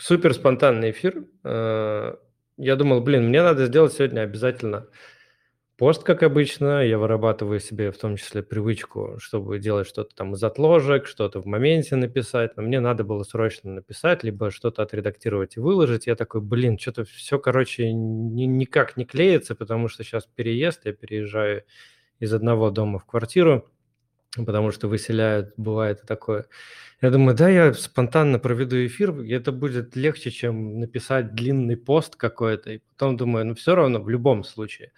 [0.00, 1.26] Супер спонтанный эфир.
[1.44, 2.14] Э,
[2.56, 4.86] я думал, блин, мне надо сделать сегодня обязательно
[5.76, 6.82] пост, как обычно.
[6.86, 11.46] Я вырабатываю себе в том числе привычку, чтобы делать что-то там из отложек, что-то в
[11.46, 12.56] моменте написать.
[12.56, 16.06] Но мне надо было срочно написать, либо что-то отредактировать и выложить.
[16.06, 20.94] Я такой, блин, что-то все, короче, ни, никак не клеится, потому что сейчас переезд, я
[20.94, 21.64] переезжаю
[22.20, 23.68] из одного дома в квартиру
[24.36, 26.46] потому что выселяют, бывает и такое.
[27.02, 32.16] Я думаю, да, я спонтанно проведу эфир, и это будет легче, чем написать длинный пост
[32.16, 32.72] какой-то.
[32.72, 34.92] И потом думаю, ну все равно в любом случае.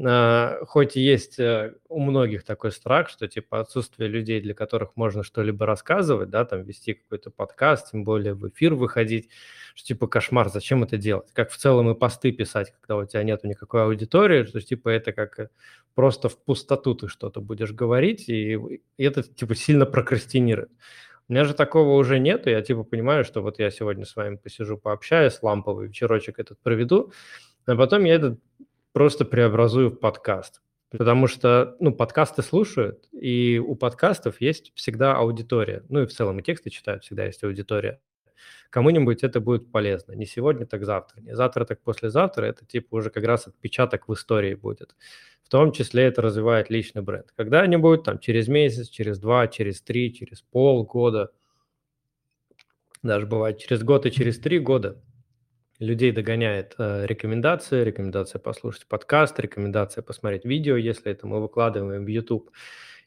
[0.00, 4.96] А, хоть и есть э, у многих такой страх, что типа отсутствие людей, для которых
[4.96, 9.28] можно что-либо рассказывать, да, там вести какой-то подкаст, тем более в эфир выходить,
[9.74, 11.30] что типа кошмар, зачем это делать?
[11.34, 15.12] Как в целом и посты писать, когда у тебя нету никакой аудитории, что типа это
[15.12, 15.48] как э,
[15.94, 18.54] просто в пустоту ты что-то будешь говорить, и,
[18.96, 20.70] и это типа сильно прокрастинирует.
[21.28, 24.36] У меня же такого уже нету, я типа понимаю, что вот я сегодня с вами
[24.36, 27.12] посижу, пообщаюсь, ламповый вечерочек этот проведу,
[27.66, 28.40] а потом я этот
[28.92, 30.62] просто преобразую в подкаст.
[30.90, 35.84] Потому что, ну, подкасты слушают, и у подкастов есть всегда аудитория.
[35.88, 37.98] Ну и в целом и тексты читают, всегда есть аудитория.
[38.68, 40.12] Кому-нибудь это будет полезно.
[40.12, 41.20] Не сегодня, так завтра.
[41.20, 42.44] Не завтра, так послезавтра.
[42.44, 44.94] Это типа уже как раз отпечаток в истории будет.
[45.44, 47.32] В том числе это развивает личный бренд.
[47.36, 51.32] Когда-нибудь, там, через месяц, через два, через три, через полгода,
[53.02, 55.02] даже бывает через год и через три года–
[55.82, 62.08] людей догоняет э, рекомендация, рекомендация послушать подкаст, рекомендация посмотреть видео, если это мы выкладываем в
[62.08, 62.50] YouTube.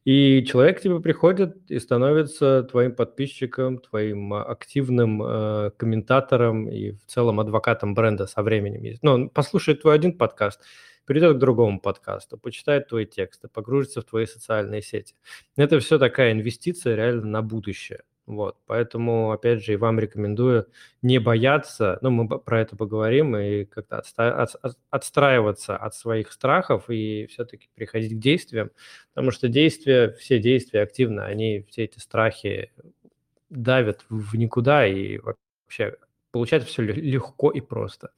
[0.03, 6.91] И человек к тебе приходит и становится твоим подписчиком, твоим а, активным э, комментатором и
[6.91, 8.97] в целом адвокатом бренда со временем.
[9.01, 10.61] Ну, он послушает твой один подкаст,
[11.07, 15.15] перейдет к другому подкасту, почитает твои тексты, погрузится в твои социальные сети.
[15.55, 18.01] Это все такая инвестиция реально на будущее.
[18.27, 20.67] Вот, поэтому, опять же, и вам рекомендую
[21.03, 24.31] не бояться, ну, мы про это поговорим, и как-то отста-
[24.63, 28.71] от- отстраиваться от своих страхов и все-таки переходить к действиям,
[29.13, 32.71] потому что действия, все действия активно, они, все эти страхи
[33.51, 35.95] давят в никуда, и вообще
[36.31, 38.09] получается все легко и просто.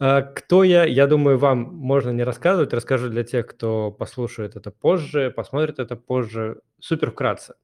[0.00, 0.84] А кто я?
[0.84, 5.96] Я думаю, вам можно не рассказывать, расскажу для тех, кто послушает это позже, посмотрит это
[5.96, 6.60] позже.
[6.80, 7.54] Супер вкратце.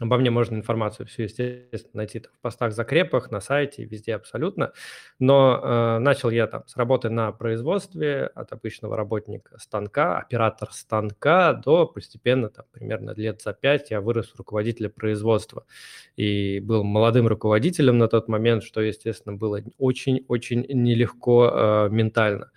[0.00, 4.72] Обо мне можно информацию всю, естественно, найти там, в постах, закрепах, на сайте, везде абсолютно.
[5.20, 11.52] Но э, начал я там с работы на производстве от обычного работника станка, оператор станка,
[11.52, 15.64] до постепенно, там, примерно лет за пять я вырос в руководителя производства.
[16.16, 22.50] И был молодым руководителем на тот момент, что, естественно, было очень-очень нелегко э, ментально.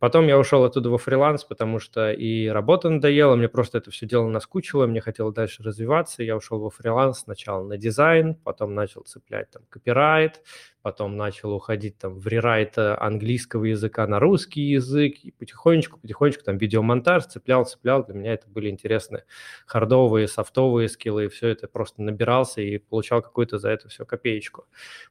[0.00, 4.06] Потом я ушел оттуда во фриланс, потому что и работа надоела, мне просто это все
[4.06, 6.22] дело наскучило, мне хотелось дальше развиваться.
[6.22, 10.42] Я ушел во фриланс сначала на дизайн, потом начал цеплять там копирайт,
[10.82, 16.58] потом начал уходить там в рерайт английского языка на русский язык, и потихонечку, потихонечку там
[16.58, 18.04] видеомонтаж цеплял, цеплял.
[18.04, 19.24] Для меня это были интересные
[19.66, 24.66] хардовые, софтовые скиллы, и все это просто набирался и получал какую-то за это все копеечку.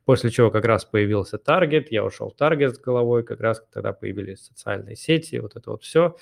[0.05, 3.93] После чего как раз появился таргет, я ушел в таргет с головой, как раз тогда
[3.93, 6.15] появились социальные сети, вот это вот все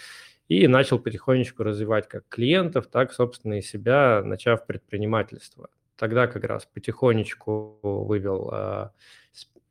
[0.48, 5.70] и начал потихонечку развивать как клиентов, так, собственно, и себя, начав предпринимательство.
[5.98, 8.92] Тогда как раз потихонечку вывел а,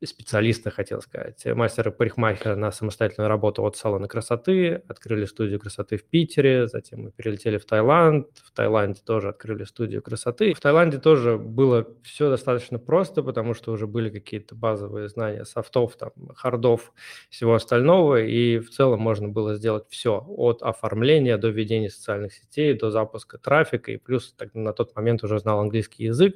[0.05, 6.67] специалиста, хотел сказать, мастера-парикмахера на самостоятельную работу от салона красоты, открыли студию красоты в Питере,
[6.67, 10.53] затем мы перелетели в Таиланд, в Таиланде тоже открыли студию красоты.
[10.53, 15.95] В Таиланде тоже было все достаточно просто, потому что уже были какие-то базовые знания софтов,
[15.97, 16.93] там, хардов,
[17.29, 22.73] всего остального, и в целом можно было сделать все, от оформления до ведения социальных сетей,
[22.73, 26.35] до запуска трафика, и плюс так, на тот момент уже знал английский язык,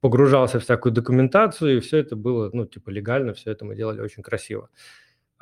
[0.00, 4.00] погружался в всякую документацию, и все это было, ну, типа, легально, все это мы делали
[4.00, 4.70] очень красиво.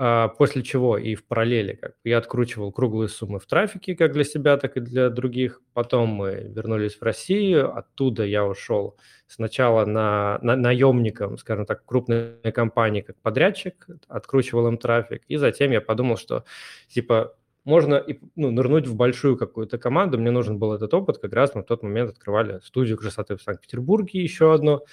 [0.00, 4.22] А, после чего и в параллели как я откручивал круглые суммы в трафике, как для
[4.22, 5.60] себя, так и для других.
[5.74, 8.96] Потом мы вернулись в Россию, оттуда я ушел
[9.26, 15.72] сначала на, на наемником, скажем так, крупной компании как подрядчик, откручивал им трафик, и затем
[15.72, 16.44] я подумал, что
[16.86, 17.34] типа
[17.68, 18.02] можно
[18.34, 20.18] ну, нырнуть в большую какую-то команду.
[20.18, 21.18] Мне нужен был этот опыт.
[21.18, 24.84] Как раз мы в тот момент открывали студию красоты в Санкт-Петербурге еще одно.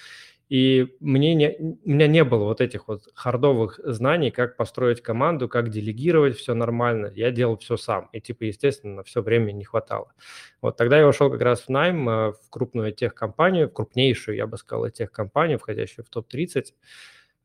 [0.50, 5.48] И мне не, у меня не было вот этих вот хардовых знаний, как построить команду,
[5.48, 7.10] как делегировать все нормально.
[7.14, 8.10] Я делал все сам.
[8.12, 10.12] И, типа, естественно, на все время не хватало.
[10.60, 14.46] Вот тогда я ушел как раз в найм э, в крупную техкомпанию, в крупнейшую, я
[14.46, 16.66] бы сказал, техкомпанию, входящую в топ-30.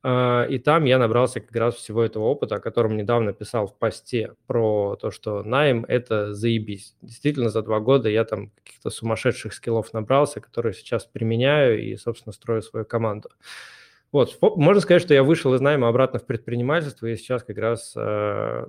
[0.03, 3.77] А, и там я набрался как раз всего этого опыта, о котором недавно писал в
[3.77, 6.95] посте про то, что найм– это заебись.
[7.01, 12.33] Действительно, за два года я там каких-то сумасшедших скиллов набрался, которые сейчас применяю и, собственно,
[12.33, 13.30] строю свою команду.
[14.12, 17.94] Вот, можно сказать, что я вышел из найма обратно в предпринимательство, и сейчас как раз,
[17.95, 18.68] э,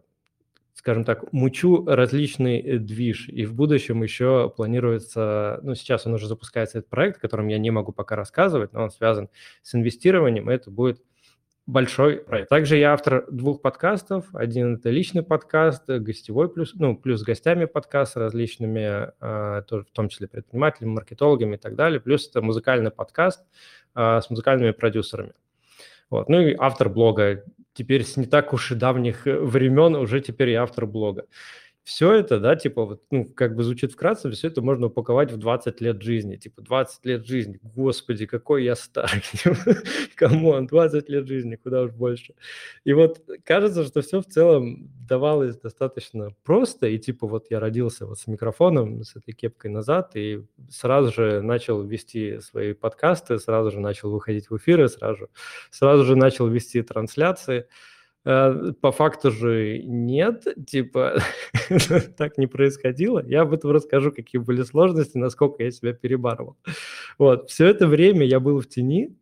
[0.75, 6.29] скажем так, мучу различный э, движ, и в будущем еще планируется, ну, сейчас он уже
[6.29, 9.31] запускается, этот проект, о котором я не могу пока рассказывать, но он связан
[9.63, 11.03] с инвестированием, и это будет
[11.67, 12.49] большой проект.
[12.49, 14.27] Также я автор двух подкастов.
[14.35, 19.13] Один– это личный подкаст, гостевой плюс, ну, плюс с гостями подкаст с различными,
[19.63, 22.01] тоже, в том числе предпринимателями, маркетологами и так далее.
[22.01, 23.45] Плюс это музыкальный подкаст
[23.95, 25.35] э, с музыкальными продюсерами.
[26.11, 26.29] Вот.
[26.29, 27.45] Ну и автор блога.
[27.75, 31.25] Теперь с не так уж и давних времен уже теперь я автор блога
[31.85, 35.37] все это, да, типа, вот, ну, как бы звучит вкратце, все это можно упаковать в
[35.37, 36.37] 20 лет жизни.
[36.37, 39.23] Типа, 20 лет жизни, господи, какой я старый.
[40.15, 42.35] Come on, 20 лет жизни, куда уж больше.
[42.85, 48.07] И вот кажется, что все в целом давалось достаточно просто, и типа вот я родился
[48.07, 53.73] вот с микрофоном, с этой кепкой назад, и сразу же начал вести свои подкасты, сразу
[53.73, 55.29] же начал выходить в эфиры, сразу,
[55.71, 57.67] сразу же начал вести трансляции.
[58.25, 61.19] Э, по факту же нет, типа
[62.17, 63.25] так не происходило.
[63.27, 66.57] Я об этом расскажу, какие были сложности, насколько я себя перебарывал.
[67.19, 69.17] Вот, все это время я был в тени,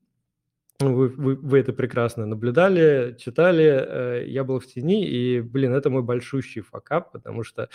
[0.80, 5.90] вы, вы, вы это прекрасно наблюдали, читали, э, я был в тени, и, блин, это
[5.90, 7.68] мой большущий факап, потому что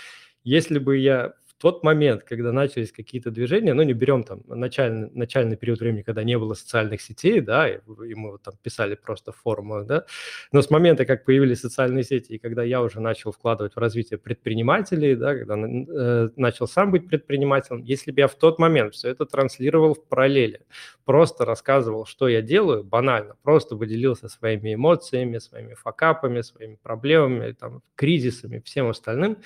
[0.43, 5.55] если бы я тот момент, когда начались какие-то движения, ну, не берем там начальный, начальный
[5.55, 9.31] период времени, когда не было социальных сетей, да, и, и мы вот там писали просто
[9.31, 10.05] в форумах, да,
[10.51, 14.17] но с момента, как появились социальные сети, и когда я уже начал вкладывать в развитие
[14.17, 19.09] предпринимателей, да, когда э, начал сам быть предпринимателем, если бы я в тот момент все
[19.09, 20.61] это транслировал в параллели,
[21.05, 27.81] просто рассказывал, что я делаю, банально, просто выделился своими эмоциями, своими факапами, своими проблемами, там,
[27.95, 29.37] кризисами, всем остальным,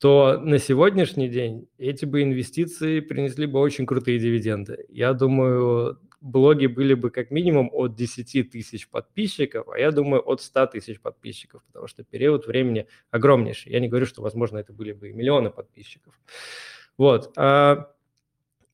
[0.00, 4.86] то на сегодняшний день эти бы инвестиции принесли бы очень крутые дивиденды.
[4.88, 10.40] Я думаю, блоги были бы как минимум от 10 тысяч подписчиков, а я думаю, от
[10.40, 13.72] 100 тысяч подписчиков, потому что период времени огромнейший.
[13.72, 16.14] Я не говорю, что, возможно, это были бы и миллионы подписчиков.
[16.96, 17.32] Вот.
[17.36, 17.92] А,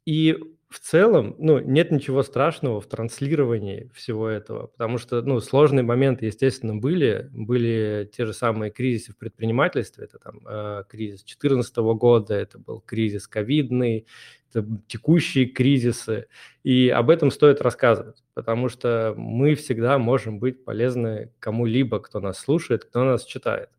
[0.05, 5.85] и в целом, ну, нет ничего страшного в транслировании всего этого, потому что, ну, сложные
[5.85, 7.31] моменты, естественно, были.
[7.33, 12.81] Были те же самые кризисы в предпринимательстве, это там э, кризис 2014 года, это был
[12.81, 14.07] кризис ковидный,
[14.53, 16.27] это текущие кризисы,
[16.65, 22.39] и об этом стоит рассказывать, потому что мы всегда можем быть полезны кому-либо, кто нас
[22.39, 23.71] слушает, кто нас читает.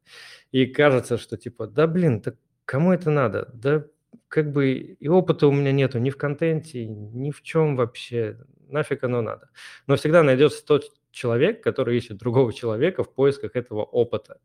[0.52, 2.36] И кажется, что типа, да блин, так
[2.66, 3.50] кому это надо?
[3.54, 3.86] Да
[4.28, 8.38] как бы и опыта у меня нету ни в контенте, ни в чем вообще,
[8.70, 9.50] нафиг оно надо.
[9.88, 14.40] Но всегда найдется тот человек, который ищет другого человека в поисках этого опыта.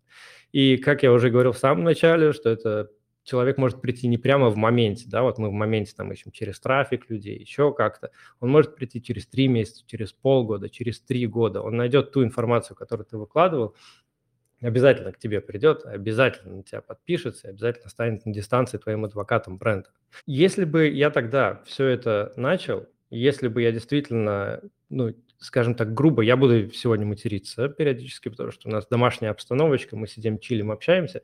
[0.53, 2.91] И как я уже говорил в самом начале, что это
[3.25, 6.59] человек может прийти не прямо в моменте, да, вот мы в моменте там ищем через
[6.61, 8.11] трафик людей, еще как-то.
[8.41, 11.63] Он может прийти через три месяца, через полгода, через три года.
[11.63, 13.77] Он найдет ту информацию, которую ты выкладывал,
[14.63, 19.91] обязательно к тебе придет, обязательно на тебя подпишется, обязательно станет на дистанции твоим адвокатом бренда.
[20.27, 26.23] Если бы я тогда все это начал, если бы я действительно, ну, скажем так, грубо,
[26.23, 31.23] я буду сегодня материться периодически, потому что у нас домашняя обстановочка, мы сидим, чилим, общаемся,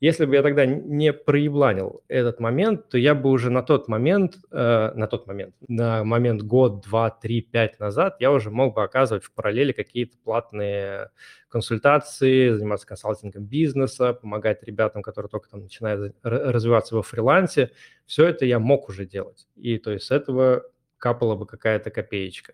[0.00, 4.36] если бы я тогда не проебланил этот момент, то я бы уже на тот момент,
[4.50, 8.82] э, на тот момент, на момент год, два, три, пять назад, я уже мог бы
[8.82, 11.10] оказывать в параллели какие-то платные
[11.48, 17.70] консультации, заниматься консалтингом бизнеса, помогать ребятам, которые только там начинают развиваться во фрилансе.
[18.04, 19.46] Все это я мог уже делать.
[19.56, 20.64] И то есть с этого
[20.98, 22.52] капала бы какая-то копеечка.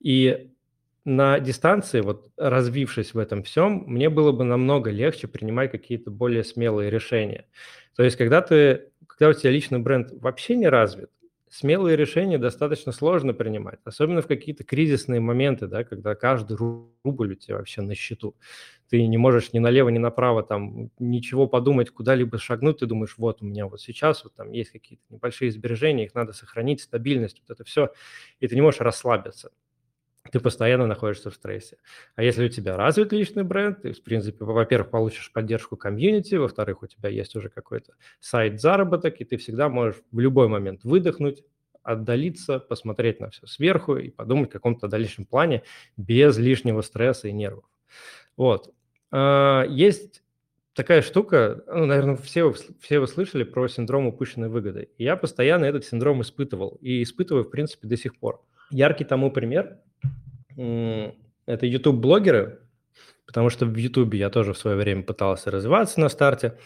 [0.00, 0.50] И
[1.04, 6.44] на дистанции, вот развившись в этом всем, мне было бы намного легче принимать какие-то более
[6.44, 7.46] смелые решения.
[7.96, 11.10] То есть, когда ты, когда у тебя личный бренд вообще не развит,
[11.48, 17.34] смелые решения достаточно сложно принимать, особенно в какие-то кризисные моменты, да, когда каждый рубль у
[17.34, 18.36] тебя вообще на счету.
[18.88, 22.78] Ты не можешь ни налево, ни направо там ничего подумать, куда-либо шагнуть.
[22.78, 26.32] Ты думаешь, вот у меня вот сейчас вот там есть какие-то небольшие сбережения, их надо
[26.32, 27.92] сохранить, стабильность, вот это все,
[28.40, 29.50] и ты не можешь расслабиться
[30.30, 31.78] ты постоянно находишься в стрессе.
[32.14, 36.82] А если у тебя развит личный бренд, ты, в принципе, во-первых, получишь поддержку комьюнити, во-вторых,
[36.82, 41.44] у тебя есть уже какой-то сайт заработок, и ты всегда можешь в любой момент выдохнуть,
[41.82, 45.62] отдалиться, посмотреть на все сверху и подумать в каком-то дальнейшем плане
[45.96, 47.64] без лишнего стресса и нервов.
[48.36, 48.72] Вот.
[49.10, 50.22] А, есть
[50.74, 54.88] такая штука, ну, наверное, все, все вы слышали про синдром упущенной выгоды.
[54.98, 58.42] И я постоянно этот синдром испытывал и испытываю, в принципе, до сих пор.
[58.70, 59.78] Яркий тому пример
[61.46, 62.60] это YouTube-блогеры,
[63.26, 66.58] потому что в YouTube я тоже в свое время пытался развиваться на старте.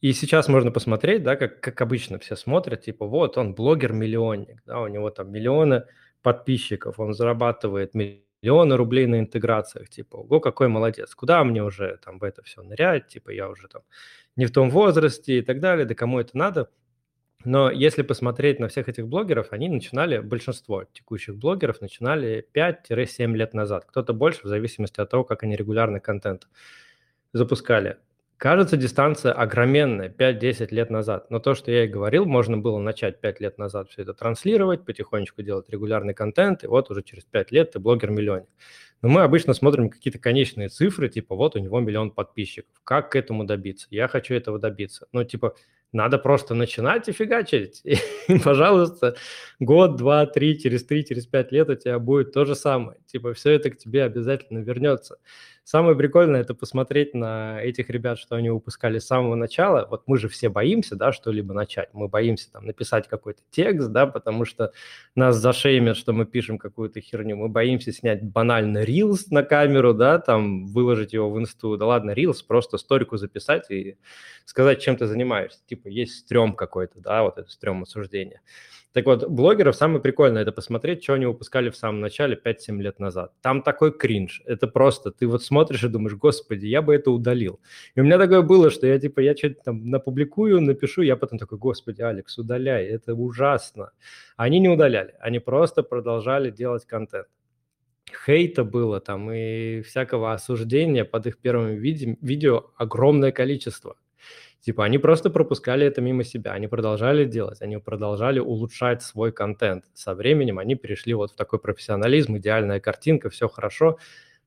[0.00, 4.80] И сейчас можно посмотреть, да, как, как обычно все смотрят, типа, вот он блогер-миллионник, да,
[4.80, 5.84] у него там миллионы
[6.22, 12.18] подписчиков, он зарабатывает миллионы рублей на интеграциях, типа, ого, какой молодец, куда мне уже там
[12.18, 13.82] в это все нырять, типа, я уже там
[14.36, 16.70] не в том возрасте и так далее, да кому это надо.
[17.44, 23.54] Но если посмотреть на всех этих блогеров, они начинали, большинство текущих блогеров начинали 5-7 лет
[23.54, 26.48] назад, кто-то больше, в зависимости от того, как они регулярный контент
[27.32, 27.96] запускали.
[28.36, 31.30] Кажется, дистанция огроменная, 5-10 лет назад.
[31.30, 34.84] Но то, что я и говорил, можно было начать 5 лет назад все это транслировать,
[34.86, 38.46] потихонечку делать регулярный контент, и вот уже через 5 лет ты блогер-миллионер.
[39.02, 42.70] Но мы обычно смотрим какие-то конечные цифры, типа вот у него миллион подписчиков.
[42.84, 43.86] Как к этому добиться?
[43.90, 45.06] Я хочу этого добиться.
[45.12, 45.54] Ну, типа,
[45.92, 47.82] надо просто начинать и фигачить.
[48.28, 49.16] И, пожалуйста,
[49.58, 52.98] год, два, три, через три, через пять лет у тебя будет то же самое.
[53.06, 55.18] Типа все это к тебе обязательно вернется.
[55.70, 59.86] Самое прикольное– это посмотреть на этих ребят, что они выпускали с самого начала.
[59.88, 61.90] Вот мы же все боимся, да, что-либо начать.
[61.92, 64.72] Мы боимся там написать какой-то текст, да, потому что
[65.14, 67.36] нас зашеймят, что мы пишем какую-то херню.
[67.36, 71.76] Мы боимся снять банально рилс на камеру, да, там выложить его в инсту.
[71.76, 73.96] Да ладно, рилс, просто сторику записать и
[74.46, 75.60] сказать, чем ты занимаешься.
[75.68, 78.40] Типа есть стрём какой-то, да, вот это стрём осуждения.
[78.92, 82.98] Так вот, блогеров самое прикольное– это посмотреть, что они выпускали в самом начале 5-7 лет
[82.98, 83.32] назад.
[83.40, 84.42] Там такой кринж.
[84.46, 87.60] Это просто, ты вот смотришь и думаешь, господи, я бы это удалил.
[87.94, 91.38] И у меня такое было, что я типа, я что-то там напубликую, напишу, я потом
[91.38, 93.92] такой, господи, Алекс, удаляй, это ужасно.
[94.36, 97.28] Они не удаляли, они просто продолжали делать контент
[98.26, 103.96] хейта было там и всякого осуждения под их первым виде, видео огромное количество.
[104.60, 109.86] Типа они просто пропускали это мимо себя, они продолжали делать, они продолжали улучшать свой контент.
[109.94, 113.98] Со временем они перешли вот в такой профессионализм, идеальная картинка, все хорошо.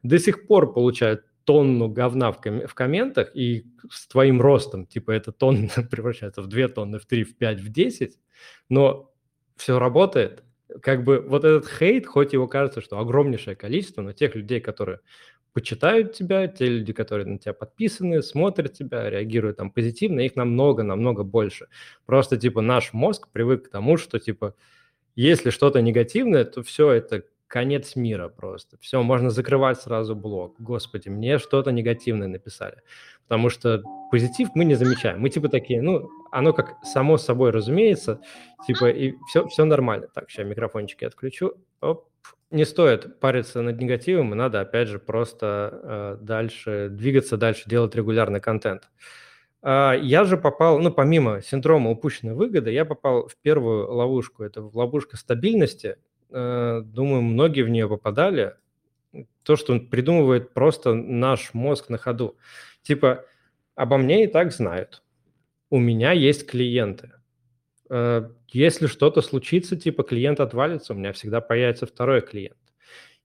[0.03, 5.12] До сих пор получают тонну говна в, ком- в комментах, и с твоим ростом, типа,
[5.12, 8.17] эта тонна превращается в 2 тонны, в 3, в 5, в 10,
[8.70, 9.12] но
[9.55, 10.43] все работает.
[10.82, 15.00] Как бы вот этот хейт, хоть его кажется, что огромнейшее количество, но тех людей, которые
[15.53, 21.24] почитают тебя, те люди, которые на тебя подписаны, смотрят тебя, реагируют там позитивно, их намного-намного
[21.24, 21.67] больше.
[22.05, 24.55] Просто, типа, наш мозг привык к тому, что, типа,
[25.15, 28.77] если что-то негативное, то все это конец мира просто.
[28.79, 30.55] Все, можно закрывать сразу блог.
[30.57, 32.81] Господи, мне что-то негативное написали.
[33.27, 35.19] Потому что позитив мы не замечаем.
[35.19, 38.19] Мы типа такие, ну, оно как само собой разумеется,
[38.65, 40.07] типа, и все, все нормально.
[40.12, 41.53] Так, сейчас микрофончики отключу.
[41.79, 42.07] Оп,
[42.53, 47.95] не стоит париться над негативом, и надо, опять же, просто э, дальше двигаться, дальше делать
[47.95, 48.89] регулярный контент.
[49.63, 54.43] А, я же попал, ну, помимо синдрома упущенной выгоды, я попал в первую ловушку.
[54.43, 55.98] Это ловушка стабильности.
[56.29, 58.55] Э, думаю, многие в нее попадали.
[59.43, 62.38] То, что он придумывает просто наш мозг на ходу.
[62.81, 63.25] Типа,
[63.75, 65.01] обо мне и так знают.
[65.69, 67.13] У меня есть клиенты.
[67.95, 72.57] Э, если что-то случится, типа клиент отвалится, у меня всегда появится второй клиент.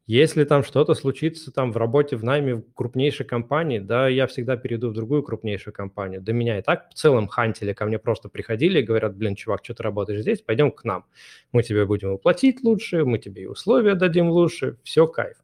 [0.07, 4.57] Если там что-то случится там в работе, в найме в крупнейшей компании, да, я всегда
[4.59, 6.21] перейду в другую крупнейшую компанию.
[6.21, 9.65] До меня и так в целом хантили, ко мне просто приходили и говорят, блин, чувак,
[9.65, 11.07] что ты работаешь здесь, пойдем к нам.
[11.53, 15.37] Мы тебе будем уплатить лучше, мы тебе и условия дадим лучше, все кайф.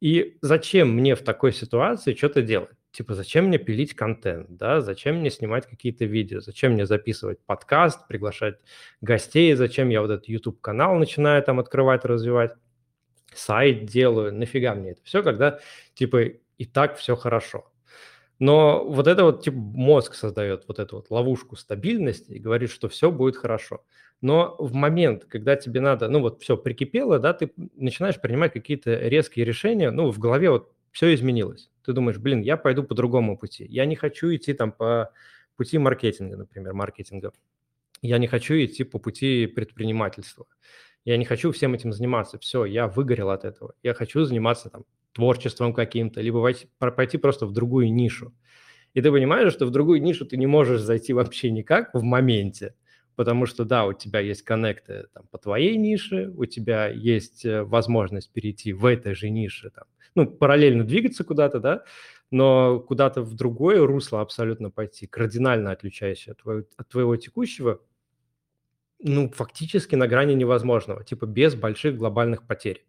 [0.00, 2.79] И зачем мне в такой ситуации что-то делать?
[2.92, 8.08] Типа, зачем мне пилить контент, да, зачем мне снимать какие-то видео, зачем мне записывать подкаст,
[8.08, 8.56] приглашать
[9.00, 12.52] гостей, зачем я вот этот YouTube-канал начинаю там открывать, развивать,
[13.32, 15.60] сайт делаю, нафига мне это все, когда,
[15.94, 16.22] типа,
[16.58, 17.70] и так все хорошо.
[18.38, 22.88] Но вот это вот, типа, мозг создает вот эту вот ловушку стабильности и говорит, что
[22.88, 23.84] все будет хорошо.
[24.22, 28.94] Но в момент, когда тебе надо, ну вот все прикипело, да, ты начинаешь принимать какие-то
[28.94, 31.70] резкие решения, ну в голове вот все изменилось.
[31.84, 33.66] Ты думаешь, блин, я пойду по другому пути.
[33.68, 35.12] Я не хочу идти там по
[35.56, 37.32] пути маркетинга, например, маркетинга.
[38.02, 40.46] Я не хочу идти по пути предпринимательства.
[41.04, 42.38] Я не хочу всем этим заниматься.
[42.38, 43.74] Все, я выгорел от этого.
[43.82, 48.34] Я хочу заниматься там творчеством каким-то, либо пойти, просто в другую нишу.
[48.94, 52.74] И ты понимаешь, что в другую нишу ты не можешь зайти вообще никак в моменте,
[53.20, 57.62] потому что, да, у тебя есть коннекты там, по твоей нише, у тебя есть э,
[57.64, 59.84] возможность перейти в этой же нише там,
[60.14, 61.84] ну, параллельно двигаться куда-то, да,
[62.30, 67.82] но куда-то в другое русло абсолютно пойти, кардинально отличающее от твоего, от твоего текущего,
[69.00, 72.86] ну, фактически на грани невозможного, типа без больших глобальных потерь.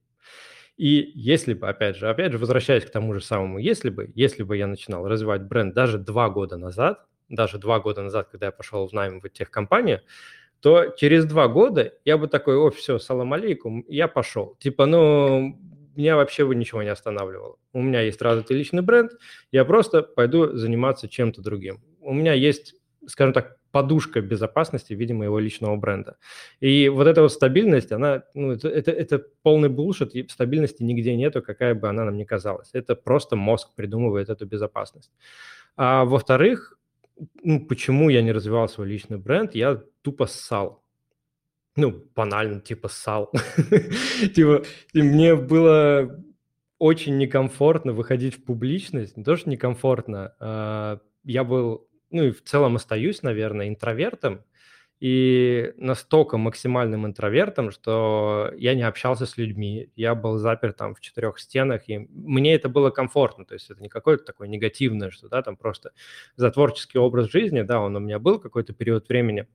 [0.78, 4.44] И если бы, опять же, опять же, возвращаясь к тому же самому, если бы, если
[4.44, 8.52] бы я начинал развивать бренд даже два года назад, даже два года назад, когда я
[8.52, 10.02] пошел в найм в техкомпанию,
[10.60, 14.56] то через два года я бы такой, о, все, салам алейкум, я пошел.
[14.60, 15.58] Типа, ну,
[15.96, 17.58] меня вообще бы ничего не останавливало.
[17.74, 19.12] У меня есть развитый личный бренд,
[19.52, 21.82] я просто пойду заниматься чем-то другим.
[22.00, 22.76] У меня есть,
[23.08, 26.18] скажем так, подушка безопасности в виде моего личного бренда.
[26.60, 31.42] И вот эта вот стабильность, она, ну, это, это, это полный булшит, стабильности нигде нету,
[31.42, 32.70] какая бы она нам ни казалась.
[32.74, 35.12] Это просто мозг придумывает эту безопасность.
[35.78, 36.78] А во-вторых,
[37.44, 39.56] ну, почему я не развивал свой личный бренд?
[39.56, 40.84] Я тупо ссал.
[41.76, 43.32] Ну, банально, типа ссал.
[44.36, 44.64] Типа,
[44.94, 46.22] мне было
[46.80, 49.16] очень некомфортно выходить в публичность.
[49.16, 54.44] Не то, что некомфортно, а я был ну и в целом остаюсь, наверное, интровертом,
[55.02, 61.02] и настолько максимальным интровертом, что я не общался с людьми, я был заперт там в
[61.02, 65.28] четырех стенах, и мне это было комфортно, то есть это не какое-то такое негативное, что,
[65.28, 65.92] да, там просто
[66.36, 69.48] за творческий образ жизни, да, он у меня был какой-то период времени,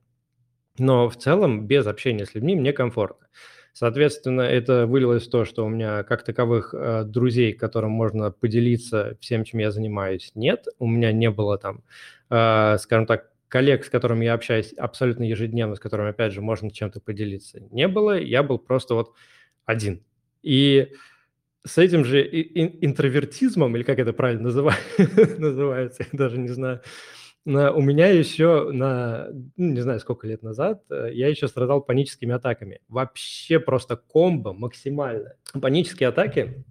[0.77, 3.27] но в целом без общения с людьми мне комфортно.
[3.71, 9.15] Соответственно, это вылилось в то, что у меня как таковых э, друзей, которым можно поделиться
[9.21, 10.65] всем, чем я занимаюсь, нет.
[10.79, 11.83] У меня не было там,
[12.29, 16.71] э, скажем так, коллег, с которыми я общаюсь абсолютно ежедневно, с которыми, опять же, можно
[16.71, 18.19] чем-то поделиться, не было.
[18.19, 19.13] Я был просто вот
[19.65, 20.03] один.
[20.43, 20.93] И
[21.65, 24.43] с этим же интровертизмом, или как это правильно
[25.37, 26.81] называется, я даже не знаю,
[27.47, 31.81] на, у меня еще на, ну, не знаю, сколько лет назад, э, я еще страдал
[31.81, 32.81] паническими атаками.
[32.89, 35.33] Вообще просто комбо максимально.
[35.53, 36.65] Панические атаки,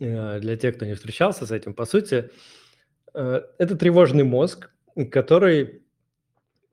[0.00, 2.30] э, для тех, кто не встречался с этим, по сути,
[3.14, 4.70] э, это тревожный мозг,
[5.12, 5.82] который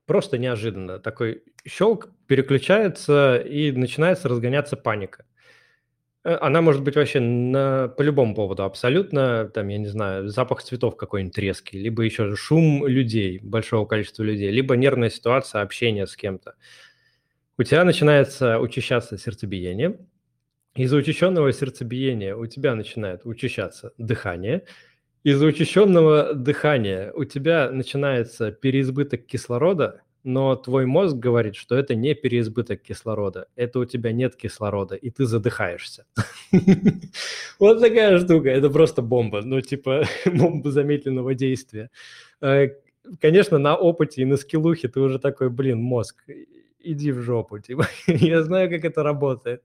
[0.08, 5.24] просто неожиданно такой щелк переключается и начинается разгоняться паника.
[6.24, 10.62] Э, она может быть вообще на, по любому поводу абсолютно, там, я не знаю, запах
[10.62, 16.16] цветов какой-нибудь резкий, либо еще шум людей, большого количества людей, либо нервная ситуация, общение с
[16.16, 16.54] кем-то.
[17.58, 19.98] У тебя начинается учащаться сердцебиение,
[20.74, 24.64] из-за учащенного сердцебиения у тебя начинает учащаться дыхание,
[25.24, 32.14] из-за учащенного дыхания у тебя начинается переизбыток кислорода, но твой мозг говорит, что это не
[32.14, 36.06] переизбыток кислорода, это у тебя нет кислорода, и ты задыхаешься.
[37.58, 41.90] Вот такая штука, это просто бомба, ну типа бомба замедленного действия.
[42.40, 42.68] Э,
[43.20, 46.24] конечно, на опыте и на скиллухе ты уже такой, блин, мозг,
[46.92, 49.62] иди в жопу, типа, я знаю, как это работает.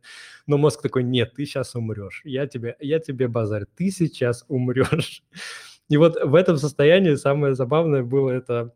[0.48, 5.24] Но мозг такой, нет, ты сейчас умрешь, я тебе, я тебе базарь, ты сейчас умрешь.
[5.90, 8.74] И вот в этом состоянии самое забавное было это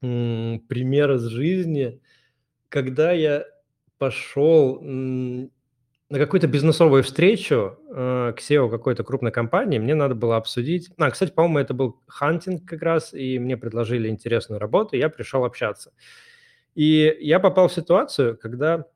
[0.00, 2.00] пример из жизни,
[2.68, 3.46] когда я
[3.98, 4.80] пошел
[6.10, 10.90] на какую-то бизнесовую встречу э, к SEO какой-то крупной компании, мне надо было обсудить.
[10.98, 15.08] А, кстати, по-моему, это был хантинг как раз, и мне предложили интересную работу, и я
[15.08, 15.92] пришел общаться.
[16.74, 18.86] И я попал в ситуацию, когда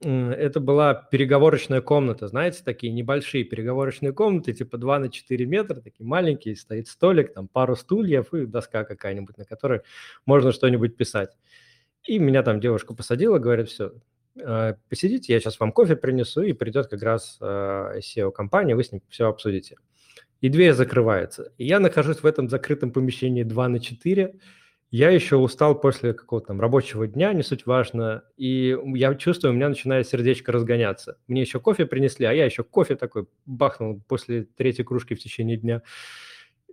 [0.00, 6.06] это была переговорочная комната, знаете, такие небольшие переговорочные комнаты, типа 2 на 4 метра, такие
[6.06, 9.82] маленькие, стоит столик, там пару стульев и доска какая-нибудь, на которой
[10.24, 11.36] можно что-нибудь писать.
[12.04, 13.92] И меня там девушка посадила, говорит, все,
[14.36, 18.92] э, посидите, я сейчас вам кофе принесу, и придет как раз э, SEO-компания, вы с
[18.92, 19.76] ним все обсудите.
[20.40, 21.52] И дверь закрывается.
[21.58, 24.34] И я нахожусь в этом закрытом помещении 2 на 4,
[24.92, 29.56] я еще устал после какого-то там рабочего дня, не суть важно, и я чувствую, у
[29.56, 31.16] меня начинает сердечко разгоняться.
[31.26, 35.56] Мне еще кофе принесли, а я еще кофе такой бахнул после третьей кружки в течение
[35.56, 35.80] дня.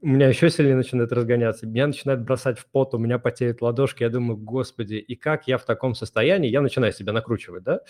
[0.02, 4.04] У меня еще сильнее начинает разгоняться, меня начинает бросать в пот, у меня потеют ладошки,
[4.04, 7.82] я думаю, господи, и как я в таком состоянии, я начинаю себя накручивать, да,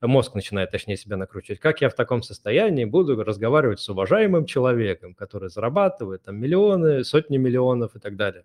[0.00, 5.14] мозг начинает, точнее, себя накручивать, как я в таком состоянии буду разговаривать с уважаемым человеком,
[5.14, 8.44] который зарабатывает там миллионы, сотни миллионов и так далее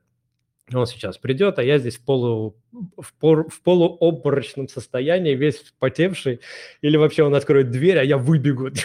[0.74, 2.56] он сейчас придет, а я здесь в, полу,
[2.98, 6.42] в, пор, в полуобморочном состоянии, весь потевший,
[6.82, 8.70] или вообще он откроет дверь, а я выбегу.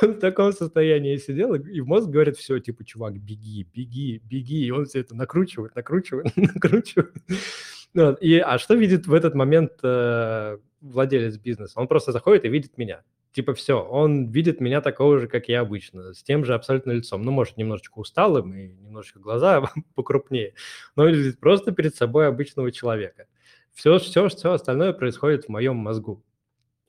[0.00, 4.70] Он в таком состоянии сидел, и мозг говорит, все, типа, чувак, беги, беги, беги, и
[4.70, 7.12] он все это накручивает, накручивает, накручивает.
[8.20, 11.80] И, а что видит в этот момент э, владелец бизнеса?
[11.80, 15.60] Он просто заходит и видит меня типа все, он видит меня такого же, как я
[15.60, 17.22] обычно, с тем же абсолютно лицом.
[17.22, 20.54] Ну, может, немножечко усталым и немножечко глаза покрупнее,
[20.96, 23.26] но видит просто перед собой обычного человека.
[23.72, 26.24] Все, все, все остальное происходит в моем мозгу.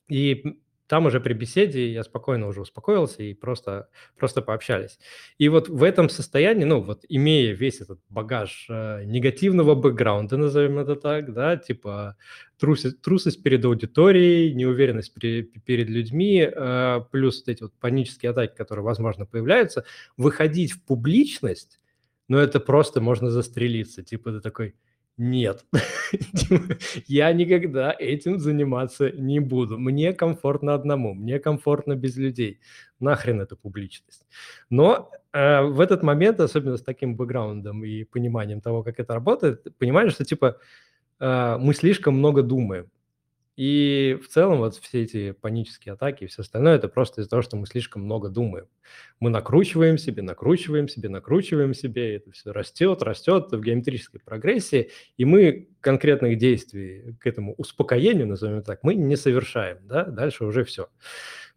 [0.08, 4.98] И там уже при беседе я спокойно уже успокоился и просто, просто пообщались.
[5.38, 10.80] И вот в этом состоянии, ну вот имея весь этот багаж э, негативного бэкграунда, назовем
[10.80, 12.18] это так, да, типа
[12.58, 18.56] трусость, трусость перед аудиторией, неуверенность при, перед людьми, э, плюс вот эти вот панические атаки,
[18.56, 19.86] которые, возможно, появляются,
[20.18, 21.80] выходить в публичность,
[22.28, 24.02] ну это просто можно застрелиться.
[24.02, 24.74] Типа ты такой,
[25.20, 25.66] нет,
[27.08, 29.78] я никогда этим заниматься не буду.
[29.78, 32.62] Мне комфортно одному, мне комфортно без людей.
[33.02, 34.26] Нахрен эта публичность.
[34.70, 39.68] Но э, в этот момент, особенно с таким бэкграундом и пониманием того, как это работает,
[39.78, 40.58] понимаешь, что типа
[41.20, 42.90] э, мы слишком много думаем.
[43.60, 47.42] И в целом вот все эти панические атаки и все остальное, это просто из-за того,
[47.42, 48.68] что мы слишком много думаем.
[49.20, 55.26] Мы накручиваем себе, накручиваем себе, накручиваем себе, это все растет, растет в геометрической прогрессии, и
[55.26, 60.88] мы конкретных действий к этому успокоению, назовем так, мы не совершаем, да, дальше уже все.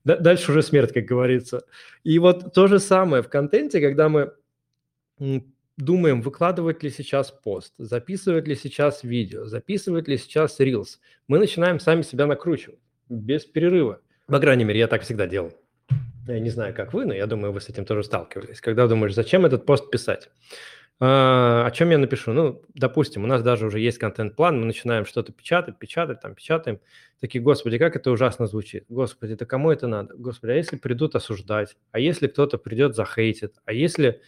[0.03, 1.63] Дальше уже смерть, как говорится.
[2.03, 4.33] И вот то же самое в контенте, когда мы
[5.77, 11.81] думаем, выкладывать ли сейчас пост, записывать ли сейчас видео, записывать ли сейчас рилс, мы начинаем
[11.81, 14.01] сами себя накручивать без перерыва.
[14.27, 15.53] По крайней мере, я так всегда делал.
[16.27, 18.61] Я не знаю, как вы, но я думаю, вы с этим тоже сталкивались.
[18.61, 20.31] Когда думаешь, зачем этот пост писать?
[21.01, 22.33] А, о чем я напишу?
[22.33, 26.79] Ну, допустим, у нас даже уже есть контент-план, мы начинаем что-то печатать, печатать, там, печатаем.
[27.21, 28.85] Такие, господи, как это ужасно звучит.
[28.89, 30.15] Господи, да кому это надо?
[30.15, 31.77] Господи, а если придут осуждать?
[31.91, 33.57] А если кто-то придет захейтит?
[33.65, 34.21] А если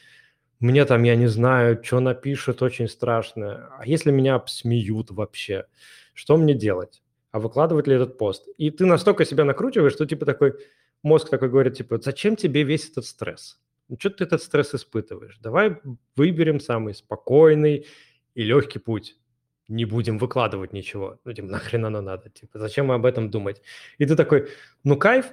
[0.61, 3.71] мне там, я не знаю, что напишут, очень страшно.
[3.79, 5.67] А если меня смеют вообще?
[6.15, 7.03] Что мне делать?
[7.33, 8.47] А выкладывать ли этот пост?
[8.59, 10.55] И ты настолько себя накручиваешь, что типа такой
[11.03, 13.61] мозг такой говорит, типа, зачем тебе весь этот стресс?
[13.89, 15.39] Ну, что ты этот стресс испытываешь?
[15.39, 15.81] Давай
[16.17, 17.87] выберем самый спокойный
[18.35, 19.17] и легкий путь.
[19.69, 21.21] Не будем выкладывать ничего.
[21.25, 22.31] Ну, типа, нахрен оно надо?
[22.31, 23.63] Типа, зачем об этом думать?
[23.99, 24.49] И ты такой,
[24.83, 25.27] ну, кайф,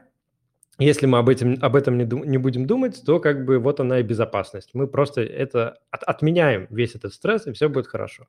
[0.83, 3.99] если мы об этом, об этом не, не будем думать, то как бы вот она
[3.99, 4.71] и безопасность.
[4.73, 8.27] Мы просто это от, отменяем весь этот стресс, и все будет хорошо.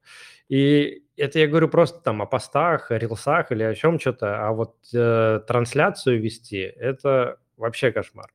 [0.49, 4.53] И это я говорю просто там о постах, о рилсах или о чем что-то, а
[4.53, 8.31] вот э, трансляцию вести– это вообще кошмар.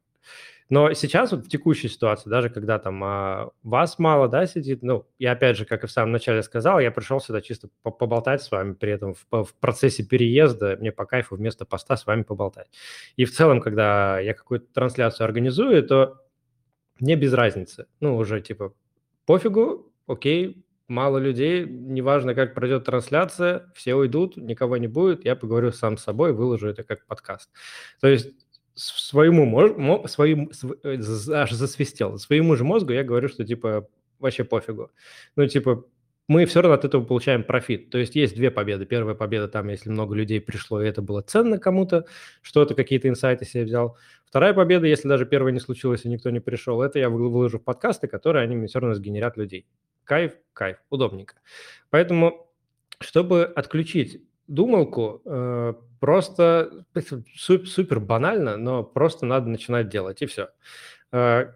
[0.69, 5.07] Но сейчас вот в текущей ситуации, даже когда там а, вас мало, да, сидит, ну,
[5.17, 8.51] я опять же, как и в самом начале сказал, я пришел сюда чисто поболтать с
[8.51, 12.67] вами, при этом в, в процессе переезда мне по кайфу вместо поста с вами поболтать.
[13.15, 16.21] И в целом, когда я какую-то трансляцию организую, то
[16.99, 17.87] мне без разницы.
[17.99, 18.73] Ну, уже типа
[19.25, 25.71] пофигу, окей, мало людей, неважно, как пройдет трансляция, все уйдут, никого не будет, я поговорю
[25.71, 27.49] сам с собой, выложу это как подкаст.
[27.99, 28.29] То есть
[28.77, 30.51] своему, своим,
[30.83, 30.99] э,
[31.33, 33.87] аж засвистел, своему же мозгу я говорю, что типа
[34.19, 34.91] вообще пофигу.
[35.35, 35.85] Ну, типа,
[36.27, 37.89] мы все равно от этого получаем профит.
[37.89, 38.85] То есть есть две победы.
[38.85, 42.05] Первая победа там, если много людей пришло, и это было ценно кому-то,
[42.41, 43.97] что-то, какие-то инсайты себе взял.
[44.25, 47.63] Вторая победа, если даже первая не случилась и никто не пришел, это я выложу в
[47.63, 49.65] подкасты, которые они мне все равно сгенерят людей.
[50.03, 51.35] Кайф, кайф, удобненько.
[51.89, 52.49] Поэтому,
[52.99, 56.85] чтобы отключить думалку, э, просто
[57.35, 60.49] супер банально, но просто надо начинать делать, и все.
[61.11, 61.53] Э,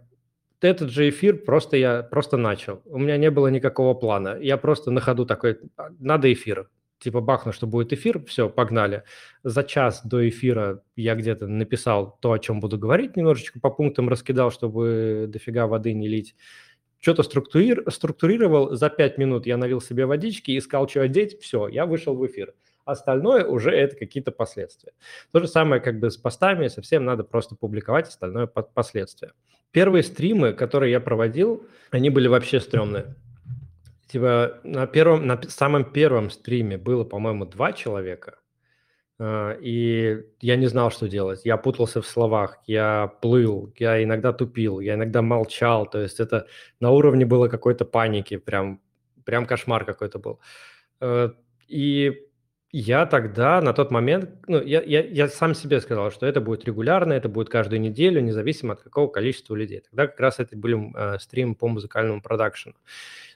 [0.62, 2.82] этот же эфир просто я просто начал.
[2.86, 4.38] У меня не было никакого плана.
[4.40, 6.70] Я просто на ходу такой, «А, надо эфир.
[7.00, 9.04] Типа бахну, что будет эфир, все, погнали.
[9.44, 14.08] За час до эфира я где-то написал то, о чем буду говорить, немножечко по пунктам
[14.08, 16.36] раскидал, чтобы дофига воды не лить.
[17.00, 21.88] Что-то структурир, структурировал, за пять минут я налил себе водички, искал, что одеть, все, я
[21.88, 22.54] вышел в эфир.
[22.86, 24.94] Остальное уже это какие-то последствия.
[25.32, 29.34] То же самое как бы с постами, совсем надо просто публиковать остальное под последствия.
[29.72, 33.15] Первые стримы, которые я проводил, они были вообще стрёмные.
[34.08, 38.39] Типа на первом, на самом первом стриме было, по-моему, два человека,
[39.24, 41.41] а, и я не знал, что делать.
[41.46, 45.86] Я путался в словах, я плыл, я иногда тупил, я иногда молчал.
[45.86, 46.48] То есть это
[46.80, 48.82] на уровне было какой-то паники, прям,
[49.24, 50.39] прям кошмар какой-то был.
[51.02, 51.30] Э,
[51.67, 52.28] и
[52.72, 56.64] я тогда, на тот момент, ну, я, я, я сам себе сказал, что это будет
[56.66, 59.82] регулярно, это будет каждую неделю, независимо от какого количества людей.
[59.82, 62.76] Тогда как раз это были э, стримы по музыкальному продакшену.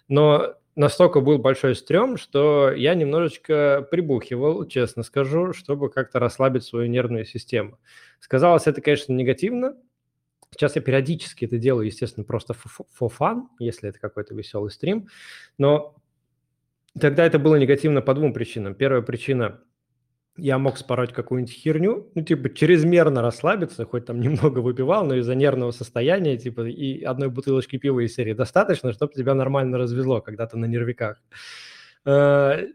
[0.07, 6.87] Но настолько был большой стрём, что я немножечко прибухивал, честно скажу, чтобы как-то расслабить свою
[6.87, 7.77] нервную систему.
[8.21, 9.75] Сказалось это, конечно, негативно.
[10.51, 15.09] Сейчас я периодически это делаю, естественно, просто for fun, если это какой-то веселый стрим.
[15.57, 15.95] Но
[16.99, 18.75] Тогда это было негативно по двум причинам.
[18.75, 19.61] Первая причина–
[20.37, 25.35] я мог спороть какую-нибудь херню, ну, типа, чрезмерно расслабиться, хоть там немного выпивал, но из-за
[25.35, 30.45] нервного состояния, типа, и одной бутылочки пива из серии достаточно, чтобы тебя нормально развезло, когда
[30.47, 31.21] то на нервиках.
[32.05, 32.67] Э,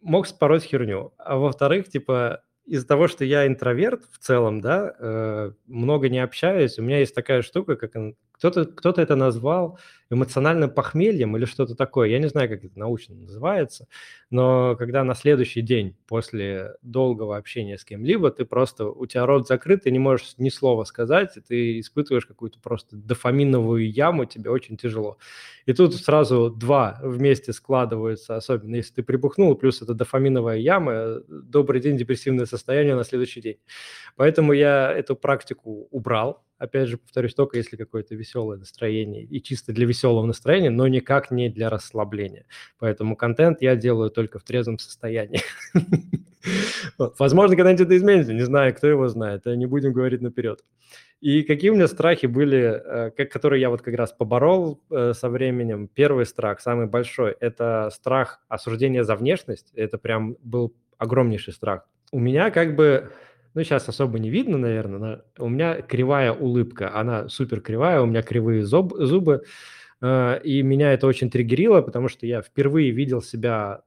[0.00, 1.12] мог спороть херню.
[1.18, 6.78] А во-вторых, типа, из-за того, что я интроверт в целом, да, э, много не общаюсь,
[6.78, 7.92] у меня есть такая штука, как
[8.32, 9.78] кто-то кто это назвал
[10.12, 12.08] эмоциональным похмельем или что-то такое.
[12.08, 13.88] Я не знаю, как это научно называется,
[14.30, 19.46] но когда на следующий день после долгого общения с кем-либо ты просто, у тебя рот
[19.48, 24.76] закрыт, ты не можешь ни слова сказать, ты испытываешь какую-то просто дофаминовую яму, тебе очень
[24.76, 25.18] тяжело.
[25.66, 31.80] И тут сразу два вместе складываются, особенно если ты прибухнул, плюс это дофаминовая яма, добрый
[31.80, 33.58] день, депрессивное состояние на следующий день.
[34.16, 39.72] Поэтому я эту практику убрал, опять же, повторюсь, только если какое-то веселое настроение и чисто
[39.72, 42.46] для веселого настроения, но никак не для расслабления.
[42.78, 45.40] Поэтому контент я делаю только в трезвом состоянии.
[47.18, 50.64] Возможно, когда-нибудь это изменится, не знаю, кто его знает, не будем говорить наперед.
[51.20, 55.28] И какие у меня страхи были, э, которые я вот как раз поборол э, со
[55.28, 55.88] временем.
[55.88, 59.72] Первый страх, самый большой, это страх осуждения за внешность.
[59.74, 61.88] Это прям был огромнейший страх.
[62.10, 63.12] У меня как бы,
[63.54, 68.06] ну сейчас особо не видно, наверное, но у меня кривая улыбка, она супер кривая, у
[68.06, 69.44] меня кривые зуб, зубы,
[70.00, 73.82] э, и меня это очень триггерило, потому что я впервые видел себя,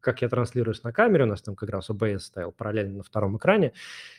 [0.00, 3.36] как я транслируюсь на камере, у нас там как раз OBS стоял параллельно на втором
[3.36, 3.72] экране,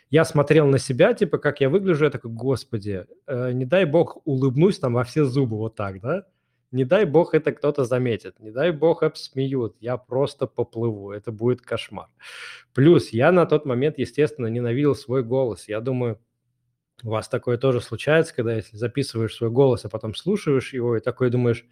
[0.09, 4.17] я смотрел на себя, типа, как я выгляжу, я такой, господи, э, не дай бог
[4.25, 6.25] улыбнусь там во все зубы вот так, да?
[6.71, 11.61] Не дай бог это кто-то заметит, не дай бог обсмеют, я просто поплыву, это будет
[11.61, 12.07] кошмар.
[12.73, 15.67] Плюс я на тот момент, естественно, ненавидел свой голос.
[15.67, 16.19] Я думаю,
[17.03, 21.01] у вас такое тоже случается, когда если записываешь свой голос, а потом слушаешь его и
[21.01, 21.65] такой думаешь,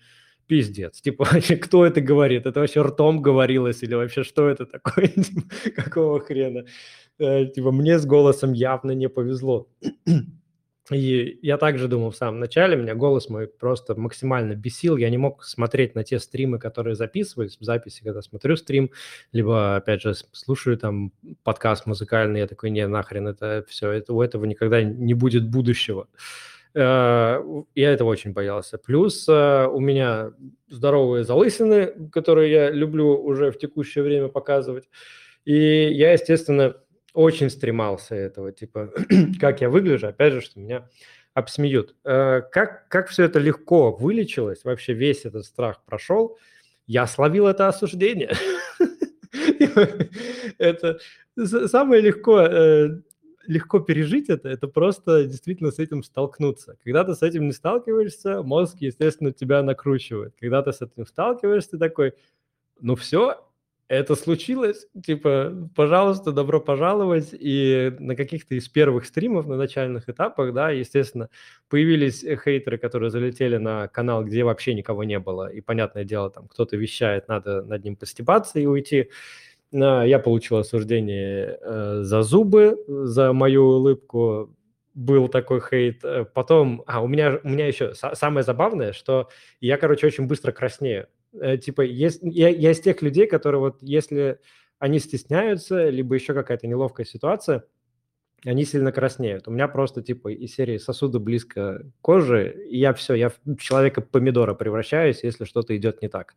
[0.47, 0.99] пиздец.
[0.99, 2.45] Типа, вообще, кто это говорит?
[2.45, 5.07] Это вообще ртом говорилось или вообще что это такое?
[5.07, 5.41] Типа,
[5.75, 6.65] какого хрена?
[7.19, 9.69] Э, типа, мне с голосом явно не повезло.
[10.91, 15.17] И я также думал в самом начале, меня голос мой просто максимально бесил, я не
[15.17, 18.91] мог смотреть на те стримы, которые записываюсь, в записи, когда смотрю стрим,
[19.31, 21.11] либо, опять же, слушаю там
[21.43, 26.07] подкаст музыкальный, я такой, не, нахрен, это все, это, у этого никогда не будет будущего.
[26.73, 27.41] Э,
[27.75, 28.77] я этого очень боялся.
[28.77, 30.31] Плюс э, у меня
[30.69, 34.89] здоровые залысины, которые я люблю уже в текущее время показывать.
[35.45, 36.75] И я, естественно,
[37.13, 38.91] очень стремался этого, типа,
[39.39, 40.87] как я выгляжу, опять же, что меня
[41.33, 41.95] обсмеют.
[42.03, 46.37] Э, как, как все это легко вылечилось, вообще весь этот страх прошел,
[46.87, 48.33] я словил это осуждение.
[50.57, 50.99] Это
[51.35, 53.01] самое легко, э,
[53.45, 56.77] легко пережить это, это просто действительно с этим столкнуться.
[56.83, 60.33] Когда ты с этим не сталкиваешься, мозг, естественно, тебя накручивает.
[60.39, 62.13] Когда ты с этим сталкиваешься, ты такой,
[62.81, 63.43] ну все,
[63.89, 67.29] это случилось, типа, пожалуйста, добро пожаловать.
[67.31, 71.29] И на каких-то из первых стримов, на начальных этапах, да, естественно,
[71.69, 75.51] появились хейтеры, которые залетели на канал, где вообще никого не было.
[75.51, 79.09] И, понятное дело, там кто-то вещает, надо над ним постебаться и уйти.
[79.71, 84.55] Я получил осуждение э, за зубы, за мою улыбку.
[84.93, 86.03] Был такой хейт.
[86.03, 89.29] Э, потом, а, у меня, у меня еще самое забавное, что
[89.61, 91.07] я, короче, очень быстро краснею.
[91.33, 94.39] Э, типа, есть, я, я из тех людей, которые вот если
[94.79, 97.65] они стесняются, либо еще какая-то неловкая ситуация,
[98.45, 99.47] они сильно краснеют.
[99.47, 103.57] У меня просто типа из серии сосуды близко к коже, и я все, я в
[103.57, 106.35] человека-помидора превращаюсь, если что-то идет не так.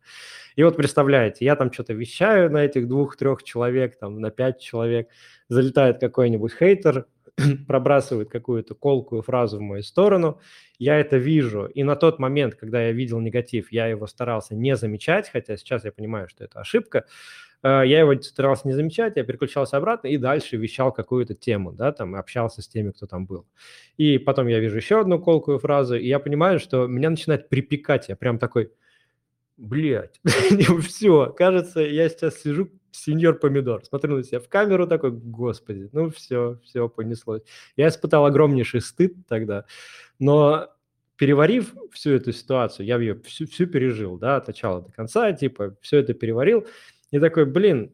[0.57, 5.07] И вот представляете, я там что-то вещаю на этих двух-трех человек, там на пять человек,
[5.47, 7.05] залетает какой-нибудь хейтер,
[7.67, 10.39] пробрасывает какую-то колкую фразу в мою сторону,
[10.77, 14.75] я это вижу, и на тот момент, когда я видел негатив, я его старался не
[14.75, 17.05] замечать, хотя сейчас я понимаю, что это ошибка,
[17.63, 21.91] э, я его старался не замечать, я переключался обратно и дальше вещал какую-то тему, да,
[21.91, 23.47] там, общался с теми, кто там был.
[23.97, 28.09] И потом я вижу еще одну колкую фразу, и я понимаю, что меня начинает припекать,
[28.09, 28.71] я прям такой,
[29.57, 30.19] блядь,
[30.87, 33.83] все, кажется, я сейчас сижу сеньор помидор.
[33.85, 37.41] Смотрю на себя в камеру такой, господи, ну все, все понеслось.
[37.75, 39.65] Я испытал огромнейший стыд тогда,
[40.19, 40.69] но
[41.15, 45.75] переварив всю эту ситуацию, я ее всю, всю пережил, да, от начала до конца, типа,
[45.81, 46.67] все это переварил,
[47.11, 47.91] и такой, блин,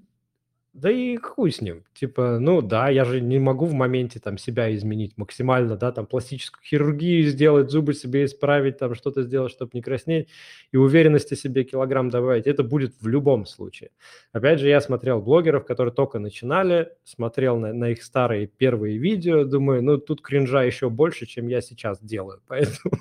[0.74, 1.84] да и хуй с ним.
[1.94, 6.06] Типа, ну да, я же не могу в моменте там себя изменить максимально, да, там
[6.06, 10.30] пластическую хирургию сделать, зубы себе исправить, там что-то сделать, чтобы не краснеть,
[10.72, 12.46] и уверенности себе килограмм добавить.
[12.46, 13.90] Это будет в любом случае.
[14.32, 19.46] Опять же, я смотрел блогеров, которые только начинали, смотрел на, на их старые первые видео,
[19.46, 22.96] думаю, ну тут кринжа еще больше, чем я сейчас делаю, поэтому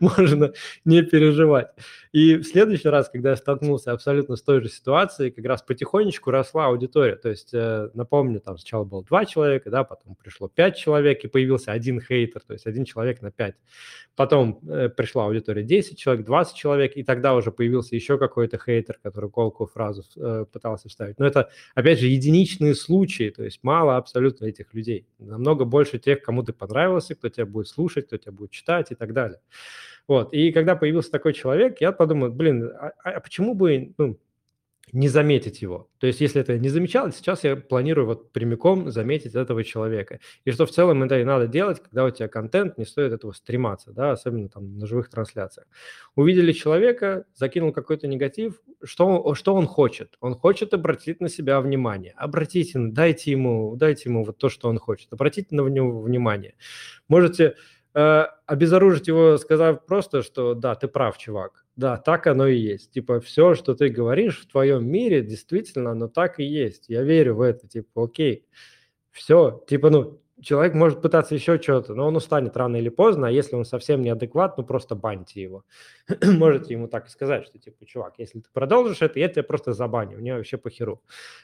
[0.00, 0.52] можно
[0.86, 1.68] не переживать.
[2.12, 6.30] И в следующий раз, когда я столкнулся абсолютно с той же ситуацией, как раз потихонечку
[6.30, 7.09] росла аудитория.
[7.16, 11.28] То есть, э, напомню, там сначала было два человека, да, потом пришло пять человек, и
[11.28, 13.56] появился один хейтер, то есть один человек на пять.
[14.16, 18.98] Потом э, пришла аудитория 10 человек, 20 человек, и тогда уже появился еще какой-то хейтер,
[19.02, 21.18] который колкую фразу э, пытался вставить.
[21.18, 25.06] Но это, опять же, единичные случаи, то есть мало абсолютно этих людей.
[25.18, 28.94] Намного больше тех, кому ты понравился, кто тебя будет слушать, кто тебя будет читать и
[28.94, 29.40] так далее.
[30.08, 30.32] Вот.
[30.32, 34.18] И когда появился такой человек, я подумал, блин, а, а почему бы ну,
[34.92, 35.88] не заметить его.
[35.98, 40.20] То есть, если это не замечал, сейчас я планирую вот прямиком заметить этого человека.
[40.44, 43.32] И что в целом это и надо делать, когда у тебя контент, не стоит этого
[43.32, 45.66] стрематься, да, особенно там на живых трансляциях.
[46.14, 50.16] Увидели человека, закинул какой-то негатив, что, что он хочет?
[50.20, 52.14] Он хочет обратить на себя внимание.
[52.16, 55.12] Обратите, дайте ему, дайте ему вот то, что он хочет.
[55.12, 56.54] Обратите на него внимание.
[57.08, 57.56] Можете
[57.94, 61.59] э, обезоружить его, сказав просто, что да, ты прав, чувак.
[61.76, 62.92] Да, так оно и есть.
[62.92, 66.88] Типа, все, что ты говоришь в твоем мире, действительно, оно так и есть.
[66.88, 67.68] Я верю в это.
[67.68, 68.46] Типа, окей,
[69.10, 69.64] все.
[69.68, 73.56] Типа, ну, человек может пытаться еще что-то, но он устанет рано или поздно, а если
[73.56, 75.64] он совсем неадекват, ну просто баньте его.
[76.24, 79.72] Можете ему так и сказать, что типа, чувак, если ты продолжишь это, я тебя просто
[79.72, 81.02] забаню, мне вообще похеру.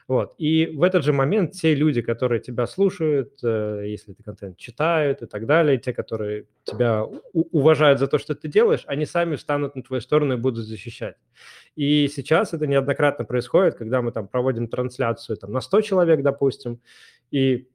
[0.08, 0.34] Вот.
[0.38, 5.22] И в этот же момент те люди, которые тебя слушают, э, если ты контент читают
[5.22, 9.76] и так далее, те, которые тебя уважают за то, что ты делаешь, они сами встанут
[9.76, 11.16] на твою сторону и будут защищать.
[11.76, 16.80] И сейчас это неоднократно происходит, когда мы там проводим трансляцию там, на 100 человек, допустим,
[17.30, 17.68] и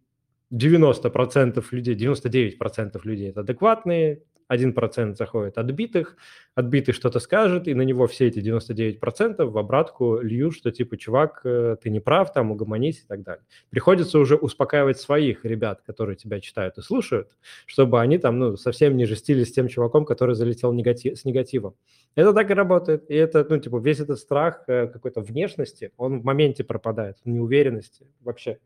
[0.51, 6.17] 90% людей, 99% людей это адекватные, 1% заходит отбитых,
[6.55, 11.41] отбитый что-то скажет, и на него все эти 99% в обратку льют, что типа, чувак,
[11.45, 13.43] э, ты не прав, там, угомонись и так далее.
[13.69, 17.29] Приходится уже успокаивать своих ребят, которые тебя читают и слушают,
[17.65, 21.75] чтобы они там, ну, совсем не жестили с тем чуваком, который залетел негатив, с негативом.
[22.15, 23.09] Это так и работает.
[23.09, 28.05] И это, ну, типа, весь этот страх э, какой-то внешности, он в моменте пропадает, неуверенности
[28.19, 28.59] вообще.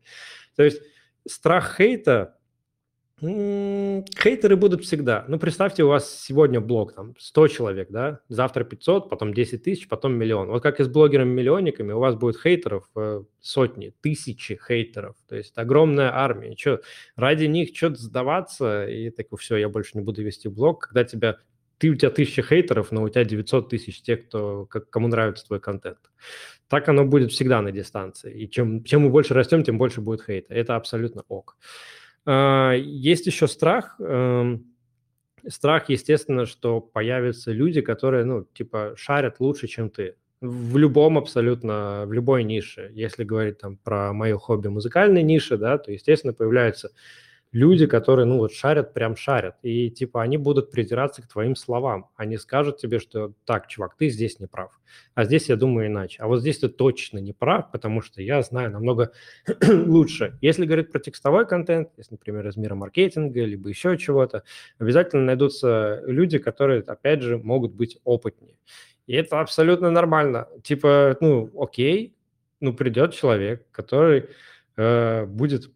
[0.56, 0.82] То есть
[1.26, 2.36] страх хейта,
[3.18, 5.24] хейтеры будут всегда.
[5.26, 9.88] Ну, представьте, у вас сегодня блог, там, 100 человек, да, завтра 500, потом 10 тысяч,
[9.88, 10.48] потом миллион.
[10.48, 15.16] Вот как и с блогерами-миллионниками, у вас будет хейтеров э, сотни, тысячи хейтеров.
[15.28, 16.54] То есть огромная армия.
[16.56, 16.82] Что,
[17.14, 21.38] ради них что-то сдаваться, и так, все, я больше не буду вести блог, когда тебя
[21.78, 25.46] ты, у тебя тысяча хейтеров, но у тебя 900 тысяч тех, кто, как, кому нравится
[25.46, 25.98] твой контент.
[26.68, 28.32] Так оно будет всегда на дистанции.
[28.32, 30.54] И чем, чем мы больше растем, тем больше будет хейта.
[30.54, 31.56] Это абсолютно ок.
[32.24, 33.96] А, есть еще страх.
[34.00, 34.66] Эм,
[35.46, 40.16] страх, естественно, что появятся люди, которые, ну, типа, шарят лучше, чем ты.
[40.40, 42.90] В любом абсолютно, в любой нише.
[42.94, 46.90] Если говорить там про мое хобби музыкальной ниши, да, то, естественно, появляются
[47.52, 49.56] люди, которые, ну, вот шарят, прям шарят.
[49.62, 52.08] И, типа, они будут придираться к твоим словам.
[52.16, 54.70] Они скажут тебе, что так, чувак, ты здесь не прав.
[55.14, 56.22] А здесь я думаю иначе.
[56.22, 59.12] А вот здесь ты точно не прав, потому что я знаю намного
[59.68, 60.38] лучше.
[60.40, 64.42] Если говорить про текстовой контент, если, например, из мира маркетинга, либо еще чего-то,
[64.78, 68.56] обязательно найдутся люди, которые, опять же, могут быть опытнее.
[69.06, 70.48] И это абсолютно нормально.
[70.62, 72.14] Типа, ну, окей,
[72.60, 74.28] ну, придет человек, который
[74.76, 75.70] э, будет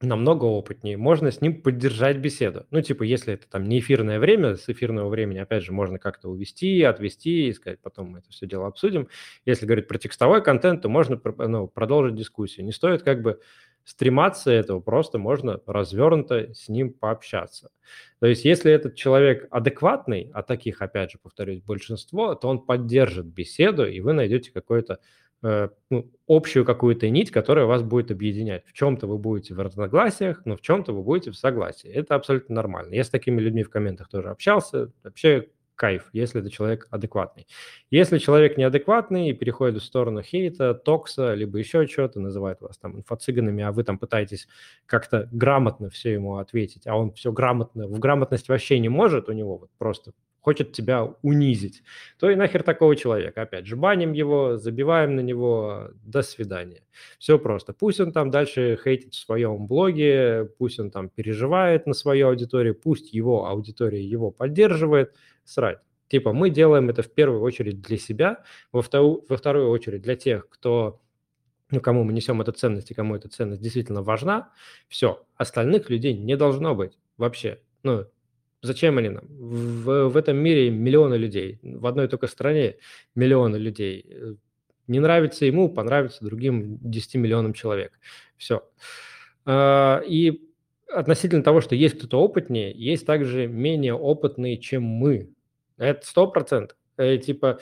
[0.00, 2.66] намного опытнее, можно с ним поддержать беседу.
[2.70, 6.28] Ну, типа, если это там не эфирное время, с эфирного времени, опять же, можно как-то
[6.28, 9.08] увести, отвести и сказать, потом мы это все дело обсудим.
[9.46, 12.66] Если говорить про текстовой контент, то можно ну, продолжить дискуссию.
[12.66, 13.40] Не стоит как бы
[13.84, 17.70] стрематься этого, просто можно развернуто с ним пообщаться.
[18.18, 23.26] То есть если этот человек адекватный, а таких, опять же, повторюсь, большинство, то он поддержит
[23.26, 24.98] беседу, и вы найдете какое-то
[25.42, 28.64] ну, общую какую-то нить, которая вас будет объединять.
[28.66, 31.88] В чем-то вы будете в разногласиях, но в чем-то вы будете в согласии.
[31.88, 32.94] Это абсолютно нормально.
[32.94, 34.90] Я с такими людьми в комментах тоже общался.
[35.04, 37.46] Вообще кайф, если это человек адекватный.
[37.90, 42.96] Если человек неадекватный и переходит в сторону хейта, токса, либо еще чего-то, называет вас там
[42.98, 44.48] инфо-цыганами, а вы там пытаетесь
[44.86, 49.32] как-то грамотно все ему ответить, а он все грамотно, в грамотность вообще не может, у
[49.32, 50.12] него вот просто
[50.46, 51.82] хочет тебя унизить,
[52.20, 53.42] то и нахер такого человека.
[53.42, 56.84] Опять же, баним его, забиваем на него, до свидания.
[57.18, 57.72] Все просто.
[57.72, 62.76] Пусть он там дальше хейтит в своем блоге, пусть он там переживает на свою аудиторию,
[62.76, 65.80] пусть его аудитория его поддерживает, срать.
[66.06, 70.14] Типа мы делаем это в первую очередь для себя, во вторую, во вторую очередь для
[70.14, 71.00] тех, кто
[71.70, 74.52] ну, кому мы несем эту ценность и кому эта ценность действительно важна,
[74.86, 77.58] все, остальных людей не должно быть вообще.
[77.82, 78.06] Ну,
[78.66, 79.24] Зачем они нам?
[79.28, 82.76] В, в этом мире миллионы людей, в одной только стране
[83.14, 84.04] миллионы людей.
[84.10, 84.34] Э,
[84.88, 87.98] не нравится ему, понравится другим 10 миллионам человек.
[88.36, 88.62] Все.
[89.44, 90.42] А, и
[90.88, 95.30] относительно того, что есть кто-то опытнее, есть также менее опытные, чем мы.
[95.78, 96.76] Это сто процентов.
[96.96, 97.60] Э, типа,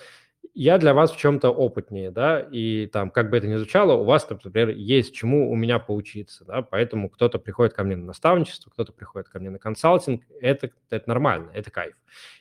[0.53, 4.05] я для вас в чем-то опытнее, да, и там, как бы это ни звучало, у
[4.05, 8.71] вас, например, есть чему у меня поучиться, да, поэтому кто-то приходит ко мне на наставничество,
[8.71, 11.95] кто-то приходит ко мне на консалтинг, это, это нормально, это кайф.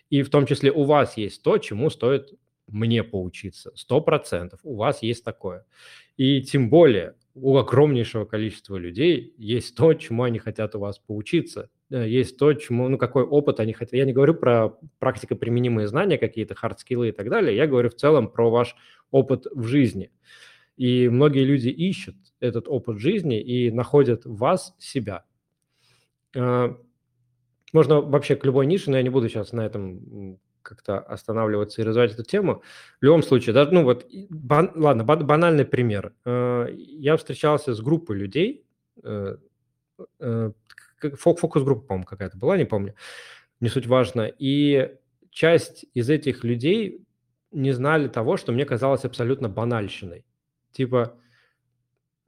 [0.09, 2.33] И в том числе у вас есть то, чему стоит
[2.67, 5.65] мне поучиться, сто процентов, у вас есть такое.
[6.17, 11.69] И тем более у огромнейшего количества людей есть то, чему они хотят у вас поучиться,
[11.97, 13.93] есть то, чему, ну, какой опыт они хотят.
[13.93, 14.69] Я не говорю про
[14.99, 18.75] практико применимые знания, какие-то хардскиллы и так далее, я говорю в целом про ваш
[19.11, 20.11] опыт в жизни.
[20.75, 25.23] И многие люди ищут этот опыт жизни и находят вас себя.
[26.35, 26.73] Э,
[27.73, 31.85] можно вообще к любой нише, но я не буду сейчас на этом как-то останавливаться и
[31.85, 32.63] развивать эту тему.
[33.01, 36.13] В любом случае, даже, ну вот, бан, ладно, банальный пример.
[36.25, 38.65] Э, я встречался с группой людей,
[41.11, 42.95] фокус-группа, по-моему, какая-то была, не помню.
[43.59, 44.31] не суть важно.
[44.39, 44.95] И
[45.29, 47.05] часть из этих людей
[47.51, 50.25] не знали того, что мне казалось абсолютно банальщиной.
[50.71, 51.17] Типа,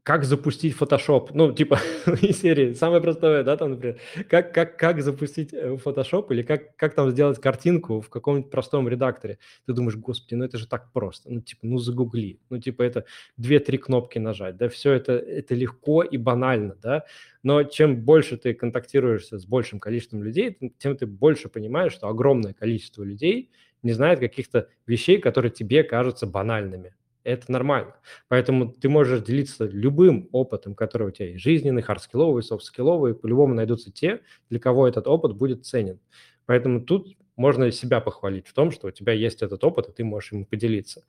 [0.05, 1.79] как запустить Photoshop, ну, типа,
[2.21, 3.97] из серии, самое простое, да, там, например,
[4.29, 8.87] как, как, как запустить э, Photoshop или как, как там сделать картинку в каком-нибудь простом
[8.87, 9.39] редакторе.
[9.65, 13.05] Ты думаешь, господи, ну это же так просто, ну, типа, ну, загугли, ну, типа, это
[13.37, 17.05] две-три кнопки нажать, да, все это, это легко и банально, да,
[17.41, 22.53] но чем больше ты контактируешься с большим количеством людей, тем ты больше понимаешь, что огромное
[22.53, 23.49] количество людей
[23.81, 26.93] не знает каких-то вещей, которые тебе кажутся банальными
[27.25, 27.95] это нормально.
[28.29, 33.91] Поэтому ты можешь делиться любым опытом, который у тебя есть, жизненный, хардскилловый, софтскилловый, по-любому найдутся
[33.91, 35.99] те, для кого этот опыт будет ценен.
[36.45, 40.03] Поэтому тут можно себя похвалить в том, что у тебя есть этот опыт, и ты
[40.03, 41.03] можешь им поделиться.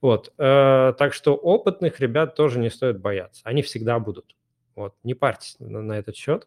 [0.00, 0.32] Вот.
[0.36, 3.40] Э, так что опытных ребят тоже не стоит бояться.
[3.44, 4.36] Они всегда будут.
[4.74, 4.94] Вот.
[5.02, 6.46] Не парьтесь на, на этот счет.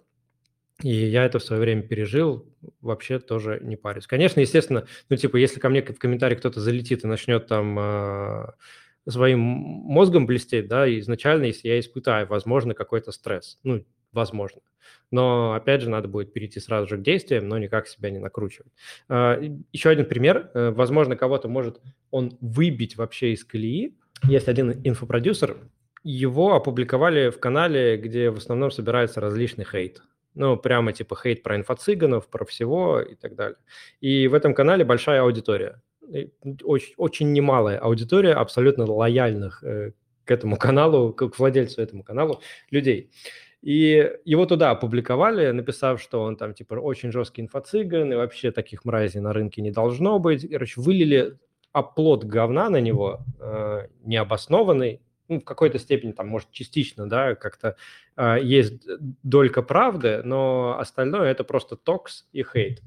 [0.84, 2.46] И я это в свое время пережил,
[2.82, 4.08] вообще тоже не парюсь.
[4.08, 8.48] Конечно, естественно, ну, типа, если ко мне в комментарии кто-то залетит и начнет там э,
[9.08, 14.62] своим мозгом блестеть, да, изначально, если я испытаю, возможно, какой-то стресс, ну, возможно.
[15.12, 18.72] Но, опять же, надо будет перейти сразу же к действиям, но никак себя не накручивать.
[19.08, 19.40] А,
[19.72, 20.50] еще один пример.
[20.54, 21.80] Э, возможно, кого-то может
[22.12, 23.98] он выбить вообще из колеи.
[24.24, 25.58] Есть один инфопродюсер,
[26.04, 30.02] его опубликовали в канале, где в основном собирается различный хейт.
[30.36, 33.58] Ну, прямо типа хейт про инфо-цыганов, про всего и так далее.
[34.02, 35.82] И в этом канале большая аудитория
[36.64, 39.92] очень, очень немалая аудитория абсолютно лояльных э,
[40.26, 42.42] к этому каналу, к владельцу этому каналу
[42.72, 43.12] людей.
[43.62, 48.86] И его туда опубликовали, написав, что он там типа очень жесткий инфо-цыган, и вообще таких
[48.86, 50.48] мразей на рынке не должно быть.
[50.48, 51.38] Короче, вылили
[51.72, 57.76] оплот говна на него, э, необоснованный, ну, в какой-то степени, там, может, частично, да, как-то
[58.16, 58.88] э, есть
[59.24, 62.84] долька правды, но остальное это просто токс и хейт.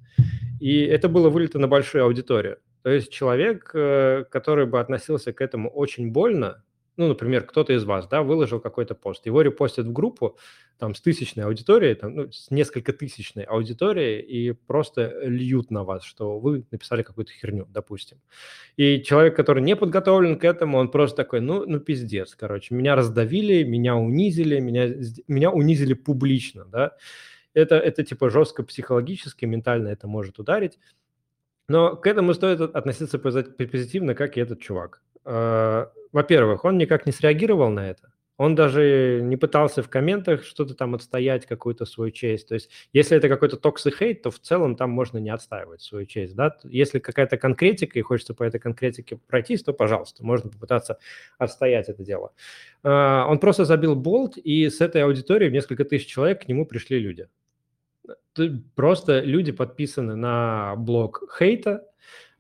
[0.61, 2.59] И это было вылито на большую аудиторию.
[2.83, 6.62] То есть человек, э, который бы относился к этому очень больно,
[6.99, 10.37] ну, например, кто-то из вас, да, выложил какой-то пост, его репостят в группу,
[10.79, 16.03] там, с тысячной аудиторией, там, ну, с несколько тысячной аудиторией, и просто льют на вас,
[16.03, 18.18] что вы написали какую-то херню, допустим.
[18.76, 22.97] И человек, который не подготовлен к этому, он просто такой, ну, ну, пиздец, короче, меня
[22.97, 24.89] раздавили, меня унизили, меня,
[25.29, 26.97] меня унизили публично, да,
[27.55, 30.79] это, это типа жестко психологически, ментально это может ударить,
[31.69, 35.03] но к этому стоит относиться позитивно, как и этот чувак.
[35.25, 38.11] А, во-первых, он никак не среагировал на это.
[38.39, 42.47] Он даже не пытался в комментах что-то там отстоять, какую-то свою честь.
[42.47, 46.07] То есть, если это какой-то toxic hate, то в целом там можно не отстаивать свою
[46.07, 46.37] честь.
[46.37, 46.57] Да?
[46.62, 50.99] Если какая-то конкретика и хочется по этой конкретике пройтись, то, пожалуйста, можно попытаться
[51.37, 52.33] отстоять это дело.
[52.85, 56.64] А, он просто забил болт, и с этой аудиторией в несколько тысяч человек к нему
[56.64, 57.29] пришли люди
[58.75, 61.85] просто люди подписаны на блог хейта,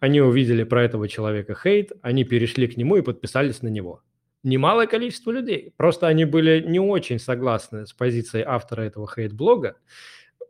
[0.00, 4.02] они увидели про этого человека хейт, они перешли к нему и подписались на него.
[4.44, 5.74] Немалое количество людей.
[5.76, 9.76] Просто они были не очень согласны с позицией автора этого хейт-блога,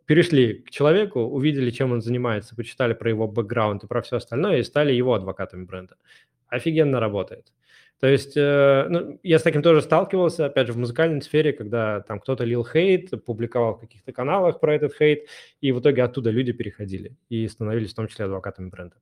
[0.04, 4.58] перешли к человеку, увидели, чем он занимается, почитали про его бэкграунд и про все остальное
[4.58, 5.96] и стали его адвокатами бренда.
[6.48, 7.52] Офигенно работает.
[8.00, 12.00] То есть, э, ну, я с таким тоже сталкивался, опять же, в музыкальной сфере, когда
[12.02, 15.26] там кто-то лил хейт, публиковал в каких-то каналах про этот хейт,
[15.60, 18.96] и в итоге оттуда люди переходили и становились в том числе адвокатами бренда.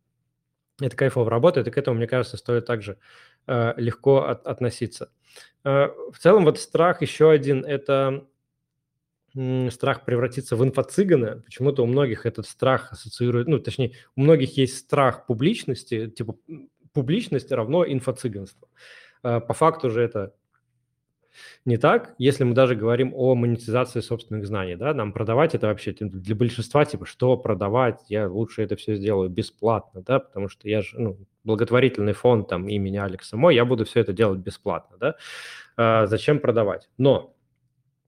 [0.80, 2.98] Это кайфово работает, и к этому, мне кажется, стоит также
[3.46, 5.10] э, легко от, относиться.
[5.64, 8.26] Э, в целом, вот страх еще один– это
[9.70, 11.42] страх превратиться в инфо-цыгана.
[11.42, 16.36] Почему-то у многих этот страх ассоциирует, ну, точнее, у многих есть страх публичности, типа
[16.96, 18.68] публичность равно инфо-цыганство.
[19.22, 20.32] А, по факту же это
[21.66, 25.92] не так, если мы даже говорим о монетизации собственных знаний, да, нам продавать это вообще
[25.92, 30.80] для большинства, типа, что продавать, я лучше это все сделаю бесплатно, да, потому что я
[30.80, 35.16] же, ну, благотворительный фонд там имени Алекса Мой, я буду все это делать бесплатно, да,
[35.76, 36.88] а, зачем продавать?
[36.96, 37.34] Но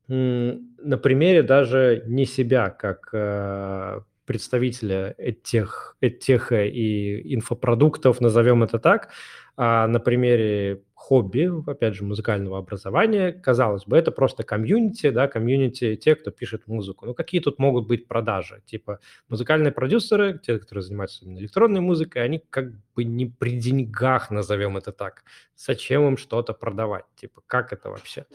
[0.09, 9.09] на примере даже не себя как а, представителя этих, этих и инфопродуктов, назовем это так,
[9.57, 15.97] а на примере хобби, опять же, музыкального образования, казалось бы, это просто комьюнити, да, комьюнити
[15.97, 17.07] те, кто пишет музыку.
[17.07, 18.61] Ну, какие тут могут быть продажи?
[18.67, 19.01] Типа
[19.31, 24.77] музыкальные продюсеры, те, которые занимаются именно электронной музыкой, они как бы не при деньгах, назовем
[24.77, 25.25] это так.
[25.57, 27.07] Зачем им что-то продавать?
[27.17, 28.27] Типа, как это вообще?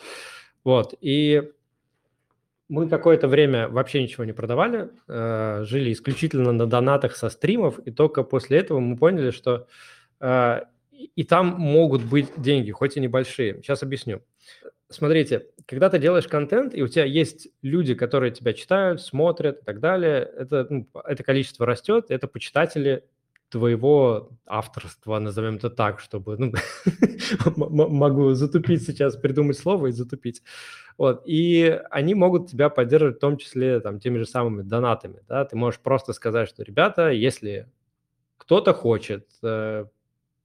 [0.63, 1.51] Вот, и
[2.69, 7.91] мы какое-то время вообще ничего не продавали, э, жили исключительно на донатах со стримов, и
[7.91, 9.67] только после этого мы поняли, что
[10.19, 10.61] э,
[10.91, 13.55] и там могут быть деньги, хоть и небольшие.
[13.55, 14.21] Сейчас объясню.
[14.89, 19.65] Смотрите, когда ты делаешь контент, и у тебя есть люди, которые тебя читают, смотрят и
[19.65, 23.03] так далее, это, ну, это количество растет, это почитатели
[23.53, 26.53] твоего авторства, назовем это так, чтобы, ну,
[27.55, 30.41] могу затупить сейчас, придумать слово и затупить.
[30.97, 35.45] Вот, и они могут тебя поддерживать в том числе там теми же самыми донатами, да,
[35.45, 37.69] ты можешь просто сказать, что, ребята, если
[38.37, 39.85] кто-то хочет э,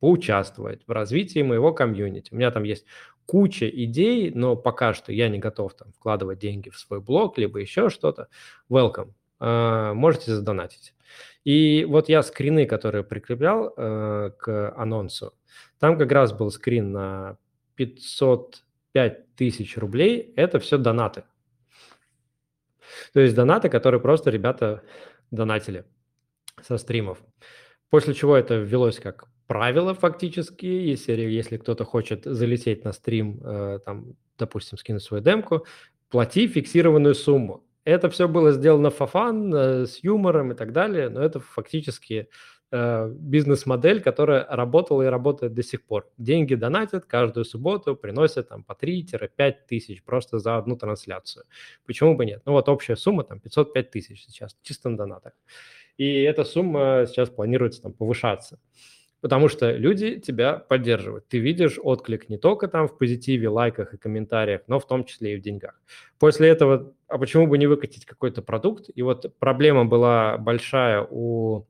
[0.00, 2.84] поучаствовать в развитии моего комьюнити, у меня там есть
[3.24, 7.58] куча идей, но пока что я не готов там вкладывать деньги в свой блог, либо
[7.58, 8.28] еще что-то,
[8.70, 10.94] welcome, э, можете задонатить.
[11.48, 15.32] И вот я скрины, которые прикреплял э, к анонсу,
[15.78, 17.38] там как раз был скрин на
[17.76, 21.24] 505 тысяч рублей, это все донаты.
[23.14, 24.82] То есть донаты, которые просто ребята
[25.30, 25.86] донатили
[26.60, 27.18] со стримов.
[27.88, 33.78] После чего это ввелось как правило фактически, если, если кто-то хочет залететь на стрим, э,
[33.86, 35.64] там, допустим, скинуть свою демку,
[36.10, 37.64] плати фиксированную сумму.
[37.88, 42.28] Это все было сделано фафан, э, с юмором и так далее, но это фактически
[42.70, 46.06] э, бизнес-модель, которая работала и работает до сих пор.
[46.18, 51.46] Деньги донатят каждую субботу, приносят там по 3-5 тысяч просто за одну трансляцию.
[51.86, 52.42] Почему бы нет?
[52.44, 55.32] Ну вот общая сумма там 505 тысяч сейчас, чисто на донатах.
[55.96, 58.58] И эта сумма сейчас планируется там повышаться.
[59.20, 61.26] Потому что люди тебя поддерживают.
[61.28, 65.34] Ты видишь отклик не только там в позитиве, лайках и комментариях, но в том числе
[65.34, 65.80] и в деньгах.
[66.18, 68.86] После этого, а почему бы не выкатить какой-то продукт?
[68.94, 71.66] И вот проблема была большая у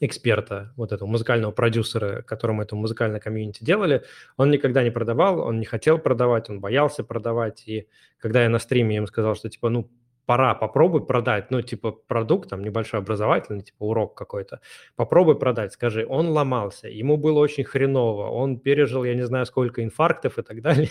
[0.00, 4.02] эксперта, вот этого музыкального продюсера, которому это музыкальное комьюнити делали,
[4.36, 7.64] он никогда не продавал, он не хотел продавать, он боялся продавать.
[7.66, 7.86] И
[8.18, 9.90] когда я на стриме им сказал, что типа, ну,
[10.30, 14.60] пора, попробуй продать, ну, типа, продукт, там, небольшой образовательный, типа, урок какой-то,
[14.94, 19.82] попробуй продать, скажи, он ломался, ему было очень хреново, он пережил, я не знаю, сколько
[19.82, 20.88] инфарктов и так далее,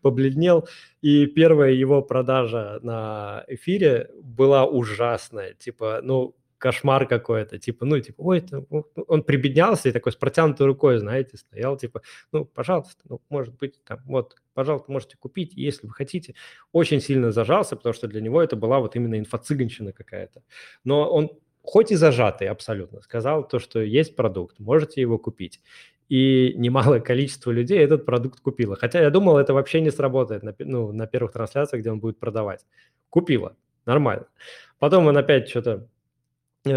[0.00, 0.66] побледнел,
[1.02, 8.20] и первая его продажа на эфире была ужасная, типа, ну, кошмар какой-то, типа, ну, типа,
[8.20, 12.02] ой, это, ну, он прибеднялся и такой с протянутой рукой, знаете, стоял, типа,
[12.32, 16.34] ну, пожалуйста, ну, может быть, там, вот, пожалуйста, можете купить, если вы хотите.
[16.72, 20.42] Очень сильно зажался, потому что для него это была вот именно инфо-цыганщина какая-то.
[20.84, 21.30] Но он,
[21.62, 25.60] хоть и зажатый абсолютно, сказал то, что есть продукт, можете его купить.
[26.08, 28.74] И немалое количество людей этот продукт купило.
[28.74, 32.18] Хотя я думал, это вообще не сработает на, ну, на первых трансляциях, где он будет
[32.18, 32.66] продавать.
[33.10, 33.56] Купила,
[33.86, 34.26] нормально.
[34.78, 35.88] Потом он опять что-то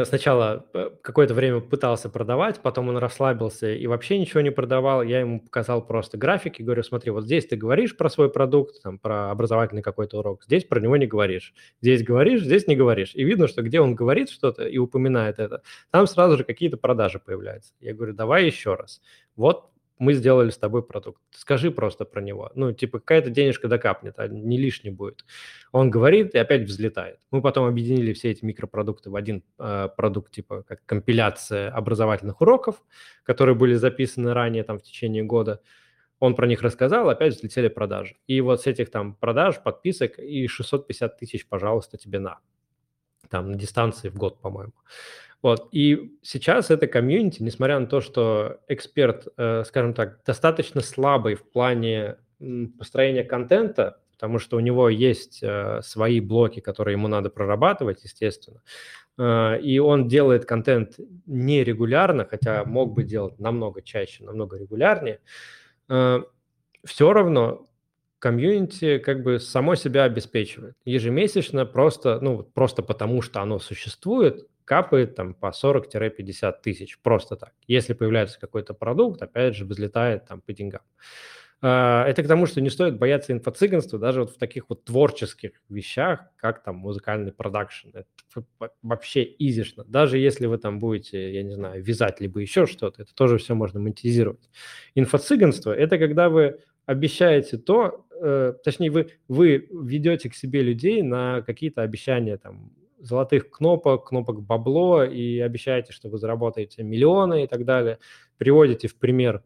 [0.06, 5.02] сначала э, какое-то время пытался продавать, потом он расслабился и вообще ничего не продавал.
[5.02, 9.00] Я ему показал просто графики, говорю, смотри, вот здесь ты говоришь про свой продукт, там,
[9.00, 11.54] про образовательный какой-то урок, здесь про него не говоришь.
[11.82, 13.14] Здесь говоришь, здесь не говоришь.
[13.16, 17.20] И видно, что где он говорит что-то и упоминает это, там сразу же какие-то продажи
[17.20, 17.74] появляются.
[17.80, 19.02] Я говорю, давай еще раз.
[19.36, 19.71] Вот
[20.02, 21.22] мы сделали с тобой продукт.
[21.30, 22.52] Скажи просто про него.
[22.56, 25.24] Ну, типа, какая-то денежка докапнет, а не лишний будет.
[25.72, 27.20] Он говорит и опять взлетает.
[27.30, 32.82] Мы потом объединили все эти микропродукты в один э, продукт, типа, как компиляция образовательных уроков,
[33.22, 35.62] которые были записаны ранее, там, в течение года.
[36.18, 38.16] Он про них рассказал, опять взлетели продажи.
[38.26, 42.40] И вот с этих там продаж, подписок и 650 тысяч, пожалуйста, тебе на.
[43.30, 44.74] Там на дистанции в год, по-моему.
[45.42, 45.70] Вот.
[45.72, 51.50] И сейчас это комьюнити, несмотря на то, что эксперт, э, скажем так, достаточно слабый в
[51.50, 52.18] плане
[52.78, 58.62] построения контента, потому что у него есть э, свои блоки, которые ему надо прорабатывать, естественно,
[59.18, 65.20] э, и он делает контент нерегулярно, хотя мог бы делать намного чаще, намного регулярнее,
[65.88, 67.68] все равно
[68.22, 70.76] комьюнити как бы само себя обеспечивает.
[70.86, 77.54] Ежемесячно просто, ну, просто потому что оно существует, капает там по 40-50 тысяч, просто так.
[77.68, 80.82] Если появляется какой-то продукт, опять же, взлетает там по деньгам.
[81.64, 85.52] А, это к тому, что не стоит бояться инфо-цыганства даже вот в таких вот творческих
[85.70, 87.90] вещах, как там музыкальный продакшн.
[87.90, 88.08] Это
[88.82, 89.84] вообще изишно.
[89.84, 93.54] Даже если вы там будете, я не знаю, вязать либо еще что-то, это тоже все
[93.54, 94.50] можно монетизировать.
[94.96, 101.44] Инфо-цыганство– это когда вы обещаете то, э, точнее, вы, вы ведете к себе людей на
[101.44, 107.66] какие-то обещания там золотых кнопок, кнопок бабло и обещаете, что вы заработаете миллионы и так
[107.66, 108.00] далее.
[108.38, 109.44] Приводите в пример,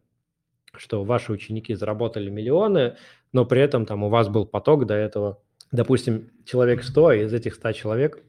[0.75, 2.97] что ваши ученики заработали миллионы,
[3.31, 5.41] но при этом там у вас был поток до этого,
[5.71, 8.23] допустим, человек 100, и из этих 100 человек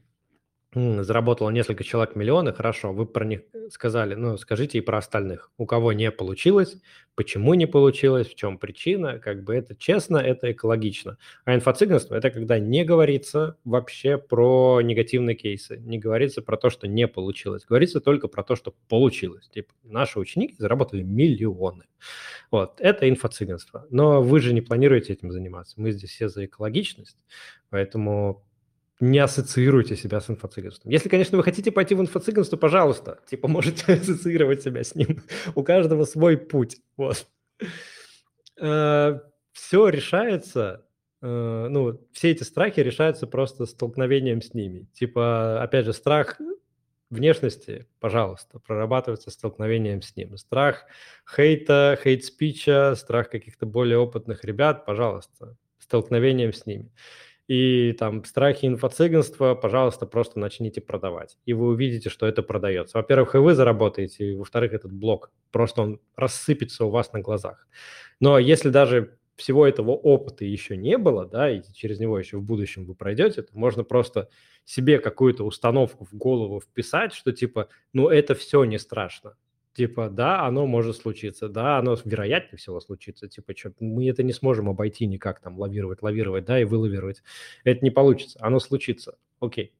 [1.03, 5.51] заработало несколько человек миллионы, хорошо, вы про них сказали, ну, скажите и про остальных.
[5.57, 6.77] У кого не получилось,
[7.15, 11.17] почему не получилось, в чем причина, как бы это честно, это экологично.
[11.45, 16.87] А инфо-цыганство– это когда не говорится вообще про негативные кейсы, не говорится про то, что
[16.87, 19.49] не получилось, говорится только про то, что получилось.
[19.49, 21.85] Типа, наши ученики заработали миллионы.
[22.51, 23.87] Вот, это инфо-цыганство.
[23.89, 25.75] Но вы же не планируете этим заниматься.
[25.81, 27.17] Мы здесь все за экологичность,
[27.69, 28.46] поэтому
[28.99, 30.89] не ассоциируйте себя с инфо-цыганством.
[30.91, 35.21] Если, конечно, вы хотите пойти в инфо-цыганство, пожалуйста, типа можете ассоциировать себя с ним.
[35.55, 36.77] У каждого свой путь.
[36.95, 37.27] Вот.
[38.59, 39.19] Э,
[39.51, 40.85] все решается,
[41.21, 44.87] э, ну, все эти страхи решаются просто столкновением с ними.
[44.93, 46.39] Типа, опять же, страх
[47.11, 50.37] внешности, пожалуйста, прорабатывается столкновением с ним.
[50.37, 50.85] Страх
[51.35, 56.91] хейта, хейт-спича, страх каких-то более опытных ребят, пожалуйста, столкновением с ними
[57.47, 61.37] и там страхи инфо-цыганства, пожалуйста, просто начните продавать.
[61.45, 62.97] И вы увидите, что это продается.
[62.97, 67.67] Во-первых, и вы заработаете, и во-вторых, этот блок просто он рассыпется у вас на глазах.
[68.19, 72.43] Но если даже всего этого опыта еще не было, да, и через него еще в
[72.43, 74.29] будущем вы пройдете, то можно просто
[74.65, 79.37] себе какую-то установку в голову вписать, что типа, ну это все не страшно.
[79.77, 83.27] Типа, да, оно может случиться, да, оно вероятнее всего случится.
[83.27, 87.21] Типа, что, мы это не сможем обойти никак, там, лавировать, лавировать, да, и вылавировать.
[87.63, 89.19] Это не получится, оно случится.
[89.39, 89.75] Окей.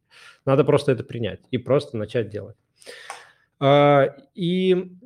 [0.45, 2.55] Надо просто это принять и просто начать делать.
[3.59, 4.99] А, и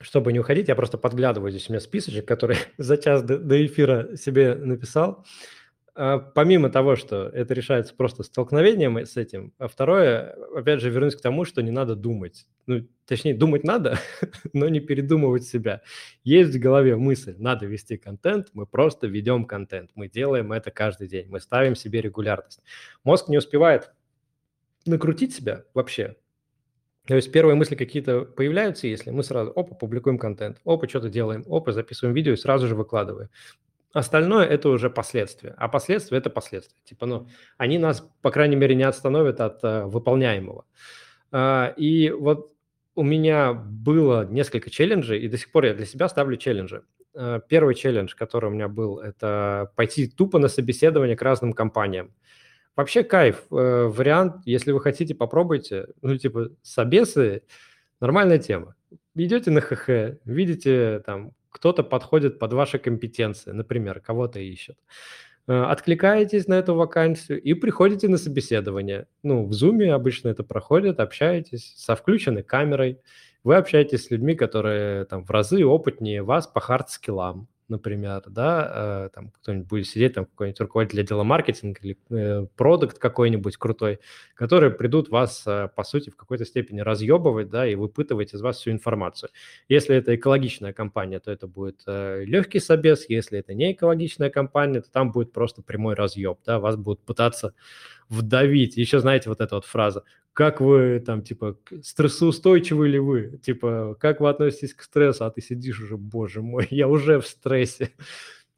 [0.00, 3.66] чтобы не уходить, я просто подглядываю здесь у меня списочек, который за час до, до
[3.66, 5.10] эфира себе написал.
[5.18, 5.24] А,
[5.94, 11.20] помимо того, что это решается просто столкновением с этим, а второе, опять же, вернусь к
[11.20, 12.46] тому, что не надо думать.
[12.66, 13.98] Ну, точнее, думать надо,
[14.52, 15.82] но не передумывать себя.
[16.22, 21.08] Есть в голове мысль, надо вести контент, мы просто ведем контент, мы делаем это каждый
[21.08, 22.62] день, мы ставим себе регулярность.
[23.04, 23.92] Мозг не успевает
[24.86, 26.16] накрутить себя вообще.
[27.06, 31.44] То есть первые мысли какие-то появляются, если мы сразу, опа, публикуем контент, опа, что-то делаем,
[31.48, 33.30] опа, записываем видео и сразу же выкладываем.
[33.92, 35.54] Остальное это уже последствия.
[35.56, 36.78] А последствия это последствия.
[36.84, 37.28] Типа, ну,
[37.58, 40.64] они нас, по крайней мере, не остановят от uh, выполняемого.
[41.32, 42.52] Uh, и вот
[42.94, 46.84] у меня было несколько челленджей, и до сих пор я для себя ставлю челленджи.
[47.14, 52.14] Uh, первый челлендж, который у меня был, это пойти тупо на собеседование к разным компаниям.
[52.76, 53.44] Вообще кайф.
[53.50, 55.88] Э, вариант, если вы хотите, попробуйте.
[56.02, 57.42] Ну, типа, собесы–
[58.00, 58.74] нормальная тема.
[59.14, 64.78] Идете на ХХ, видите там кто-то подходит под ваши компетенции, например, кого-то ищет.
[65.46, 69.06] Э, откликаетесь на эту вакансию и приходите на собеседование.
[69.22, 73.00] Ну, в Zoom обычно это проходит, общаетесь со включенной камерой.
[73.42, 79.08] Вы общаетесь с людьми, которые там в разы опытнее вас по хард-скиллам например, да, э,
[79.14, 84.00] там кто-нибудь будет сидеть, там какой-нибудь руководитель отдела маркетинга или э, продукт какой-нибудь крутой,
[84.34, 88.58] которые придут вас, э, по сути, в какой-то степени разъебывать, да, и выпытывать из вас
[88.58, 89.30] всю информацию.
[89.68, 94.82] Если это экологичная компания, то это будет э, легкий собес, если это не экологичная компания,
[94.82, 97.54] то там будет просто прямой разъеб, да, вас будут пытаться
[98.10, 98.76] вдавить.
[98.76, 103.38] Еще знаете вот эта вот фраза, как вы там, типа, стрессоустойчивы ли вы?
[103.42, 105.24] Типа, как вы относитесь к стрессу?
[105.24, 107.90] А ты сидишь уже, боже мой, я уже в стрессе.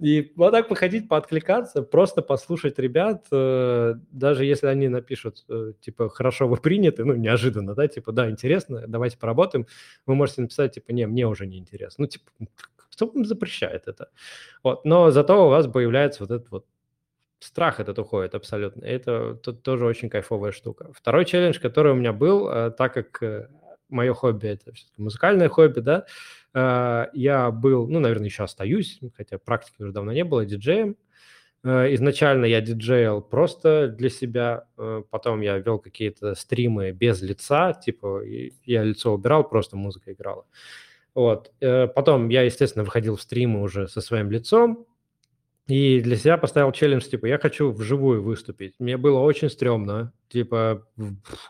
[0.02, 6.08] И вот так походить, пооткликаться, просто послушать ребят, э, даже если они напишут, э, типа,
[6.08, 9.66] хорошо, вы приняты, ну, неожиданно, да, типа, да, интересно, давайте поработаем,
[10.04, 12.02] вы можете написать, типа, не, мне уже не интересно.
[12.02, 12.32] Ну, типа,
[12.76, 14.08] кто вам запрещает это?
[14.64, 16.66] Вот, но зато у вас появляется вот этот вот
[17.42, 18.84] страх этот уходит абсолютно.
[18.84, 20.92] Это тоже очень кайфовая штука.
[20.94, 23.48] Второй челлендж, который у меня был, э, так как э,
[23.88, 26.06] мое хобби это музыкальное хобби, да,
[26.54, 30.96] э, я был, ну, наверное, еще остаюсь, хотя практики уже давно не было, диджеем.
[31.64, 34.66] Изначально я диджеял просто для себя,
[35.10, 38.20] потом я вел какие-то стримы без лица, типа
[38.64, 40.44] я лицо убирал, просто музыка играла.
[41.14, 41.52] Вот.
[41.60, 44.88] Потом я, естественно, выходил в стримы уже со своим лицом,
[45.68, 48.74] и для себя поставил челлендж, типа, я хочу вживую выступить.
[48.78, 50.86] Мне было очень стрёмно, типа,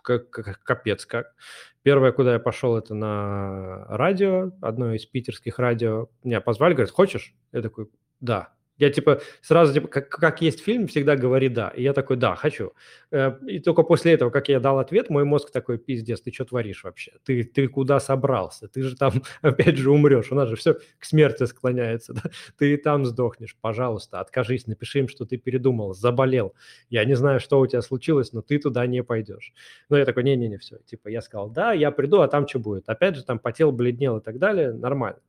[0.02, 1.34] как, как капец как.
[1.82, 6.08] Первое, куда я пошел, это на радио, одно из питерских радио.
[6.22, 7.34] Меня позвали, говорят, хочешь?
[7.52, 7.88] Я такой,
[8.20, 8.52] да.
[8.82, 11.68] Я типа сразу, типа, как, как есть фильм, всегда говори «да».
[11.68, 12.72] И я такой «да, хочу».
[13.12, 16.44] Э, и только после этого, как я дал ответ, мой мозг такой «пиздец, ты что
[16.46, 17.12] творишь вообще?
[17.22, 18.66] Ты, ты куда собрался?
[18.66, 20.32] Ты же там опять же умрешь.
[20.32, 22.12] У нас же все к смерти склоняется.
[22.12, 22.22] Да?
[22.58, 23.56] Ты и там сдохнешь.
[23.60, 26.52] Пожалуйста, откажись, напиши им, что ты передумал, заболел.
[26.90, 29.52] Я не знаю, что у тебя случилось, но ты туда не пойдешь.
[29.90, 30.78] Но я такой «не-не-не, все».
[30.78, 34.18] Типа я сказал «да, я приду, а там что будет?» Опять же, там потел, бледнел
[34.18, 34.72] и так далее.
[34.72, 35.20] Нормально.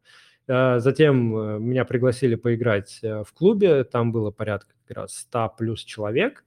[0.48, 5.56] Э, затем э, меня пригласили поиграть э, в клубе, там было порядка как раз 100
[5.58, 6.44] плюс человек.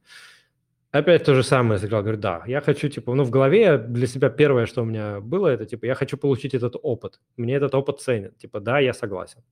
[0.90, 2.02] Опять то же самое сыграл.
[2.02, 5.48] Говорю, да, я хочу, типа, ну, в голове для себя первое, что у меня было,
[5.48, 7.20] это, типа, я хочу получить этот опыт.
[7.36, 8.32] Мне этот опыт ценен.
[8.38, 9.42] Типа, да, я согласен.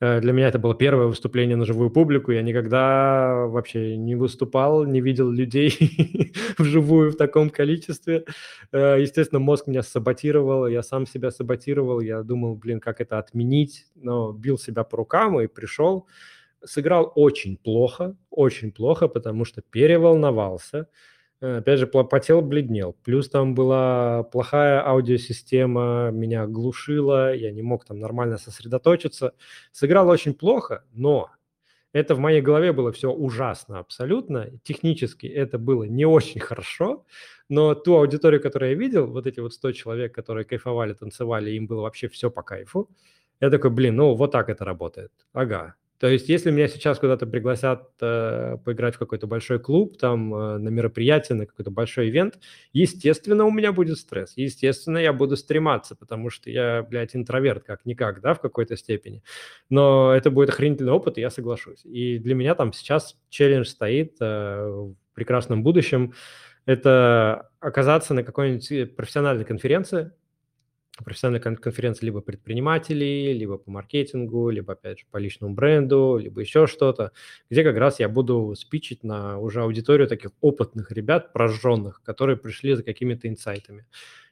[0.00, 2.32] Для меня это было первое выступление на живую публику.
[2.32, 8.24] Я никогда вообще не выступал, не видел людей вживую в таком количестве.
[8.72, 12.00] Э, естественно, мозг меня саботировал, я сам себя саботировал.
[12.00, 16.06] Я думал, блин, как это отменить, но бил себя по рукам и пришел.
[16.64, 20.88] Сыграл очень плохо, очень плохо, потому что переволновался.
[21.44, 22.96] Э, опять же, потел, бледнел.
[23.04, 29.34] Плюс там была плохая аудиосистема, меня глушила, я не мог там нормально сосредоточиться.
[29.70, 31.30] Сыграл очень плохо, но
[31.92, 34.52] это в моей голове было все ужасно абсолютно.
[34.62, 37.04] Технически это было не очень хорошо,
[37.50, 41.66] но ту аудиторию, которую я видел, вот эти вот 100 человек, которые кайфовали, танцевали, им
[41.66, 42.88] было вообще все по кайфу.
[43.40, 45.12] Я такой, блин, ну вот так это работает.
[45.34, 50.34] Ага, то есть, если меня сейчас куда-то пригласят э, поиграть в какой-то большой клуб, там,
[50.34, 52.38] э, на мероприятие, на какой-то большой ивент,
[52.72, 54.32] естественно, у меня будет стресс.
[54.36, 59.22] Естественно, я буду стрематься, потому что я, блядь, интроверт как-никак, да, в какой-то степени.
[59.70, 61.84] Но это будет охренительный опыт, и я соглашусь.
[61.84, 66.12] И для меня там сейчас челлендж стоит э, в прекрасном будущем.
[66.66, 70.10] Это оказаться на какой-нибудь профессиональной конференции,
[71.02, 76.66] профессиональной конференции либо предпринимателей, либо по маркетингу, либо, опять же, по личному бренду, либо еще
[76.66, 77.12] что-то,
[77.50, 82.74] где как раз я буду спичить на уже аудиторию таких опытных ребят, прожженных, которые пришли
[82.74, 83.86] за какими-то инсайтами.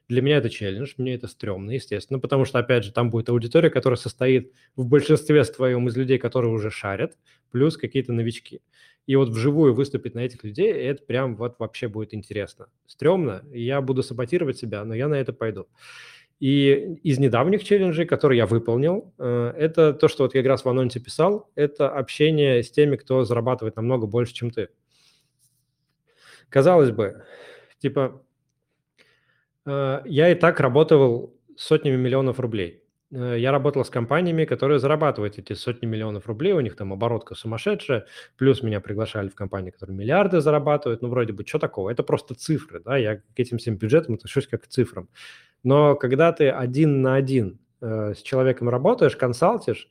[0.08, 3.70] Для меня это челлендж, мне это стрёмно, естественно, потому что, опять же, там будет аудитория,
[3.70, 7.16] которая состоит в большинстве своем из людей, которые уже шарят,
[7.50, 8.60] плюс какие-то новички.
[9.06, 12.66] И вот вживую выступить на этих людей, это прям вот вообще будет интересно.
[12.86, 15.66] Стрёмно, я буду саботировать себя, но я на это пойду.
[16.42, 20.64] И из недавних челленджей, которые я выполнил, э, это то, что вот я как раз
[20.64, 24.68] в анонсе писал, это общение с теми, кто зарабатывает намного больше, чем ты.
[26.48, 27.22] Казалось бы,
[27.78, 28.24] типа,
[29.66, 32.82] э, я и так работал сотнями миллионов рублей.
[33.12, 37.36] Э, я работал с компаниями, которые зарабатывают эти сотни миллионов рублей, у них там оборотка
[37.36, 41.88] сумасшедшая, плюс меня приглашали в компании, которые миллиарды зарабатывают, ну, вроде бы, что такого?
[41.88, 45.08] Это просто цифры, да, я к этим всем бюджетам отношусь как к цифрам.
[45.62, 49.88] Но когда ты один на один э, с человеком работаешь, консалтишь,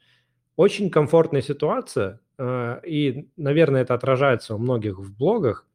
[0.55, 5.65] очень комфортная ситуация, э, и, наверное, это отражается у многих в блогах,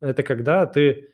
[0.00, 1.10] это когда ты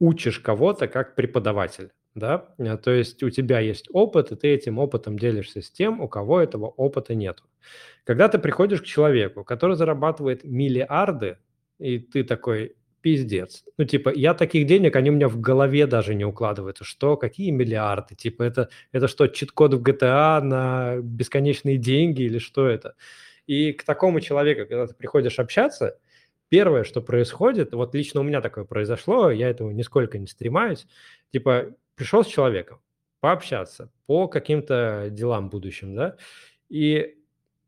[0.00, 4.78] учишь кого-то как преподаватель, да, э, то есть у тебя есть опыт, и ты этим
[4.78, 7.42] опытом делишься с тем, у кого этого опыта нет.
[8.04, 11.38] Когда ты приходишь к человеку, который зарабатывает миллиарды,
[11.78, 13.64] и ты такой, пиздец.
[13.76, 16.84] Ну, типа, я таких денег, они у меня в голове даже не укладываются.
[16.84, 18.14] Что, какие миллиарды?
[18.14, 22.94] Типа, это, это что, чит-код в GTA на бесконечные деньги или что это?
[23.46, 25.98] И к такому человеку, когда ты приходишь общаться,
[26.48, 30.86] первое, что происходит, вот лично у меня такое произошло, я этого нисколько не стремаюсь,
[31.30, 32.80] типа, пришел с человеком
[33.20, 36.16] пообщаться по каким-то делам будущим, да,
[36.70, 37.18] и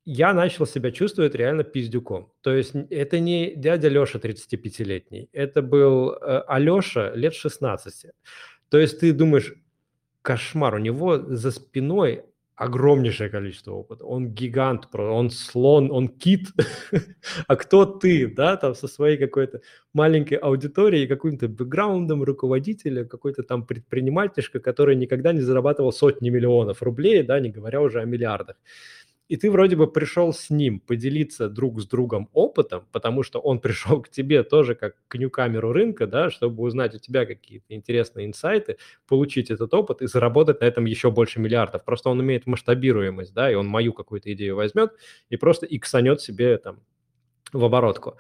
[0.07, 2.33] я начал себя чувствовать реально пиздюком.
[2.41, 8.13] То есть это не дядя Леша 35-летний, это был э, Алеша лет 16.
[8.71, 9.53] То есть ты думаешь,
[10.23, 12.23] кошмар, у него за спиной
[12.55, 14.05] огромнейшее количество опыта.
[14.05, 16.53] Он гигант, он слон, он кит.
[17.49, 19.61] а кто ты, да, там со своей какой-то
[19.93, 27.25] маленькой аудиторией, каким-то бэкграундом руководителя, какой-то там предпринимательшка, который никогда не зарабатывал сотни миллионов рублей,
[27.25, 28.57] да, не говоря уже о миллиардах
[29.29, 33.61] и ты вроде бы пришел с ним поделиться друг с другом опытом, потому что он
[33.61, 38.27] пришел к тебе тоже как к нью-камеру рынка, да, чтобы узнать у тебя какие-то интересные
[38.27, 41.85] инсайты, получить этот опыт и заработать на этом еще больше миллиардов.
[41.85, 44.93] Просто он имеет масштабируемость, да, и он мою какую-то идею возьмет
[45.29, 46.81] и просто иксанет себе там
[47.53, 48.19] в оборотку.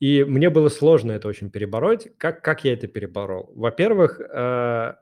[0.00, 2.08] И мне было сложно это очень перебороть.
[2.16, 3.52] Как, как я это переборол?
[3.54, 4.94] Во-первых, э,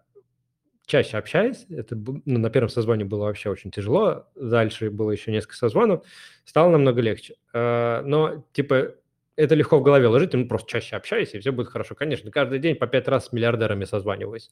[0.89, 5.55] чаще общаясь, это ну, на первом созвоне было вообще очень тяжело, дальше было еще несколько
[5.55, 6.03] созвонов,
[6.45, 7.35] стало намного легче.
[7.53, 8.95] А, но, типа,
[9.37, 11.95] это легко в голове ложить, ну, просто чаще общаюсь, и все будет хорошо.
[11.95, 14.51] Конечно, каждый день по пять раз с миллиардерами созваниваюсь.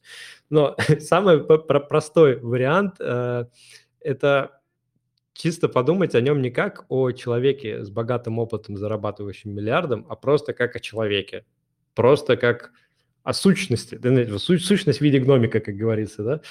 [0.51, 3.45] Но самый простой вариант э,–
[3.99, 4.61] это
[5.33, 10.53] чисто подумать о нем не как о человеке с богатым опытом, зарабатывающим миллиардом, а просто
[10.53, 11.45] как о человеке.
[11.95, 12.71] Просто как
[13.27, 16.41] о сущности, да, сущность в виде гномика, как говорится, да,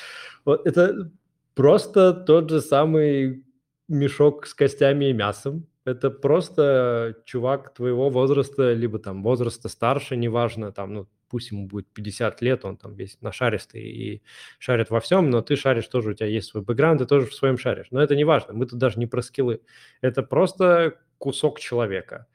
[0.45, 1.11] вот это
[1.55, 3.47] просто тот же самый
[3.89, 5.67] мешок с костями и мясом.
[5.87, 11.87] Это просто чувак твоего возраста, либо там возраста старше, неважно, там, ну, пусть ему будет
[11.95, 14.23] 50 лет, он там весь нашаристый и
[14.59, 17.35] шарит во всем, но ты шаришь тоже, у тебя есть свой бэкграунд, ты тоже в
[17.35, 17.87] своем шаришь.
[17.91, 19.63] Но это не важно, мы тут даже не про скиллы.
[20.03, 22.27] Это просто кусок человека.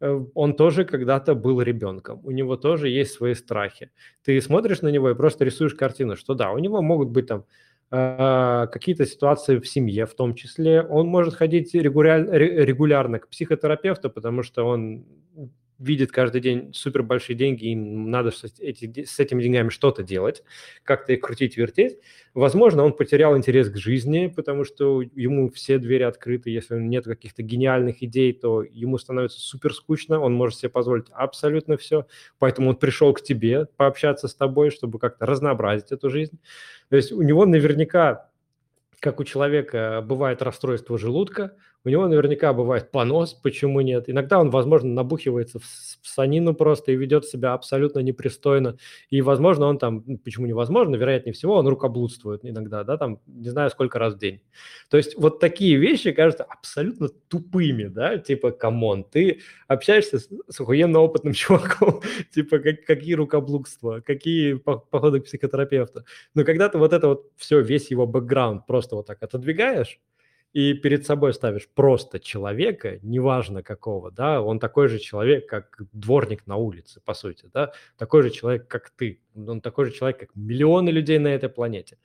[0.00, 3.90] Э, он тоже когда-то был ребенком, у него тоже есть свои страхи.
[4.24, 7.44] Ты смотришь на него и просто рисуешь картину, что да, у него могут быть там
[7.92, 10.82] а, какие-то ситуации в семье в том числе.
[10.82, 15.04] Он может ходить регулярно, регулярно к психотерапевту, потому что он
[15.80, 20.44] видит каждый день супер большие деньги, им надо с, эти, с этими деньгами что-то делать,
[20.84, 21.98] как-то их крутить, вертеть.
[22.34, 26.50] Возможно, он потерял интерес к жизни, потому что ему все двери открыты.
[26.50, 31.76] Если нет каких-то гениальных идей, то ему становится супер скучно, он может себе позволить абсолютно
[31.76, 32.06] все.
[32.38, 36.38] Поэтому он пришел к тебе пообщаться с тобой, чтобы как-то разнообразить эту жизнь.
[36.90, 38.30] То есть у него наверняка
[39.00, 44.08] как у человека бывает расстройство желудка, у него наверняка бывает понос, почему нет.
[44.08, 45.64] Иногда он, возможно, набухивается в,
[46.02, 48.76] санину просто и ведет себя абсолютно непристойно.
[49.08, 53.70] И, возможно, он там, почему невозможно, вероятнее всего, он рукоблудствует иногда, да, там, не знаю,
[53.70, 54.42] сколько раз в день.
[54.90, 60.28] То есть вот такие вещи кажутся абсолютно тупыми, да, типа, come on, ты общаешься с,
[60.48, 62.02] с охуенно опытным чуваком,
[62.34, 66.04] типа, как, какие рукоблудства, какие походы к психотерапевту.
[66.34, 69.98] Но когда ты вот это вот все, весь его бэкграунд просто вот так отодвигаешь,
[70.52, 76.46] и перед собой ставишь просто человека, неважно какого, да, он такой же человек, как дворник
[76.46, 80.34] на улице, по сути, да, такой же человек, как ты, он такой же человек, как
[80.34, 81.98] миллионы людей на этой планете.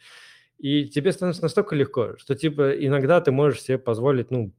[0.58, 4.54] И тебе становится настолько легко, что, типа, иногда ты можешь себе позволить, ну,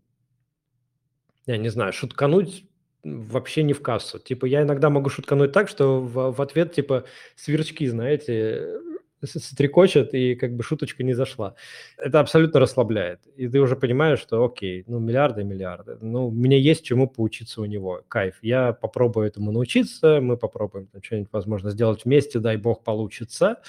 [1.47, 2.67] я не знаю, шуткануть
[3.05, 4.19] вообще не в кассу.
[4.19, 7.05] Типа, я иногда могу шуткануть так, что в, в ответ, типа,
[7.37, 8.81] сверчки, знаете,
[9.25, 11.55] стрекочет, и как бы шуточка не зашла.
[11.97, 13.21] Это абсолютно расслабляет.
[13.37, 15.97] И ты уже понимаешь, что окей, ну миллиарды миллиарды.
[16.01, 18.03] Ну, мне есть чему поучиться у него.
[18.09, 18.37] Кайф.
[18.43, 23.63] Я попробую этому научиться, мы попробуем что-нибудь, возможно, сделать вместе, дай бог, получится.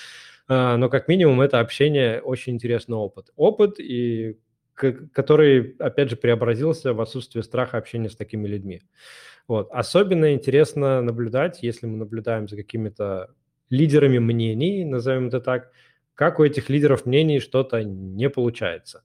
[0.48, 3.32] А, но как минимум это общение очень интересный опыт.
[3.36, 4.38] Опыт, и
[4.78, 8.84] который, опять же, преобразился в отсутствие страха общения с такими людьми.
[9.48, 9.70] Вот.
[9.72, 13.34] Особенно интересно наблюдать, если мы наблюдаем за какими-то
[13.70, 15.72] лидерами мнений, назовем это так,
[16.16, 19.04] как у этих лидеров мнений что-то не получается.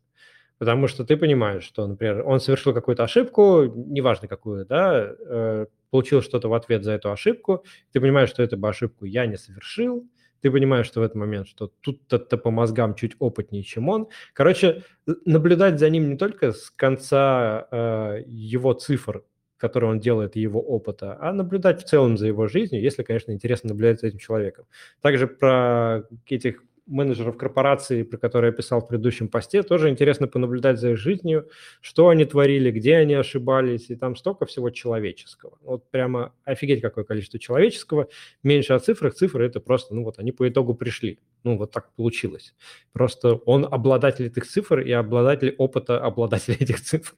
[0.59, 6.23] Потому что ты понимаешь, что, например, он совершил какую-то ошибку, неважно какую, да, э, получил
[6.23, 10.09] что-то в ответ за эту ошибку, ты понимаешь, что эту ошибку я не совершил,
[10.41, 14.09] ты понимаешь, что в этот момент, что тут-то по мозгам чуть опытнее, чем он.
[14.33, 14.83] Короче,
[15.25, 19.25] наблюдать за ним не только с конца э, его цифр
[19.63, 23.69] который он делает, его опыта, а наблюдать в целом за его жизнью, если, конечно, интересно
[23.69, 24.65] наблюдать за этим человеком.
[25.01, 30.81] Также про этих менеджеров корпорации, про которые я писал в предыдущем посте, тоже интересно понаблюдать
[30.81, 31.49] за их жизнью,
[31.81, 35.59] что они творили, где они ошибались, и там столько всего человеческого.
[35.63, 38.09] Вот прямо офигеть, какое количество человеческого.
[38.43, 41.21] Меньше о цифрах, цифры это просто, ну вот они по итогу пришли.
[41.45, 42.53] Ну вот так получилось.
[42.93, 47.15] Просто он обладатель этих цифр и обладатель опыта обладателя этих цифр.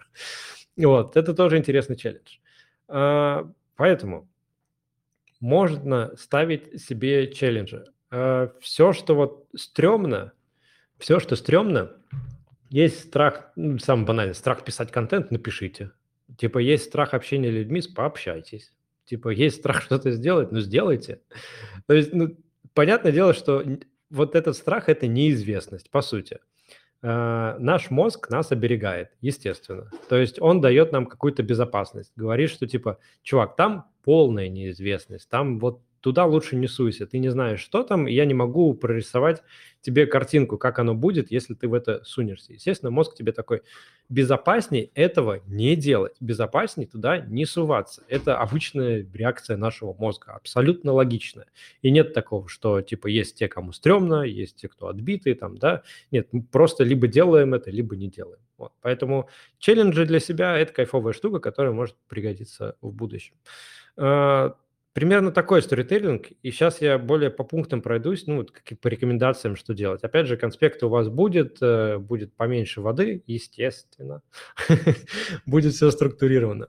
[0.76, 2.38] Вот, это тоже интересный челлендж.
[2.88, 4.28] А, поэтому
[5.40, 7.86] можно ставить себе челленджи.
[8.10, 10.32] А, все, что вот стрёмно,
[10.98, 11.92] все, что стрёмно,
[12.70, 15.92] есть страх, ну, самый банальный, страх писать контент, напишите.
[16.38, 18.72] Типа есть страх общения с людьми, пообщайтесь.
[19.04, 21.20] Типа есть страх что-то сделать, ну сделайте.
[21.86, 22.36] То есть, ну,
[22.72, 23.64] понятное дело, что
[24.10, 26.38] вот этот страх– это неизвестность, по сути.
[27.06, 29.90] Э, наш мозг нас оберегает, естественно.
[30.08, 32.10] То есть он дает нам какую-то безопасность.
[32.16, 37.30] Говорит, что типа, чувак, там полная неизвестность, там вот туда лучше не суйся, ты не
[37.30, 39.42] знаешь, что там, и я не могу прорисовать
[39.80, 42.52] тебе картинку, как оно будет, если ты в это сунешься.
[42.52, 43.62] Естественно, мозг тебе такой,
[44.10, 48.02] безопасней этого не делать, безопасней туда не суваться.
[48.06, 51.46] Это обычная реакция нашего мозга, абсолютно логичная.
[51.80, 55.84] И нет такого, что типа есть те, кому стрёмно, есть те, кто отбитые, там, да.
[56.10, 58.40] Нет, мы просто либо делаем это, либо не делаем.
[58.58, 58.72] Вот.
[58.82, 63.36] Поэтому челленджи для себя– это кайфовая штука, которая может пригодиться в будущем.
[64.94, 69.74] Примерно такой сторителлинг, и сейчас я более по пунктам пройдусь, ну, вот по рекомендациям, что
[69.74, 70.04] делать.
[70.04, 74.22] Опять же, конспект у вас будет, э, будет поменьше воды, естественно,
[75.46, 76.68] будет все структурировано.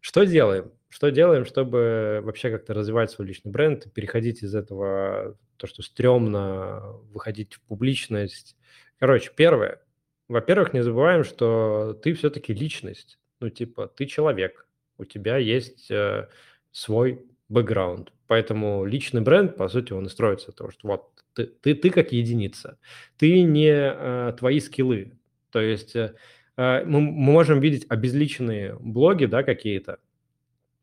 [0.00, 0.72] Что делаем?
[0.88, 6.80] Что делаем, чтобы вообще как-то развивать свой личный бренд, переходить из этого, то, что стрёмно,
[7.12, 8.56] выходить в публичность?
[8.98, 9.82] Короче, первое.
[10.26, 13.18] Во-первых, не забываем, что ты все-таки личность.
[13.40, 14.66] Ну, типа, ты человек,
[14.96, 16.28] у тебя есть э,
[16.72, 18.12] свой бэкграунд.
[18.26, 22.12] Поэтому личный бренд, по сути, он и строится то, что вот ты, ты, ты как
[22.12, 22.78] единица,
[23.16, 25.12] ты не э, твои скиллы.
[25.50, 26.14] То есть э,
[26.56, 29.98] э мы, мы можем видеть обезличенные блоги, да, какие-то,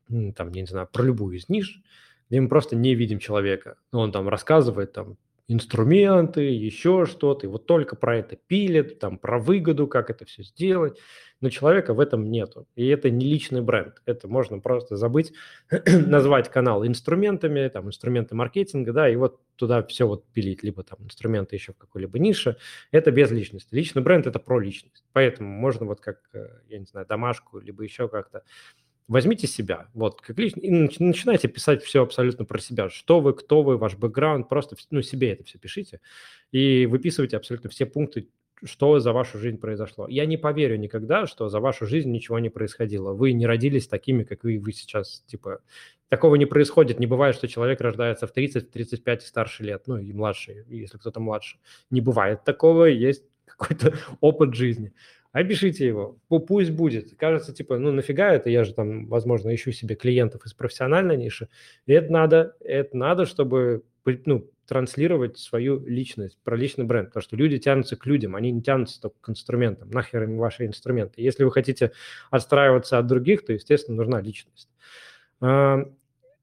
[0.08, 1.80] там, я не знаю, про любую из ниш,
[2.28, 3.76] где мы просто не видим человека.
[3.92, 5.16] Он там рассказывает там
[5.48, 10.42] инструменты, еще что-то, и вот только про это пилит, там, про выгоду, как это все
[10.42, 10.98] сделать,
[11.40, 15.32] но человека в этом нету, и это не личный бренд, это можно просто забыть,
[15.86, 20.98] назвать канал инструментами, там, инструменты маркетинга, да, и вот туда все вот пилить, либо там
[21.04, 22.56] инструменты еще в какой-либо нише,
[22.90, 23.68] это без личности.
[23.74, 27.84] Личный бренд– это про личность, поэтому можно вот как, э, я не знаю, домашку, либо
[27.84, 28.42] еще как-то
[29.08, 33.62] возьмите себя, вот, как лично, и начинайте писать все абсолютно про себя, что вы, кто
[33.62, 36.00] вы, ваш бэкграунд, просто, ну, себе это все пишите
[36.52, 38.28] и выписывайте абсолютно все пункты,
[38.64, 40.08] что за вашу жизнь произошло.
[40.08, 43.12] Я не поверю никогда, что за вашу жизнь ничего не происходило.
[43.12, 45.60] Вы не родились такими, как вы, вы сейчас, типа,
[46.08, 46.98] такого не происходит.
[46.98, 50.64] Не бывает, что человек рождается в 30, в 35 и старше лет, ну, и младше,
[50.68, 51.58] если кто-то младше.
[51.90, 54.92] Не бывает такого, есть какой-то опыт жизни
[55.36, 57.14] опишите его, пусть будет.
[57.18, 61.48] Кажется, типа, ну нафига это, я же там, возможно, ищу себе клиентов из профессиональной ниши.
[61.86, 67.58] Это надо, это надо, чтобы, ну, транслировать свою личность, про личный бренд, потому что люди
[67.58, 71.20] тянутся к людям, они не тянутся только к инструментам, нахер им ваши инструменты.
[71.20, 71.92] Если вы хотите
[72.30, 74.70] отстраиваться от других, то, естественно, нужна личность.
[75.40, 75.84] А,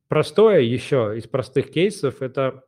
[0.07, 2.63] простое еще из простых кейсов– это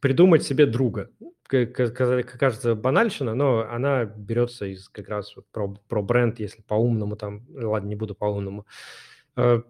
[0.00, 1.10] придумать себе друга
[1.52, 7.88] кажется банальщина, но она берется из как раз про, про бренд, если по-умному там, ладно,
[7.88, 8.66] не буду по-умному.
[9.36, 9.62] Э,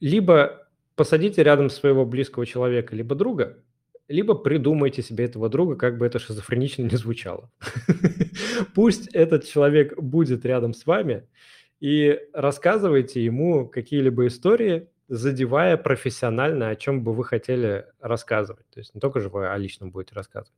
[0.00, 3.62] либо посадите рядом своего близкого человека, либо друга,
[4.08, 7.50] либо придумайте себе этого друга, как бы это шизофренично не звучало.
[8.74, 11.28] Пусть этот человек будет рядом с вами,
[11.78, 18.68] и рассказывайте ему какие-либо истории, задевая профессионально, о чем бы вы хотели рассказывать.
[18.70, 20.52] То есть не только же вы о личном будете рассказывать.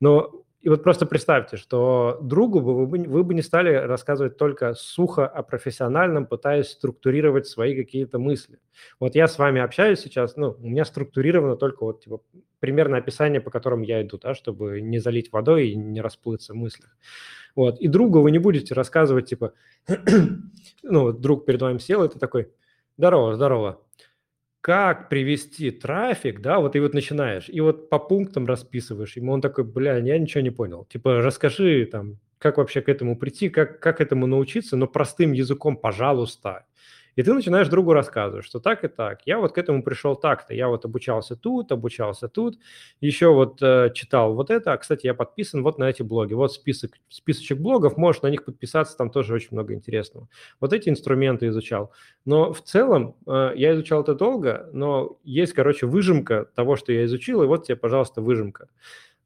[0.00, 4.38] Но и вот просто представьте, что другу бы вы, бы вы бы не стали рассказывать
[4.38, 8.58] только сухо о профессиональном, пытаясь структурировать свои какие-то мысли.
[8.98, 12.22] Вот я с вами общаюсь сейчас, ну, у меня структурировано только вот типа
[12.60, 16.56] примерно описание, по которым я иду, да, чтобы не залить водой и не расплыться в
[16.56, 16.96] мыслях.
[17.54, 17.78] Вот.
[17.80, 19.52] И другу вы не будете рассказывать, типа,
[20.82, 22.48] ну, друг перед вами сел, и ты такой,
[22.96, 23.80] здорово, здорово,
[24.60, 29.40] как привести трафик, да, вот и вот начинаешь, и вот по пунктам расписываешь ему, он
[29.42, 30.86] такой, бля, я ничего не понял.
[30.86, 35.76] Типа, расскажи там, как вообще к этому прийти, как, как этому научиться, но простым языком,
[35.76, 36.66] пожалуйста.
[37.16, 39.20] И ты начинаешь другу рассказывать, что так и так.
[39.26, 40.54] Я вот к этому пришел так-то.
[40.54, 42.58] Я вот обучался тут, обучался тут.
[43.00, 44.72] Еще вот э, читал вот это.
[44.72, 46.34] А, кстати, я подписан вот на эти блоги.
[46.34, 47.96] Вот список, списочек блогов.
[47.96, 48.96] Можешь на них подписаться.
[48.96, 50.28] Там тоже очень много интересного.
[50.60, 51.92] Вот эти инструменты изучал.
[52.24, 57.04] Но в целом э, я изучал это долго, но есть, короче, выжимка того, что я
[57.04, 57.42] изучил.
[57.42, 58.68] И вот тебе, пожалуйста, выжимка.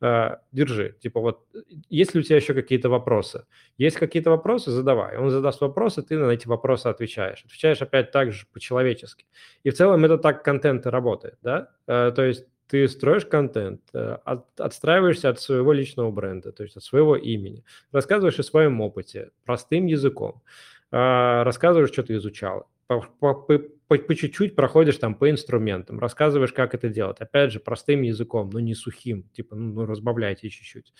[0.00, 0.96] А, держи.
[1.00, 1.46] Типа вот,
[1.88, 3.46] есть ли у тебя еще какие-то вопросы?
[3.78, 5.16] Есть какие-то вопросы, задавай.
[5.16, 7.44] Он задаст вопросы, ты на эти вопросы отвечаешь.
[7.44, 9.26] Отвечаешь опять так же по-человечески.
[9.64, 11.70] И в целом это так контент и работает, да?
[11.86, 16.76] А, то есть ты строишь контент, э, от, отстраиваешься от своего личного бренда, то есть
[16.76, 20.42] от своего имени, рассказываешь о своем опыте простым языком,
[20.90, 26.74] рассказываешь, что ты изучал, по, по, по, по чуть-чуть проходишь там по инструментам, рассказываешь, как
[26.74, 27.20] это делать.
[27.20, 30.92] Опять же, простым языком, но не сухим, типа, ну, ну разбавляйте чуть-чуть.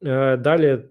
[0.00, 0.88] Э, далее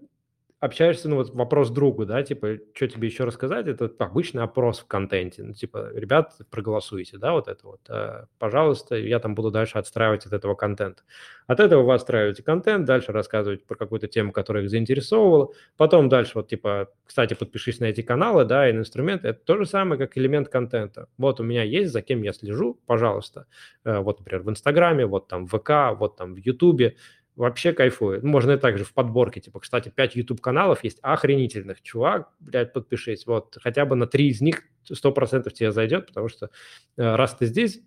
[0.60, 4.86] общаешься, ну вот вопрос другу, да, типа, что тебе еще рассказать, это обычный опрос в
[4.86, 9.78] контенте, ну, типа, ребят, проголосуйте, да, вот это вот, э, пожалуйста, я там буду дальше
[9.78, 11.02] отстраивать от этого контент.
[11.46, 15.48] От этого вы отстраиваете контент, дальше рассказывать про какую-то тему, которая их заинтересовывала,
[15.78, 19.56] потом дальше вот, типа, кстати, подпишись на эти каналы, да, и на инструменты, это то
[19.56, 21.08] же самое, как элемент контента.
[21.16, 23.46] Вот у меня есть, за кем я слежу, пожалуйста,
[23.84, 26.96] э, вот, например, в Инстаграме, вот там в ВК, вот там в Ютубе,
[27.40, 28.22] вообще кайфует.
[28.22, 31.80] Можно и также в подборке, типа, кстати, 5 YouTube-каналов есть охренительных.
[31.80, 33.26] Чувак, блядь, подпишись.
[33.26, 36.50] Вот хотя бы на 3 из них 100% тебе зайдет, потому что
[36.98, 37.80] э, раз ты здесь,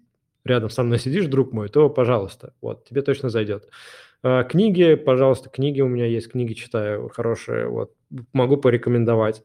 [0.44, 3.70] рядом со мной сидишь, друг мой, то, пожалуйста, вот, тебе точно зайдет.
[4.24, 7.94] Э, книги, пожалуйста, книги у меня есть, книги читаю хорошие, вот,
[8.34, 9.44] могу порекомендовать.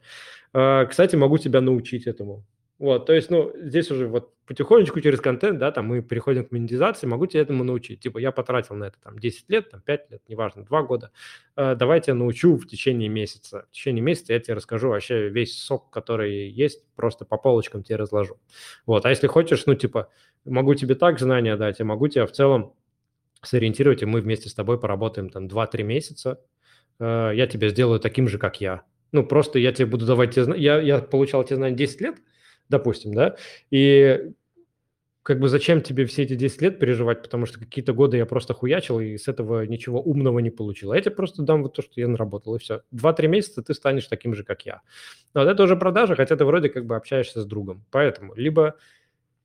[0.54, 2.46] Э, кстати, могу тебя научить этому.
[2.78, 6.52] Вот, то есть, ну, здесь уже вот потихонечку через контент, да, там мы переходим к
[6.52, 8.00] монетизации, могу тебя этому научить.
[8.00, 11.10] Типа я потратил на это там 10 лет, там 5 лет, неважно, 2 года.
[11.56, 13.66] Э, давай я научу в течение месяца.
[13.68, 17.96] В течение месяца я тебе расскажу вообще весь сок, который есть, просто по полочкам тебе
[17.96, 18.38] разложу.
[18.86, 20.08] Вот, а если хочешь, ну, типа,
[20.44, 22.74] могу тебе так знания дать, я могу тебя в целом
[23.42, 26.40] сориентировать, и мы вместе с тобой поработаем там 2-3 месяца.
[27.00, 28.82] Э, я тебе сделаю таким же, как я.
[29.10, 30.62] Ну, просто я тебе буду давать те знания.
[30.62, 32.16] Я, я получал те знания 10 лет,
[32.68, 33.36] допустим, да,
[33.70, 34.32] и
[35.28, 38.54] как бы зачем тебе все эти 10 лет переживать, потому что какие-то годы я просто
[38.54, 40.92] хуячил и с этого ничего умного не получил.
[40.92, 42.80] А я тебе просто дам вот то, что я наработал, и все.
[42.92, 44.80] Два-три месяца ты станешь таким же, как я.
[45.34, 47.84] Но вот это уже продажа, хотя ты вроде как бы общаешься с другом.
[47.90, 48.76] Поэтому либо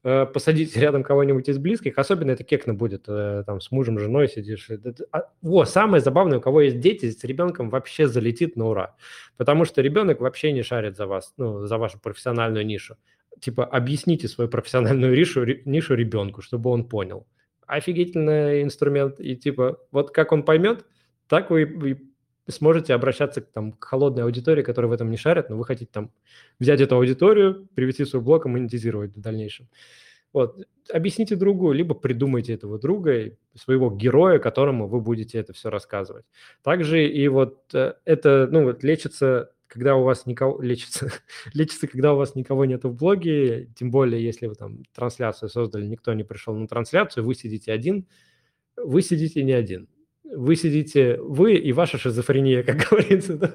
[0.04, 4.28] э, посадить рядом кого-нибудь из близких, особенно это кекно будет, э, там с мужем, женой
[4.28, 4.70] сидишь.
[5.12, 8.96] А, во, самое забавное, у кого есть дети, с ребенком вообще залетит на ура,
[9.38, 12.98] потому что ребенок вообще не шарит за вас, ну, за вашу профессиональную нишу.
[13.40, 17.26] Типа объясните свою профессиональную нишу, нишу ребенку, чтобы он понял.
[17.66, 20.86] Офигительный инструмент, и типа вот как он поймет,
[21.28, 22.13] так вы
[22.48, 25.90] сможете обращаться к, там, к холодной аудитории, которая в этом не шарит, но вы хотите
[25.92, 26.12] там
[26.60, 29.70] взять эту аудиторию, привести свой блог и монетизировать в дальнейшем.
[30.34, 30.66] Вот.
[30.92, 36.26] Объясните другу, либо придумайте этого друга, своего героя, которому вы будете это все рассказывать.
[36.64, 41.12] Также и вот э, это, ну вот лечится, когда у вас никого, лечится,
[41.54, 45.86] лечится, когда у вас никого нет в блоге, тем более, если вы там трансляцию создали,
[45.86, 48.08] никто не пришел на трансляцию, вы сидите один,
[48.76, 49.88] вы сидите не один
[50.36, 53.54] вы сидите, вы и ваша шизофрения, как говорится, да?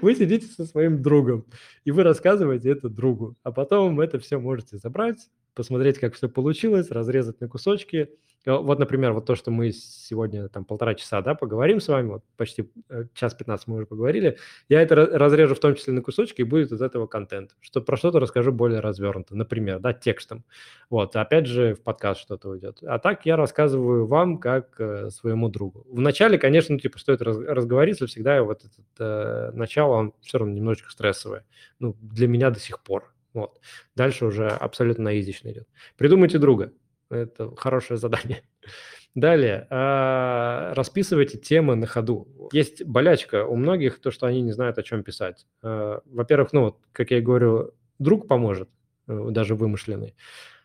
[0.00, 1.46] вы сидите со своим другом,
[1.84, 6.90] и вы рассказываете это другу, а потом это все можете забрать, посмотреть, как все получилось,
[6.90, 8.10] разрезать на кусочки,
[8.46, 12.24] вот, например, вот то, что мы сегодня там полтора часа, да, поговорим с вами, вот
[12.36, 14.38] почти э, час 15 мы уже поговорили,
[14.68, 17.96] я это разрежу в том числе на кусочки, и будет из этого контент, что про
[17.96, 20.44] что-то расскажу более развернуто, например, да, текстом.
[20.88, 22.78] Вот, опять же, в подкаст что-то уйдет.
[22.82, 25.86] А так я рассказываю вам как э, своему другу.
[25.90, 30.54] Вначале, конечно, ну, типа, стоит раз, разговориться, всегда вот это э, начало, он все равно
[30.54, 31.44] немножечко стрессовое.
[31.78, 33.12] Ну, для меня до сих пор.
[33.34, 33.60] Вот.
[33.94, 35.68] Дальше уже абсолютно наизично идет.
[35.96, 36.72] Придумайте друга.
[37.10, 38.42] Это хорошее задание.
[39.16, 42.28] Далее, а, расписывайте темы на ходу.
[42.52, 45.46] Есть болячка у многих, то, что они не знают, о чем писать.
[45.62, 48.68] А, во-первых, ну, как я и говорю, друг поможет,
[49.08, 50.14] э, даже вымышленный.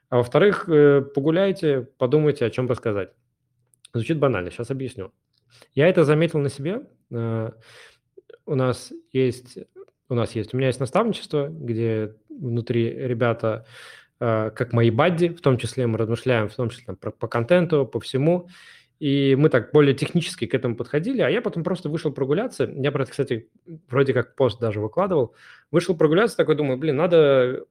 [0.09, 3.11] А во-вторых, э, погуляйте, подумайте, о чем рассказать.
[3.93, 5.11] Звучит банально, сейчас объясню.
[5.73, 6.81] Я это заметил на себе.
[7.11, 7.53] А,
[8.45, 9.57] у нас есть,
[10.07, 13.65] у нас есть, у меня есть наставничество, где внутри ребята
[14.19, 17.85] как мои бадди, в том числе мы размышляем, в том числе там, про, по контенту,
[17.85, 18.47] по всему.
[18.99, 22.63] И мы так более технически к этому подходили, а я потом просто вышел прогуляться.
[22.63, 23.49] Я про это, кстати,
[23.89, 25.35] вроде как пост даже выкладывал.
[25.69, 27.65] Вышел прогуляться, такой думаю, блин, надо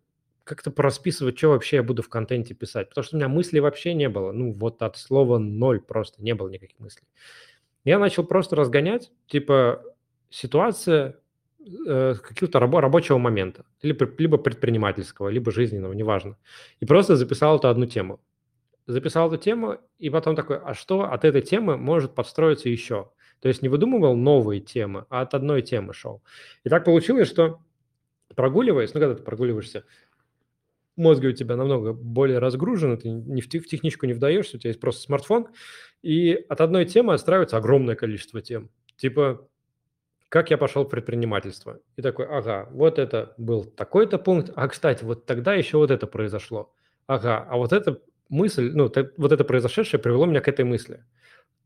[0.45, 2.91] как-то порасписывать, что вообще я буду в контенте писать.
[2.91, 4.33] Потому что у меня мыслей вообще не было.
[4.33, 7.09] Ну, вот от слова ноль просто не было никаких мыслей.
[7.85, 9.83] Я начал просто разгонять, типа,
[10.29, 11.19] ситуация,
[11.65, 16.37] э, какого-то рабо- рабочего момента, либо, либо предпринимательского, либо жизненного, неважно.
[16.81, 18.21] И просто записал эту одну тему.
[18.87, 23.11] Записал эту тему, и потом такой, а что от этой темы может подстроиться еще?
[23.41, 26.23] То есть не выдумывал новые темы, а от одной темы шел.
[26.65, 27.61] И так получилось, что
[28.35, 29.85] прогуливаясь, ну, когда ты прогуливаешься,
[30.97, 34.71] мозги у тебя намного более разгружены, ты не в, в техничку не вдаешься, у тебя
[34.71, 35.49] есть просто смартфон,
[36.03, 38.71] и от одной темы отстраивается огромное количество тем.
[38.97, 39.49] Типа
[40.35, 41.79] как я пошел в предпринимательство.
[41.95, 46.09] И такой, ага, вот это был такой-то пункт, а, кстати, вот тогда еще вот это
[46.09, 46.75] произошло.
[47.07, 51.05] Ага, а вот эта мысль, ну, вот это произошедшее привело меня к этой мысли.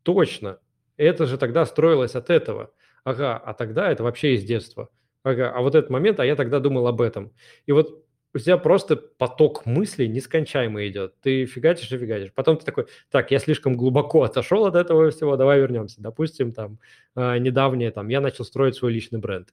[0.03, 0.59] Точно,
[0.99, 2.75] это же тогда строилось от этого.
[3.05, 4.91] Ага, а тогда это вообще из детства.
[5.23, 7.33] Ага, а вот этот момент, а я тогда думал об этом.
[7.65, 8.05] И вот
[8.39, 11.21] у тебя просто поток мыслей нескончаемый идет.
[11.21, 12.33] Ты фигачишь и фигачишь.
[12.33, 16.01] Потом ты такой, так, я слишком глубоко отошел от этого всего, давай вернемся.
[16.01, 16.79] Допустим, там,
[17.17, 19.53] э, недавнее, там, я начал строить свой личный бренд.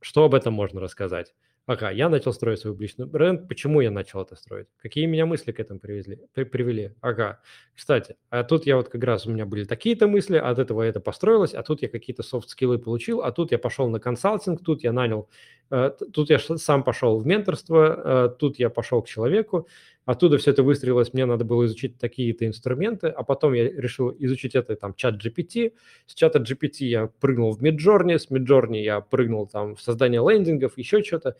[0.00, 1.34] Что об этом можно рассказать?
[1.68, 3.48] Ага, я начал строить свой личный бренд.
[3.48, 4.68] Почему я начал это строить?
[4.80, 6.92] Какие меня мысли к этому привезли, при, привели?
[7.00, 7.40] Ага,
[7.74, 11.00] кстати, а тут я вот как раз, у меня были такие-то мысли, от этого это
[11.00, 14.92] построилось, а тут я какие-то софт-скиллы получил, а тут я пошел на консалтинг, тут я
[14.92, 15.28] нанял,
[15.72, 19.66] э, тут я сам пошел в менторство, э, тут я пошел к человеку,
[20.06, 24.54] Оттуда все это выстроилось, мне надо было изучить такие-то инструменты, а потом я решил изучить
[24.54, 25.72] это там чат GPT.
[26.06, 30.78] С чата GPT я прыгнул в Midjourney, с Midjourney я прыгнул там в создание лендингов,
[30.78, 31.36] еще что-то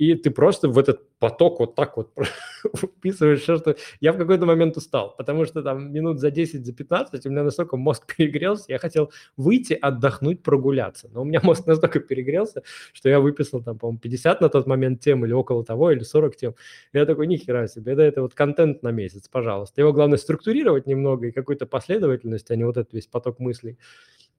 [0.00, 2.10] и ты просто в этот поток вот так вот
[2.74, 3.76] вписываешь все, что...
[4.00, 7.42] Я в какой-то момент устал, потому что там минут за 10, за 15 у меня
[7.42, 11.10] настолько мозг перегрелся, я хотел выйти, отдохнуть, прогуляться.
[11.12, 12.62] Но у меня мозг настолько перегрелся,
[12.94, 16.36] что я выписал там, по-моему, 50 на тот момент тем или около того, или 40
[16.36, 16.54] тем.
[16.94, 19.82] Я такой, нихера себе, это, это вот контент на месяц, пожалуйста.
[19.82, 23.76] Его главное структурировать немного и какую-то последовательность, а не вот этот весь поток мыслей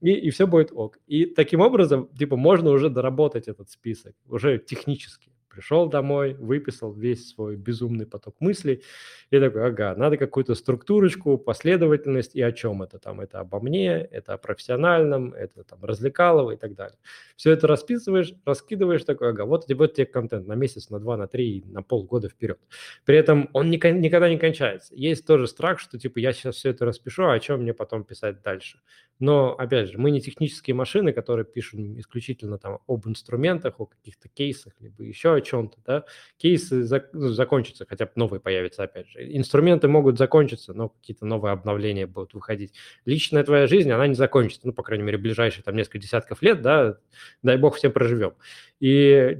[0.01, 0.97] и, и все будет ок.
[1.07, 5.31] И таким образом, типа, можно уже доработать этот список, уже технически.
[5.51, 8.83] Пришел домой, выписал весь свой безумный поток мыслей
[9.31, 13.19] и такой, ага, надо какую-то структурочку, последовательность и о чем это там.
[13.19, 16.97] Это обо мне, это о профессиональном, это там развлекалово и так далее.
[17.35, 21.27] Все это расписываешь, раскидываешь такой, ага, вот, вот тебе контент на месяц, на два, на
[21.27, 22.59] три, на полгода вперед.
[23.03, 24.95] При этом он никогда не кончается.
[24.95, 28.05] Есть тоже страх, что типа я сейчас все это распишу, а о чем мне потом
[28.05, 28.79] писать дальше.
[29.19, 34.29] Но, опять же, мы не технические машины, которые пишут исключительно там об инструментах, о каких-то
[34.29, 36.05] кейсах, либо еще о чем-то, да,
[36.37, 39.19] кейсы зак- ну, закончатся, хотя бы новые появятся, опять же.
[39.35, 42.73] Инструменты могут закончиться, но какие-то новые обновления будут выходить.
[43.05, 46.61] Личная твоя жизнь, она не закончится, ну, по крайней мере, ближайшие там несколько десятков лет,
[46.61, 46.97] да,
[47.43, 48.33] дай бог все проживем.
[48.79, 49.39] И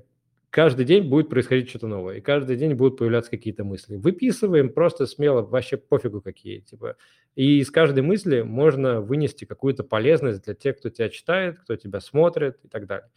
[0.51, 3.95] каждый день будет происходить что-то новое, и каждый день будут появляться какие-то мысли.
[3.95, 6.97] Выписываем просто смело, вообще пофигу какие, типа.
[7.35, 12.01] И из каждой мысли можно вынести какую-то полезность для тех, кто тебя читает, кто тебя
[12.01, 13.09] смотрит и так далее.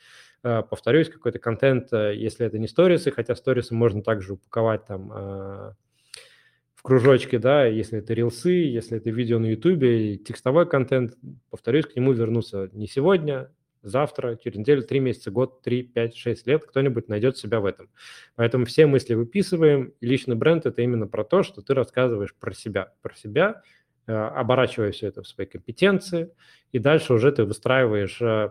[0.44, 5.10] А, повторюсь, какой-то контент, э, если это не сторисы, хотя сторисы можно также упаковать там
[5.12, 5.74] а,
[6.76, 11.14] в кружочки, да, если это рилсы, если это видео на ютубе, текстовой контент,
[11.50, 13.50] повторюсь, к нему вернуться не сегодня,
[13.84, 17.90] завтра, через неделю, три месяца, год, три, пять, шесть лет кто-нибудь найдет себя в этом.
[18.34, 22.52] Поэтому все мысли выписываем, и личный бренд– это именно про то, что ты рассказываешь про
[22.52, 23.62] себя, про себя,
[24.06, 26.30] э, оборачивая все это в свои компетенции,
[26.72, 28.50] и дальше уже ты выстраиваешь э,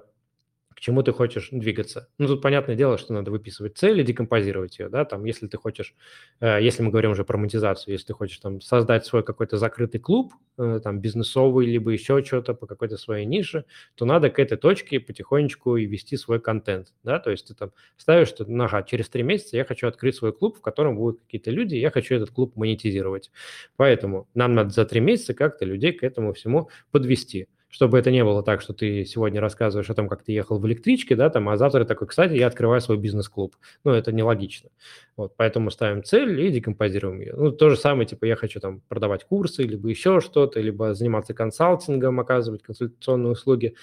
[0.84, 2.10] чему ты хочешь двигаться.
[2.18, 5.58] Ну, тут понятное дело, что надо выписывать цель и декомпозировать ее, да, там, если ты
[5.58, 5.96] хочешь,
[6.42, 10.02] э, если мы говорим уже про монетизацию, если ты хочешь там создать свой какой-то закрытый
[10.02, 13.64] клуб, э, там, бизнесовый, либо еще что-то по какой-то своей нише,
[13.96, 17.72] то надо к этой точке потихонечку и вести свой контент, да, то есть ты там
[17.96, 21.22] ставишь, что, ну, ага, через три месяца я хочу открыть свой клуб, в котором будут
[21.22, 23.32] какие-то люди, и я хочу этот клуб монетизировать.
[23.78, 28.24] Поэтому нам надо за три месяца как-то людей к этому всему подвести чтобы это не
[28.24, 31.50] было так, что ты сегодня рассказываешь о том, как ты ехал в электричке, да, там,
[31.50, 33.56] а завтра такой, кстати, я открываю свой бизнес-клуб.
[33.84, 34.70] Ну, это нелогично.
[35.18, 37.34] Вот, поэтому ставим цель и декомпозируем ее.
[37.36, 41.34] Ну, то же самое, типа, я хочу там продавать курсы, либо еще что-то, либо заниматься
[41.34, 43.74] консалтингом, оказывать консультационные услуги,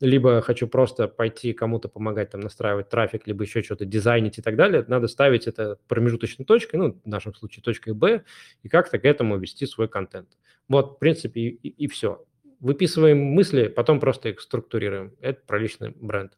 [0.00, 4.56] либо хочу просто пойти кому-то помогать там настраивать трафик, либо еще что-то дизайнить и так
[4.56, 8.24] далее, надо ставить это промежуточной точкой, ну, в нашем случае точкой Б,
[8.62, 10.36] и как-то к этому вести свой контент.
[10.68, 12.26] Вот, в принципе, и, и, и все
[12.60, 15.14] выписываем мысли, потом просто их структурируем.
[15.20, 16.32] Это про личный бренд.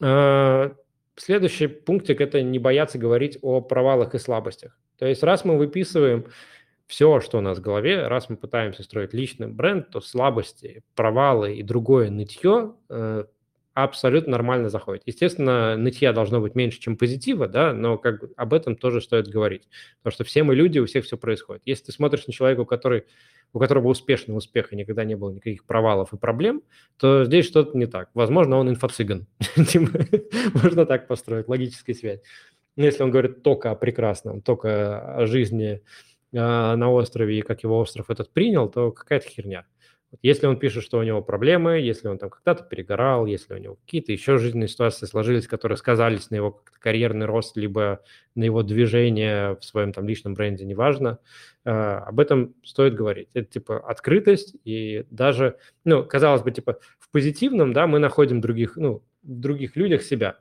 [0.00, 0.74] А,
[1.16, 4.76] следующий пунктик– это не бояться говорить о провалах и слабостях.
[4.98, 6.26] То есть раз мы выписываем
[6.86, 11.54] все, что у нас в голове, раз мы пытаемся строить личный бренд, то слабости, провалы
[11.54, 13.24] и другое нытье э,
[13.84, 15.02] абсолютно нормально заходит.
[15.06, 19.68] Естественно, нытья должно быть меньше, чем позитива, да, но как об этом тоже стоит говорить.
[20.02, 21.62] Потому что все мы люди, у всех все происходит.
[21.64, 23.04] Если ты смотришь на человека, который
[23.52, 26.62] у которого успешный успех и никогда не было никаких провалов и проблем,
[26.98, 28.10] то здесь что-то не так.
[28.14, 29.26] Возможно, он инфо-цыган.
[29.68, 29.98] Типа,
[30.54, 32.20] можно так построить, логическая связь.
[32.76, 35.82] Если он говорит только о прекрасном, только о жизни
[36.34, 39.66] а, на острове и как его остров этот принял, то какая-то херня.
[40.22, 43.76] Если он пишет, что у него проблемы, если он там когда-то перегорал, если у него
[43.76, 48.02] какие-то еще жизненные ситуации сложились, которые сказались на его карьерный рост, либо
[48.34, 51.20] на его движение в своем там личном бренде, неважно,
[51.64, 53.28] э, об этом стоит говорить.
[53.34, 58.76] Это типа открытость и даже, ну, казалось бы, типа в позитивном, да, мы находим других,
[58.76, 60.40] ну, в других людях себя,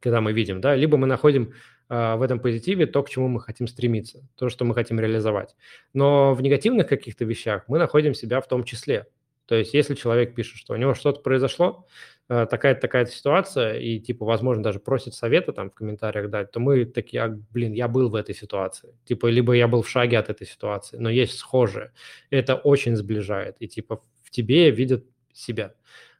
[0.00, 1.52] когда мы видим, да, либо мы находим
[1.88, 5.56] в этом позитиве то, к чему мы хотим стремиться, то, что мы хотим реализовать.
[5.94, 9.06] Но в негативных каких-то вещах мы находим себя в том числе.
[9.48, 11.86] То есть если человек пишет, что у него что-то произошло,
[12.28, 16.60] а, такая-то такая ситуация, и типа, возможно, даже просит совета там в комментариях дать, то
[16.60, 18.94] мы такие, а, блин, я был в этой ситуации.
[19.06, 21.92] Типа, либо я был в шаге от этой ситуации, но есть схожее.
[22.28, 23.56] Это очень сближает.
[23.60, 25.74] И типа в тебе видят себя.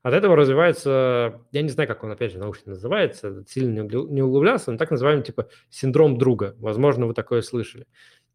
[0.09, 4.73] От этого развивается, я не знаю, как он, опять же, научно называется, сильно не углублялся,
[4.73, 6.57] но так называемый, типа, синдром друга.
[6.61, 7.87] Возможно, вы такое слышали.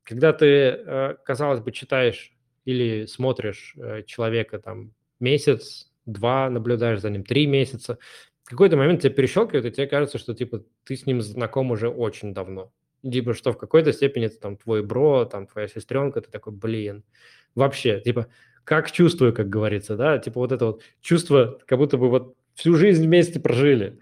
[0.03, 2.31] Когда ты, э, казалось бы, читаешь
[2.65, 7.97] или смотришь э, человека там месяц, два, наблюдаешь за ним три месяца,
[8.43, 11.89] в какой-то момент тебя перещелкивает, и тебе кажется, что, типа, ты с ним знаком уже
[11.89, 12.71] очень давно.
[13.01, 17.03] Типа, что в какой-то степени это там твой бро, там твоя сестренка, ты такой, блин.
[17.55, 18.27] Вообще, типа,
[18.63, 22.75] как чувствую, как говорится, да, типа вот это вот чувство, как будто бы вот всю
[22.75, 23.99] жизнь вместе прожили.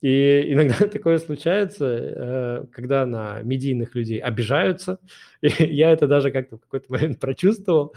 [0.00, 4.98] И иногда такое случается, э, когда на медийных людей обижаются.
[5.40, 7.94] И я это даже как-то в какой-то момент прочувствовал,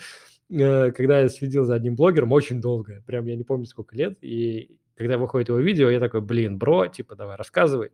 [0.50, 4.18] э, когда я следил за одним блогером очень долго, прям я не помню сколько лет,
[4.22, 7.92] и когда выходит его видео, я такой, блин, бро, типа, давай, рассказывай.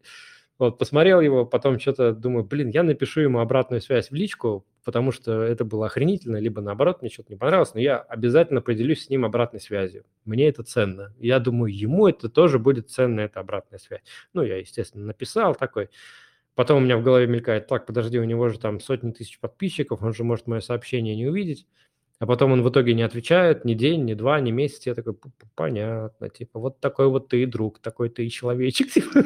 [0.59, 5.11] Вот, посмотрел его, потом что-то думаю, блин, я напишу ему обратную связь в личку, потому
[5.11, 9.09] что это было охренительно, либо наоборот, мне что-то не понравилось, но я обязательно поделюсь с
[9.09, 10.05] ним обратной связью.
[10.25, 11.11] Мне это ценно.
[11.17, 14.01] Я думаю, ему это тоже будет ценно, эта обратная связь.
[14.33, 15.89] Ну, я, естественно, написал такой.
[16.53, 20.03] Потом у меня в голове мелькает, так, подожди, у него же там сотни тысяч подписчиков,
[20.03, 21.65] он же может мое сообщение не увидеть
[22.23, 24.85] а потом он в итоге не отвечает ни день, ни два, ни месяц.
[24.85, 25.13] Я такой,
[25.55, 28.91] понятно, типа, вот такой вот ты друг, такой ты человечек.
[28.93, 29.23] Типа.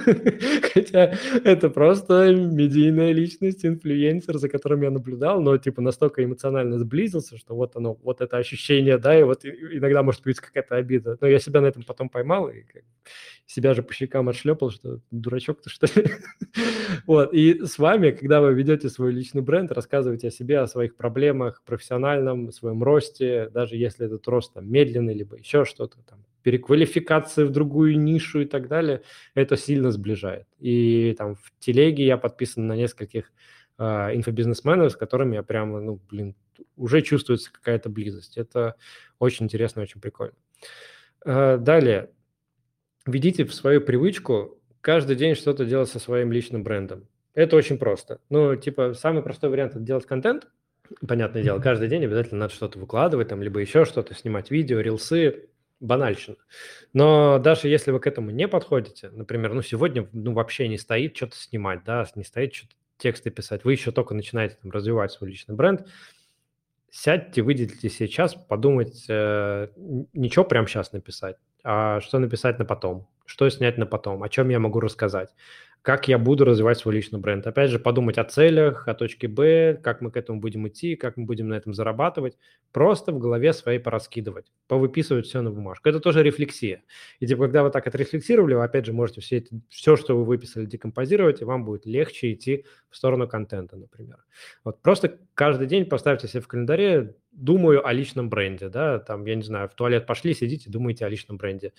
[0.73, 1.13] Хотя
[1.43, 7.53] это просто медийная личность, инфлюенсер, за которым я наблюдал, но типа настолько эмоционально сблизился, что
[7.53, 11.19] вот оно, вот это ощущение, да, и вот иногда может быть какая-то обида.
[11.21, 12.63] Но я себя на этом потом поймал, и,
[13.47, 16.07] себя же по щекам отшлепал, что дурачок ты, что ли?
[17.05, 20.95] Вот, и с вами, когда вы ведете свой личный бренд, рассказываете о себе, о своих
[20.95, 27.43] проблемах, профессиональном, своем росте, даже если этот рост там медленный, либо еще что-то там, переквалификации
[27.43, 29.01] в другую нишу и так далее,
[29.35, 30.47] это сильно сближает.
[30.59, 33.31] И там в телеге я подписан на нескольких
[33.77, 33.83] э,
[34.15, 36.35] инфобизнесменов, с которыми я прямо, ну, блин,
[36.75, 38.37] уже чувствуется какая-то близость.
[38.37, 38.75] Это
[39.19, 40.35] очень интересно, очень прикольно.
[41.25, 42.11] Э, далее,
[43.05, 47.07] введите в свою привычку каждый день что-то делать со своим личным брендом.
[47.33, 48.19] Это очень просто.
[48.29, 50.47] Ну, типа, самый простой вариант– это делать контент.
[51.07, 55.49] Понятное дело, каждый день обязательно надо что-то выкладывать, там, либо еще что-то, снимать видео, рилсы,
[55.79, 56.37] банальщина.
[56.93, 61.15] Но даже если вы к этому не подходите, например, ну, сегодня ну, вообще не стоит
[61.15, 65.29] что-то снимать, да, не стоит что-то тексты писать, вы еще только начинаете там, развивать свой
[65.29, 65.87] личный бренд,
[66.89, 69.67] сядьте, выделите себе час, подумать, э,
[70.13, 74.49] ничего прямо сейчас написать, а что написать на потом, что снять на потом, о чем
[74.49, 75.29] я могу рассказать
[75.87, 77.47] как я буду развивать свой личный бренд.
[77.47, 81.15] Опять же, подумать о целях, о точке Б, как мы к этому будем идти, как
[81.15, 82.37] мы будем на этом зарабатывать.
[82.73, 85.87] Просто в голове своей пораскидывать, повыписывать все на бумажку.
[85.87, 86.83] Это тоже рефлексия.
[87.21, 90.25] И типа, когда вы так отрефлексировали, вы опять же можете все, это, все, что вы
[90.25, 94.17] выписали, декомпозировать, и вам будет легче идти в сторону контента, например.
[94.65, 99.35] Вот просто каждый день поставьте себе в календаре думаю о личном бренде, да, там, я
[99.35, 101.71] не знаю, в туалет пошли, сидите, думаете о личном бренде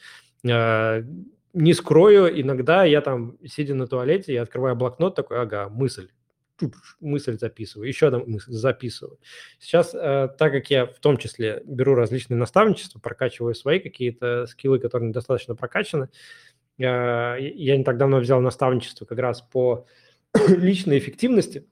[0.49, 1.03] а,
[1.53, 6.09] не скрою, иногда я там, сидя на туалете, я открываю блокнот, такой, ага, мысль,
[7.01, 9.19] мысль записываю, еще одну мысль записываю.
[9.59, 14.79] Сейчас, э, так как я в том числе беру различные наставничества, прокачиваю свои какие-то скиллы,
[14.79, 16.09] которые недостаточно прокачаны,
[16.79, 19.87] э, я не так давно взял наставничество как раз по
[20.49, 21.67] личной эффективности,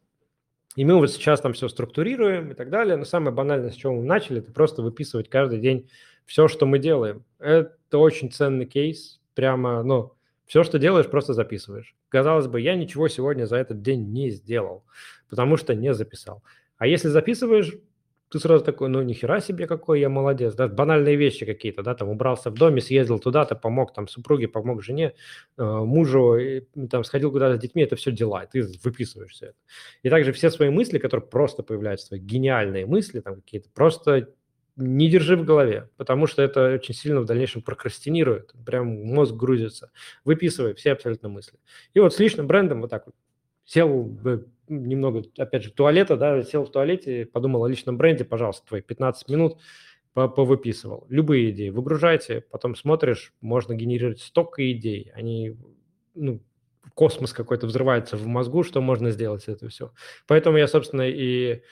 [0.76, 2.96] и мы вот сейчас там все структурируем и так далее.
[2.96, 5.88] Но самое банальное, с чего мы начали, это просто выписывать каждый день
[6.26, 7.24] все, что мы делаем.
[7.38, 10.14] Это очень ценный кейс, прямо, ну,
[10.46, 11.94] все, что делаешь, просто записываешь.
[12.08, 14.84] Казалось бы, я ничего сегодня за этот день не сделал,
[15.28, 16.42] потому что не записал.
[16.78, 17.72] А если записываешь,
[18.28, 22.08] ты сразу такой, ну, нихера себе, какой я молодец, да, банальные вещи какие-то, да, там,
[22.08, 25.14] убрался в доме, съездил туда-то, помог там супруге, помог жене,
[25.58, 29.54] э, мужу, и, там, сходил куда-то с детьми, это все дела, и ты все это.
[30.02, 34.28] И также все свои мысли, которые просто появляются, свои гениальные мысли, там, какие-то, просто
[34.76, 39.90] не держи в голове, потому что это очень сильно в дальнейшем прокрастинирует, прям мозг грузится.
[40.24, 41.58] Выписывай все абсолютно мысли.
[41.94, 43.14] И вот с личным брендом вот так вот
[43.64, 44.16] сел
[44.68, 49.28] немного, опять же, туалета, да, сел в туалете, подумал о личном бренде, пожалуйста, твои 15
[49.28, 49.58] минут
[50.12, 51.06] повыписывал.
[51.08, 55.56] Любые идеи выгружайте, потом смотришь, можно генерировать столько идей, они,
[56.14, 56.40] ну,
[56.94, 59.92] космос какой-то взрывается в мозгу, что можно сделать это все.
[60.26, 61.62] Поэтому я, собственно, и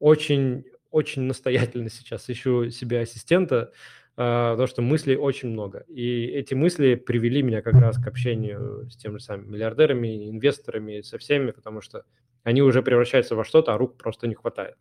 [0.00, 3.72] очень очень настоятельно сейчас ищу себе ассистента,
[4.16, 5.84] а, потому что мыслей очень много.
[5.88, 11.00] И эти мысли привели меня как раз к общению с теми же самыми миллиардерами, инвесторами,
[11.00, 12.04] со всеми, потому что
[12.44, 14.76] они уже превращаются во что-то, а рук просто не хватает.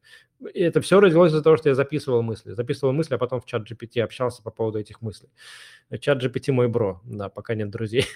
[0.53, 2.51] И это все родилось из-за того, что я записывал мысли.
[2.51, 5.29] Записывал мысли, а потом в чат GPT общался по поводу этих мыслей.
[5.99, 8.05] Чат GPT мой бро, да, пока нет друзей.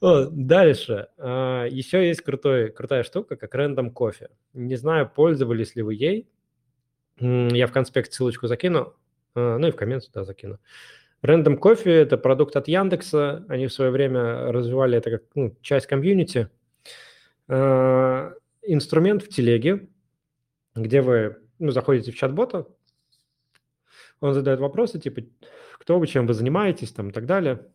[0.00, 1.08] Дальше.
[1.18, 4.28] А, Еще есть крутой, крутая штука, как рандом кофе.
[4.52, 6.28] Не знаю, пользовались ли вы ей.
[7.18, 8.94] Я в конспект ссылочку закину,
[9.34, 10.58] а, ну и в коммент сюда закину.
[11.22, 13.46] Random Coffee– это продукт от Яндекса.
[13.48, 16.50] Они в свое время развивали это как ну, часть комьюнити.
[17.48, 18.32] А,
[18.62, 19.88] инструмент в телеге,
[20.74, 22.66] где вы ну, заходите в чат-бота,
[24.20, 25.22] он задает вопросы типа,
[25.78, 27.66] кто вы, чем вы занимаетесь, там и так далее,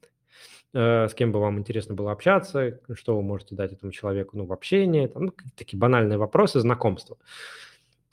[0.74, 4.46] а, с кем бы вам интересно было общаться, что вы можете дать этому человеку ну,
[4.46, 7.18] в общении, там, ну, такие банальные вопросы, знакомства.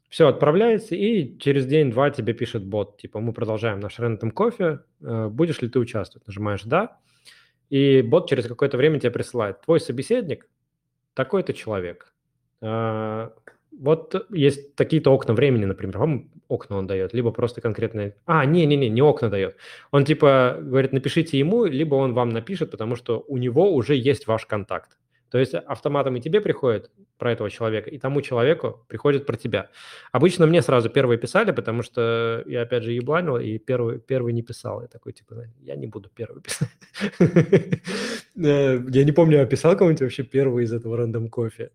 [0.08, 5.28] Все отправляется, и через день-два тебе пишет бот, типа, мы продолжаем наш рандом кофе, э,
[5.28, 6.26] будешь ли ты участвовать?
[6.26, 6.98] Нажимаешь «да»,
[7.70, 9.60] и бот через какое-то время тебе присылает.
[9.62, 10.48] Твой собеседник
[11.14, 12.12] такой-то человек.
[12.60, 13.32] А,
[13.78, 18.14] вот есть такие-то окна времени, например, вам окна он дает, либо просто конкретные...
[18.24, 19.56] А, не-не-не, не окна дает.
[19.90, 24.26] Он типа говорит, напишите ему, либо он вам напишет, потому что у него уже есть
[24.26, 24.96] ваш контакт.
[25.31, 29.70] То есть автоматом и тебе приходит про этого человека, и тому человеку приходит про тебя.
[30.12, 34.43] Обычно мне сразу первые писали, потому что я, опять же, ебланил, и первый, первый не
[34.43, 34.82] писал.
[34.82, 36.69] Я такой, типа, я не буду первый писать.
[38.39, 41.70] Э, я не помню, я писал кому-нибудь вообще первый из этого рандом кофе.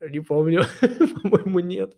[0.00, 0.64] Не помню,
[1.22, 1.96] по-моему, нет.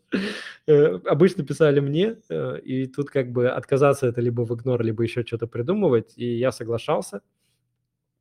[0.66, 5.02] Э, обычно писали мне, э, и тут как бы отказаться это либо в игнор, либо
[5.02, 7.22] еще что-то придумывать, и я соглашался.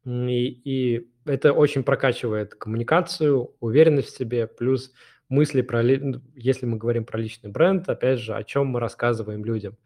[0.05, 4.91] И, и это очень прокачивает коммуникацию, уверенность в себе, плюс
[5.29, 9.45] мысли про, ну, если мы говорим про личный бренд, опять же, о чем мы рассказываем
[9.45, 9.77] людям.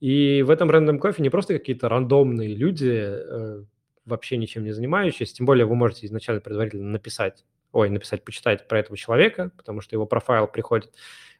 [0.00, 3.64] И в этом рандом кофе не просто какие-то рандомные люди, э,
[4.04, 8.80] вообще ничем не занимающийся, тем более вы можете изначально предварительно написать, ой, написать, почитать про
[8.80, 10.92] этого человека, потому что его профайл приходит.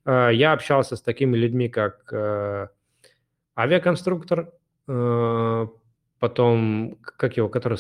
[0.07, 2.69] Э, я общался с такими людьми, как э,
[3.57, 4.53] авиаконструктор,
[6.25, 7.79] потом, как его, который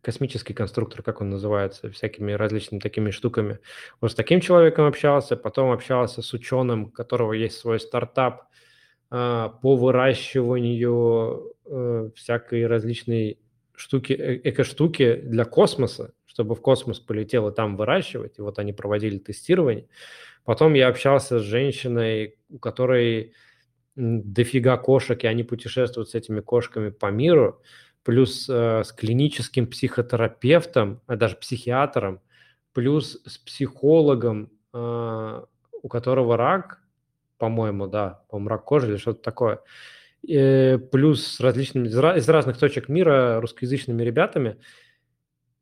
[0.00, 3.58] космический конструктор, как он называется, всякими различными такими штуками.
[4.00, 8.48] Вот с таким человеком общался, потом общался с ученым, у которого есть свой стартап
[9.10, 13.38] а, по выращиванию а, всякой различной
[13.74, 18.38] штуки, э, эко-штуки для космоса, чтобы в космос полетело там выращивать.
[18.38, 19.86] И вот они проводили тестирование.
[20.44, 23.32] Потом я общался с женщиной, у которой
[23.96, 27.60] дофига кошек, и они путешествуют с этими кошками по миру
[28.04, 32.20] плюс э, с клиническим психотерапевтом, а даже психиатром,
[32.72, 35.42] плюс с психологом, э,
[35.82, 36.80] у которого рак,
[37.38, 39.60] по-моему, да, по-моему, рак кожи или что-то такое,
[40.28, 44.58] э, плюс с различными, из разных точек мира русскоязычными ребятами–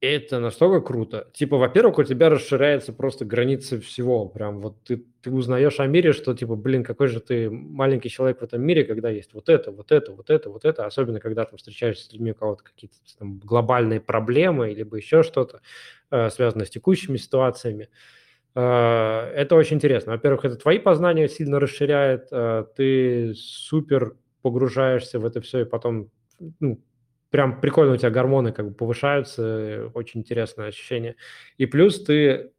[0.03, 1.29] это настолько круто.
[1.33, 4.27] Типа, во-первых, у тебя расширяются просто границы всего.
[4.27, 8.41] Прям вот ты, ты узнаешь о мире, что типа, блин, какой же ты маленький человек
[8.41, 10.87] в этом мире, когда есть вот это, вот это, вот это, вот это.
[10.87, 15.61] Особенно, когда там встречаешься с людьми, у кого-то какие-то там глобальные проблемы, либо еще что-то,
[16.11, 17.89] э, связанное с текущими ситуациями.
[18.57, 20.13] Э, это очень интересно.
[20.13, 26.11] Во-первых, это твои познания сильно расширяет, э, ты супер погружаешься в это все, и потом
[26.59, 26.81] ну,
[27.33, 31.17] прям прикольно у тебя гормоны как бы повышаются, очень интересное ощущение.
[31.57, 32.53] И плюс ты,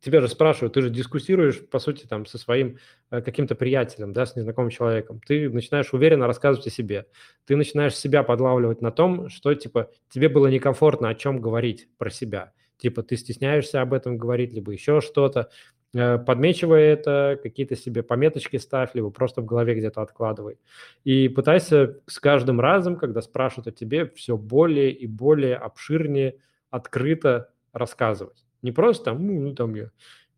[0.00, 2.78] тебя же спрашивают, ты же дискуссируешь, по сути, там, со своим
[3.10, 5.20] э, каким-то приятелем, да, с незнакомым человеком.
[5.26, 7.06] Ты начинаешь уверенно рассказывать о себе.
[7.44, 12.08] Ты начинаешь себя подлавливать на том, что, типа, тебе было некомфортно о чем говорить про
[12.08, 12.52] себя.
[12.78, 15.50] Типа, ты стесняешься об этом говорить, либо еще что-то.
[15.92, 20.58] Э, подмечивай это, какие-то себе пометочки ставь, либо просто в голове где-то откладывай.
[21.04, 26.36] И пытайся с каждым разом, когда спрашивают о тебе, все более и более обширнее,
[26.70, 28.44] открыто рассказывать.
[28.62, 29.90] Не просто там, ну, там я,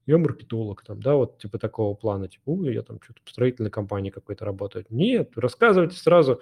[0.07, 4.11] я маркетолог, там, да, вот типа такого плана, типа, я там что-то в строительной компании
[4.11, 4.87] какой-то работаю.
[4.89, 6.41] Нет, рассказывайте сразу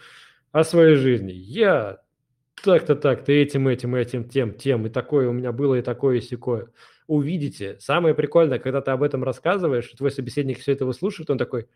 [0.52, 1.32] о своей жизни.
[1.32, 2.00] Я
[2.62, 6.18] так-то так, ты этим, этим, этим, тем, тем, и такое у меня было, и такое,
[6.18, 6.68] и секое
[7.10, 7.76] увидите.
[7.80, 11.66] Самое прикольное, когда ты об этом рассказываешь, твой собеседник все это выслушивает, он такой,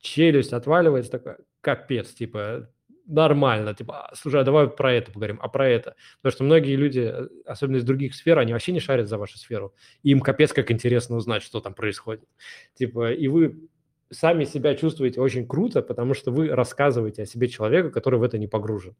[0.00, 2.70] челюсть отваливается, такой, капец, типа,
[3.04, 5.96] нормально, типа, «А, слушай, а давай про это поговорим, а про это.
[6.22, 9.36] Потому что многие люди, э, особенно из других сфер, они вообще не шарят за вашу
[9.38, 9.74] сферу.
[10.04, 12.28] Им капец как интересно узнать, что там происходит.
[12.74, 13.68] Типа, и вы
[14.10, 18.38] сами себя чувствуете очень круто, потому что вы рассказываете о себе человеку, который в это
[18.38, 18.94] не погружен.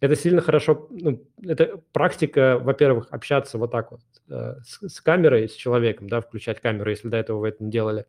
[0.00, 5.48] Это сильно хорошо, ну, это практика, во-первых, общаться вот так вот э, с, с камерой,
[5.48, 8.06] с человеком, да, включать камеру, если до этого вы это не делали.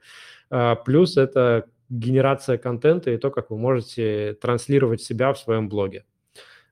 [0.51, 6.05] Э, плюс это генерация контента и то, как вы можете транслировать себя в своем блоге.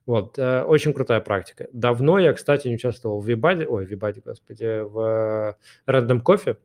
[0.06, 1.68] Вот, э, очень крутая практика.
[1.72, 5.56] Давно я, кстати, не участвовал в Вибаде, ой, Вибаде, господи, в
[5.86, 6.58] Random Coffee,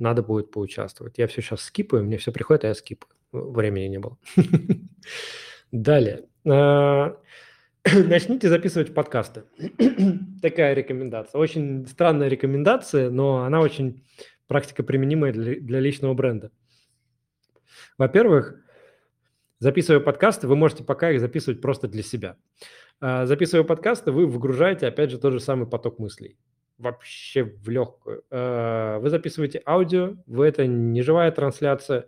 [0.00, 1.18] надо будет поучаствовать.
[1.18, 3.12] Я все сейчас скипаю, мне все приходит, а я скипаю.
[3.32, 4.18] Времени не было.
[5.72, 6.26] Далее.
[6.48, 7.16] А,
[7.84, 9.44] начните записывать подкасты.
[10.42, 11.38] Такая рекомендация.
[11.38, 14.02] Очень странная рекомендация, но она очень
[14.48, 16.50] практика применимая для, личного бренда.
[17.98, 18.56] Во-первых,
[19.60, 22.36] записывая подкасты, вы можете пока их записывать просто для себя.
[23.00, 26.36] А, записывая подкасты, вы выгружаете, опять же, тот же самый поток мыслей
[26.80, 28.24] вообще в легкую.
[28.30, 32.06] Э, вы записываете аудио, вы это не живая трансляция,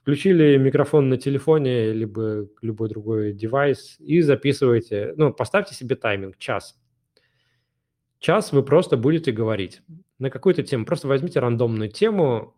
[0.00, 6.78] включили микрофон на телефоне, либо любой другой девайс и записываете, ну, поставьте себе тайминг, час.
[8.18, 9.82] Час вы просто будете говорить
[10.18, 10.86] на какую-то тему.
[10.86, 12.54] Просто возьмите рандомную тему,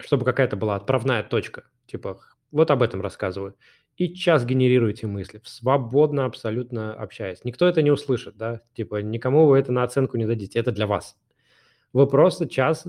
[0.00, 1.64] чтобы какая-то была отправная точка.
[1.86, 2.20] Типа,
[2.50, 3.56] вот об этом рассказываю
[4.00, 7.44] и час генерируете мысли, свободно абсолютно общаясь.
[7.44, 10.86] Никто это не услышит, да, типа никому вы это на оценку не дадите, это для
[10.86, 11.18] вас.
[11.92, 12.86] Вы просто час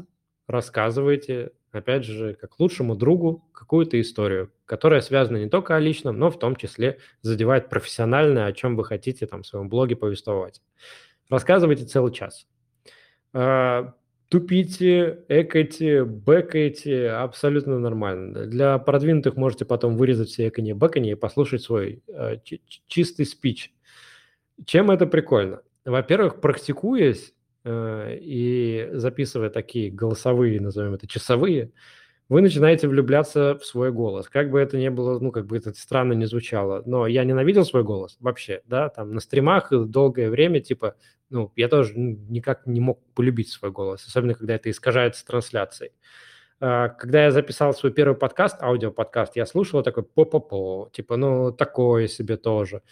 [0.48, 6.32] рассказываете, опять же, как лучшему другу какую-то историю, которая связана не только о личном, но
[6.32, 10.62] в том числе задевает профессиональное, о чем вы хотите там в своем блоге повествовать.
[11.30, 12.48] Рассказывайте целый час.
[14.32, 18.46] Тупите, экайте, бэкайте, абсолютно нормально.
[18.46, 22.38] Для продвинутых можете потом вырезать все эканье, бэканье и послушать свой э,
[22.88, 23.74] чистый спич.
[24.66, 25.64] Чем это прикольно?
[25.84, 27.34] Во-первых, практикуясь
[27.66, 31.74] э, и записывая такие голосовые, назовем это часовые,
[32.30, 34.30] вы начинаете влюбляться в свой голос.
[34.30, 37.66] Как бы это ни было, ну, как бы это странно не звучало, но я ненавидел
[37.66, 40.96] свой голос вообще, да, там на стримах долгое время, типа,
[41.32, 45.92] ну, я тоже никак не мог полюбить свой голос, особенно когда это искажается трансляцией.
[46.60, 52.08] А, когда я записал свой первый подкаст, аудиоподкаст, я слушал такой по-по-по, типа, ну, такое
[52.08, 52.84] себе тоже.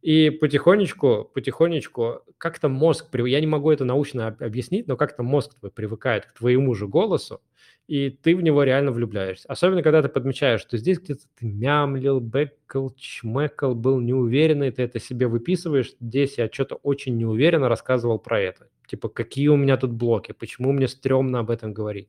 [0.00, 5.70] И потихонечку, потихонечку как-то мозг, я не могу это научно объяснить, но как-то мозг твой
[5.70, 7.42] привыкает к твоему же голосу,
[7.86, 9.48] и ты в него реально влюбляешься.
[9.48, 15.00] Особенно, когда ты подмечаешь, что здесь где-то ты мямлил, бэкал, чмекал, был неуверенный, ты это
[15.00, 15.94] себе выписываешь.
[16.00, 18.68] Здесь я что-то очень неуверенно рассказывал про это.
[18.86, 22.08] Типа, какие у меня тут блоки, почему мне стрёмно об этом говорить,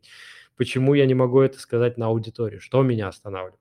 [0.56, 3.60] почему я не могу это сказать на аудитории, что меня останавливает.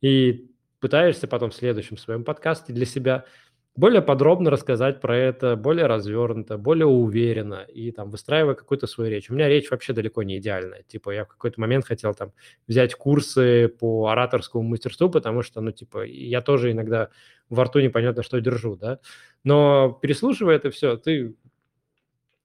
[0.00, 3.24] И пытаешься потом в следующем своем подкасте для себя–
[3.80, 9.30] более подробно рассказать про это, более развернуто, более уверенно и там выстраивая какую-то свою речь.
[9.30, 10.82] У меня речь вообще далеко не идеальная.
[10.82, 12.32] Типа я в какой-то момент хотел там
[12.68, 17.08] взять курсы по ораторскому мастерству, потому что, ну, типа, я тоже иногда
[17.48, 18.98] во рту непонятно что держу, да.
[19.44, 21.34] Но переслушивая это все, ты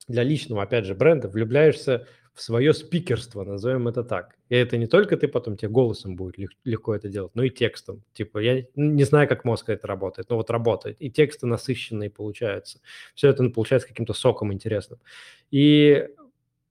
[0.08, 4.36] для личного, опять же, бренда влюбляешься в свое спикерство, назовем это так.
[4.50, 6.36] И это не только ты потом тебе голосом будет
[6.66, 8.04] легко это делать, но и текстом.
[8.14, 10.98] Типа я не знаю, как мозг это работает, но вот работает.
[11.00, 12.80] И тексты насыщенные получаются.
[13.16, 15.00] Все это получается каким-то соком интересным.
[15.50, 16.10] И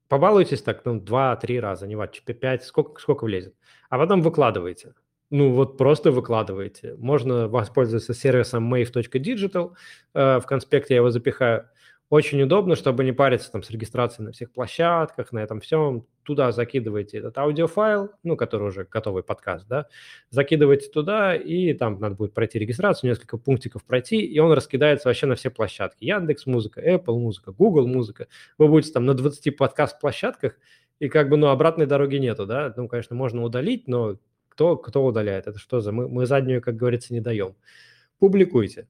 [0.09, 3.55] побалуйтесь так, ну, два-три раза, не важно, пять, сколько, сколько влезет.
[3.89, 4.95] А потом выкладывайте.
[5.31, 6.95] Ну, вот просто выкладываете.
[6.99, 9.73] Можно воспользоваться сервисом mave.digital.
[10.13, 11.71] Э, в конспекте я его запихаю.
[12.11, 16.07] Очень удобно, чтобы не париться там с регистрацией на всех площадках, на этом всем.
[16.23, 19.89] Туда закидываете этот аудиофайл, ну, который уже готовый подкаст, да,
[20.31, 25.27] закидываете туда, и там надо будет пройти регистрацию, несколько пунктиков пройти, и он раскидается вообще
[25.27, 26.05] на все площадки.
[26.05, 28.29] Яндекс Музыка, Apple Музыка, Google Музыка.
[28.59, 30.59] Вы будете там на 20 подкаст-площадках,
[30.99, 32.73] и как бы, ну, обратной дороги нету, да.
[32.77, 34.17] Ну, конечно, можно удалить, но
[34.49, 35.47] кто, кто удаляет?
[35.47, 35.91] Это что за...
[35.91, 37.57] Мы, мы заднюю, как говорится, не даем.
[38.19, 38.89] Публикуйте.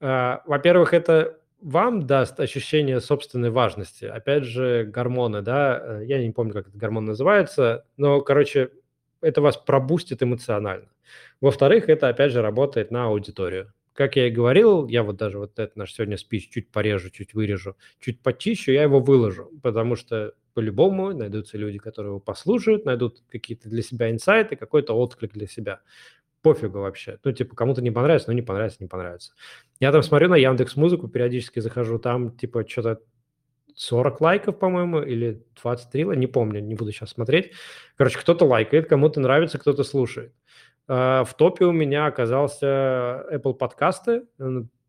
[0.00, 4.04] А, во-первых, это вам даст ощущение собственной важности.
[4.04, 8.70] Опять же, гормоны, да, э, я не помню, как этот гормон называется, но, короче,
[9.20, 10.88] это вас пробустит эмоционально.
[11.40, 13.72] Во-вторых, это, опять же, работает на аудиторию.
[13.94, 17.34] Как я и говорил, я вот даже вот этот наш сегодня спич чуть порежу, чуть
[17.34, 23.22] вырежу, чуть почищу, я его выложу, потому что по-любому найдутся люди, которые его послушают, найдут
[23.30, 25.80] какие-то для себя инсайты, какой-то отклик для себя
[26.42, 27.18] пофигу вообще.
[27.24, 29.32] Ну, типа, кому-то не понравится, ну, не понравится, не понравится.
[29.80, 33.00] Я там смотрю на Яндекс Музыку, периодически захожу, там, типа, что-то
[33.74, 37.52] 40 лайков, по-моему, или 23, не помню, не буду сейчас смотреть.
[37.96, 40.34] Короче, кто-то лайкает, кому-то нравится, кто-то слушает.
[40.88, 44.24] А, в топе у меня оказался Apple подкасты.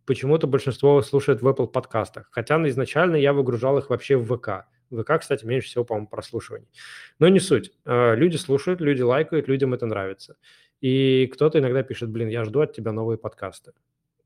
[0.05, 2.27] Почему-то большинство слушает в Apple подкастах.
[2.31, 4.65] Хотя изначально я выгружал их вообще в ВК.
[4.91, 6.67] ВК, кстати, меньше всего, по-моему, прослушиваний.
[7.19, 7.71] Но не суть.
[7.85, 10.35] А, люди слушают, люди лайкают, людям это нравится.
[10.83, 13.71] И кто-то иногда пишет, блин, я жду от тебя новые подкасты.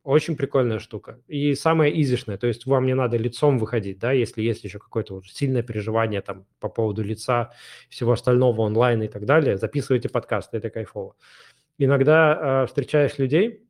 [0.03, 1.19] Очень прикольная штука.
[1.27, 5.13] И самое изишное, то есть вам не надо лицом выходить, да, если есть еще какое-то
[5.13, 7.51] вот сильное переживание там по поводу лица,
[7.89, 11.15] всего остального онлайн и так далее, записывайте подкасты, это кайфово.
[11.77, 13.63] Иногда э, встречаешь людей,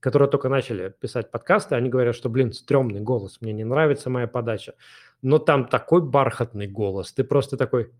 [0.00, 4.26] которые только начали писать подкасты, они говорят, что, блин, стрёмный голос, мне не нравится моя
[4.26, 4.72] подача,
[5.20, 7.90] но там такой бархатный голос, ты просто такой,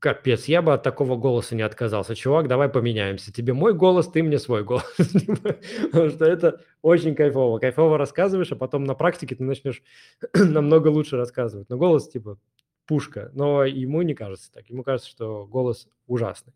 [0.00, 2.14] Капец, я бы от такого голоса не отказался.
[2.14, 3.32] Чувак, давай поменяемся.
[3.32, 4.84] Тебе мой голос, ты мне свой голос.
[4.96, 7.58] Потому что это очень кайфово.
[7.58, 9.82] Кайфово рассказываешь, а потом на практике ты начнешь
[10.34, 11.68] намного лучше рассказывать.
[11.68, 12.38] Но голос типа
[12.86, 13.32] пушка.
[13.34, 14.68] Но ему не кажется так.
[14.70, 16.54] Ему кажется, что голос ужасный.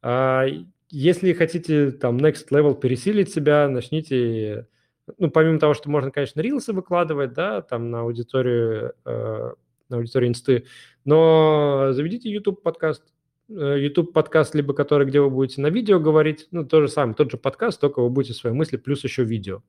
[0.00, 0.46] А
[0.90, 4.68] если хотите там next level пересилить себя, начните...
[5.16, 9.52] Ну, помимо того, что можно, конечно, рилсы выкладывать, да, там на аудиторию э,
[9.88, 10.64] на аудитории инсты,
[11.04, 13.02] но заведите YouTube подкаст,
[13.48, 17.30] YouTube подкаст, либо который, где вы будете на видео говорить, ну, то же самое, тот
[17.30, 19.62] же подкаст, только вы будете свои мысли, плюс еще видео.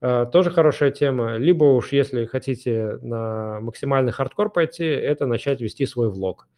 [0.00, 1.36] Э, тоже хорошая тема.
[1.36, 6.48] Либо уж, если хотите на максимальный хардкор пойти, это начать вести свой влог.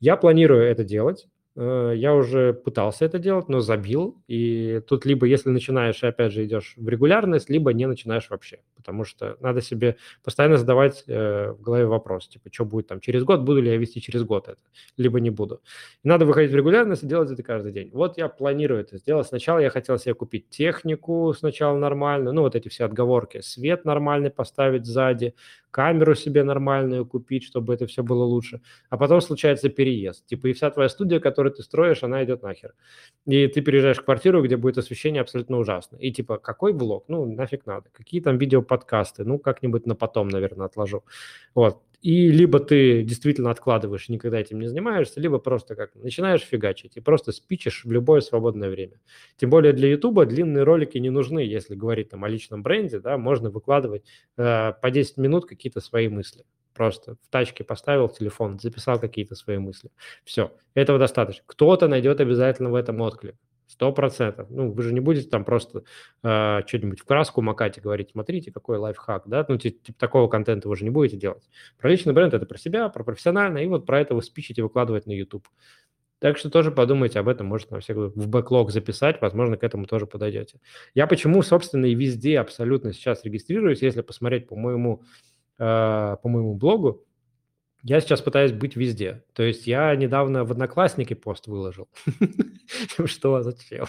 [0.00, 1.28] Я планирую это делать.
[1.60, 4.22] Э, я уже пытался это делать, но забил.
[4.28, 8.60] И тут либо если начинаешь и опять же идешь в регулярность, либо не начинаешь вообще.
[8.76, 13.24] Потому что надо себе постоянно задавать э, в голове вопрос, типа, что будет там через
[13.24, 14.60] год, буду ли я вести через год это,
[14.96, 15.60] либо не буду.
[16.04, 17.90] И надо выходить в регулярность и делать это каждый день.
[17.92, 19.26] Вот я планирую это сделать.
[19.26, 24.30] Сначала я хотел себе купить технику сначала нормальную, ну вот эти все отговорки, свет нормальный
[24.30, 25.34] поставить сзади,
[25.70, 28.60] камеру себе нормальную купить, чтобы это все было лучше.
[28.90, 30.26] А потом случается переезд.
[30.26, 32.74] Типа и вся твоя студия, которую ты строишь, она идет нахер.
[33.26, 35.96] И ты переезжаешь в квартиру, где будет освещение абсолютно ужасно.
[35.96, 37.04] И типа, какой блок?
[37.08, 37.90] Ну, нафиг надо.
[37.92, 39.24] Какие там видеоподкасты?
[39.24, 41.04] Ну, как-нибудь на потом, наверное, отложу.
[41.54, 41.82] Вот.
[42.00, 47.00] И либо ты действительно откладываешь, никогда этим не занимаешься, либо просто как начинаешь фигачить и
[47.00, 49.00] просто спичешь в любое свободное время.
[49.36, 53.18] Тем более для Ютуба длинные ролики не нужны, если говорить там о личном бренде, да,
[53.18, 54.04] можно выкладывать
[54.36, 56.44] э, по 10 минут какие-то свои мысли.
[56.72, 59.90] Просто в тачке поставил телефон, записал какие-то свои мысли.
[60.24, 61.42] Все, этого достаточно.
[61.46, 63.34] Кто-то найдет обязательно в этом отклик.
[63.68, 64.48] Сто процентов.
[64.50, 65.84] Ну, вы же не будете там просто
[66.22, 69.44] э, что-нибудь в краску макать и говорить, смотрите, какой лайфхак, да?
[69.46, 71.48] Ну, типа, такого контента вы же не будете делать.
[71.76, 75.04] Про личный бренд– это про себя, про профессионально, и вот про это вы спичите выкладывать
[75.04, 75.46] на YouTube.
[76.18, 79.86] Так что тоже подумайте об этом, может, на всякий в бэклог записать, возможно, к этому
[79.86, 80.60] тоже подойдете.
[80.94, 85.02] Я почему, собственно, и везде абсолютно сейчас регистрируюсь, если посмотреть по моему,
[85.58, 87.04] э, по моему блогу,
[87.82, 89.22] я сейчас пытаюсь быть везде.
[89.34, 91.88] То есть я недавно в Одноклассники пост выложил.
[93.06, 93.42] Что?
[93.42, 93.86] Зачем?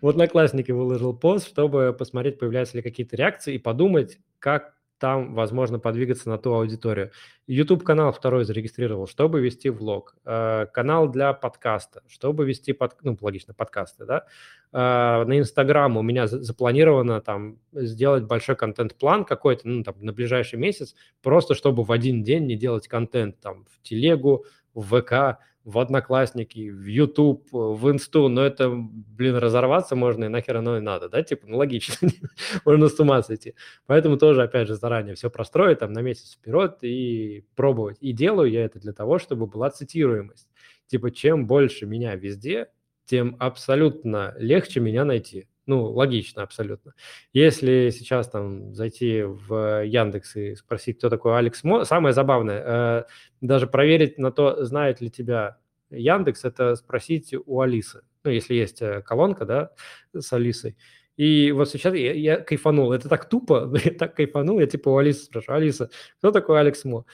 [0.00, 5.80] В Одноклассники выложил пост, чтобы посмотреть, появляются ли какие-то реакции и подумать, как там возможно
[5.80, 7.10] подвигаться на ту аудиторию.
[7.48, 10.14] YouTube канал второй зарегистрировал, чтобы вести влог.
[10.24, 14.26] Э, канал для подкаста, чтобы вести, под, ну, логично, подкасты, да.
[14.72, 20.60] Э, на Инстаграм у меня запланировано там сделать большой контент-план какой-то, ну, там, на ближайший
[20.60, 25.78] месяц, просто чтобы в один день не делать контент там в телегу, в ВК, в
[25.78, 31.08] Одноклассники, в YouTube, в Инсту, но это, блин, разорваться можно и нахер оно и надо,
[31.08, 32.08] да, типа, ну, логично,
[32.64, 33.54] можно с ума сойти.
[33.86, 37.98] Поэтому тоже, опять же, заранее все простроить там на месяц вперед и пробовать.
[38.00, 40.48] И делаю я это для того, чтобы была цитируемость.
[40.86, 42.68] Типа, чем больше меня везде,
[43.04, 45.48] тем абсолютно легче меня найти.
[45.66, 46.94] Ну, логично абсолютно.
[47.32, 53.04] Если сейчас там зайти в Яндекс и спросить, кто такой Алекс Мо, самое забавное, э,
[53.40, 55.58] даже проверить на то, знает ли тебя
[55.90, 58.02] Яндекс, это спросить у Алисы.
[58.24, 59.70] Ну, если есть э, колонка, да,
[60.12, 60.76] с Алисой.
[61.16, 62.92] И вот сейчас я, я кайфанул.
[62.92, 64.58] Это так тупо, я так кайфанул.
[64.58, 67.04] Я типа у Алисы спрашиваю, Алиса, кто такой Алекс Мо?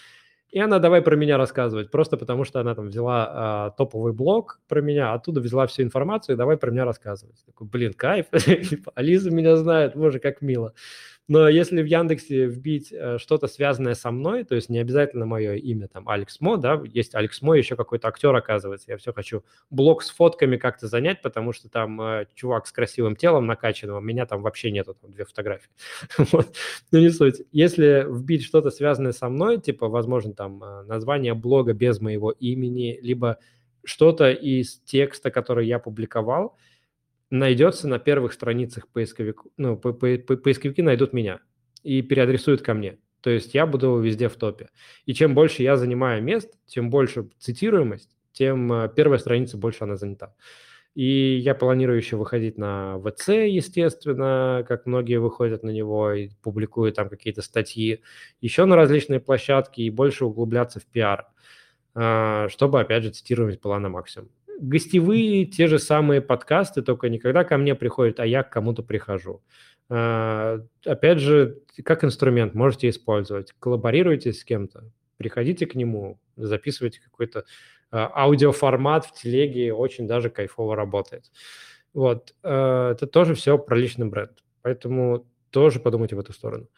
[0.50, 4.60] И она давай про меня рассказывать, просто потому что она там взяла а, топовый блог
[4.66, 7.44] про меня, оттуда взяла всю информацию и давай про меня рассказывать.
[7.44, 10.72] Такой, блин, кайф, типа, Алиса меня знает, боже, как мило.
[11.28, 15.54] Но если в Яндексе вбить э, что-то связанное со мной, то есть не обязательно мое
[15.56, 18.90] имя, там, Алекс Мо, да, есть Алекс Мо, еще какой-то актер, оказывается.
[18.90, 23.14] Я все хочу блог с фотками как-то занять, потому что там э, чувак с красивым
[23.14, 25.68] телом накачанным, меня там вообще нету, там две фотографии.
[26.18, 26.56] вот.
[26.92, 27.42] Ну, не суть.
[27.52, 32.98] Если вбить что-то связанное со мной, типа, возможно, там, э, название блога без моего имени,
[33.02, 33.38] либо
[33.84, 36.56] что-то из текста, который я публиковал,
[37.30, 41.40] найдется на первых страницах поисковик, ну, по, по, по, поисковики найдут меня
[41.82, 42.98] и переадресуют ко мне.
[43.20, 44.68] То есть я буду везде в топе.
[45.04, 49.96] И чем больше я занимаю мест, тем больше цитируемость, тем э, первая страница больше она
[49.96, 50.34] занята.
[50.94, 56.96] И я планирую еще выходить на ВЦ, естественно, как многие выходят на него и публикуют
[56.96, 58.02] там какие-то статьи,
[58.40, 61.26] еще на различные площадки и больше углубляться в пиар,
[61.94, 67.18] а, чтобы, опять же, цитировать была на максимум гостевые те же самые подкасты, только не
[67.18, 69.42] когда ко мне приходят, а я к кому-то прихожу.
[69.88, 73.54] А, опять же, как инструмент можете использовать.
[73.58, 77.44] Коллаборируйте с кем-то, приходите к нему, записывайте какой-то
[77.90, 81.30] а, аудиоформат в телеге, очень даже кайфово работает.
[81.94, 86.68] Вот, а, это тоже все про личный бренд, поэтому тоже подумайте в эту сторону.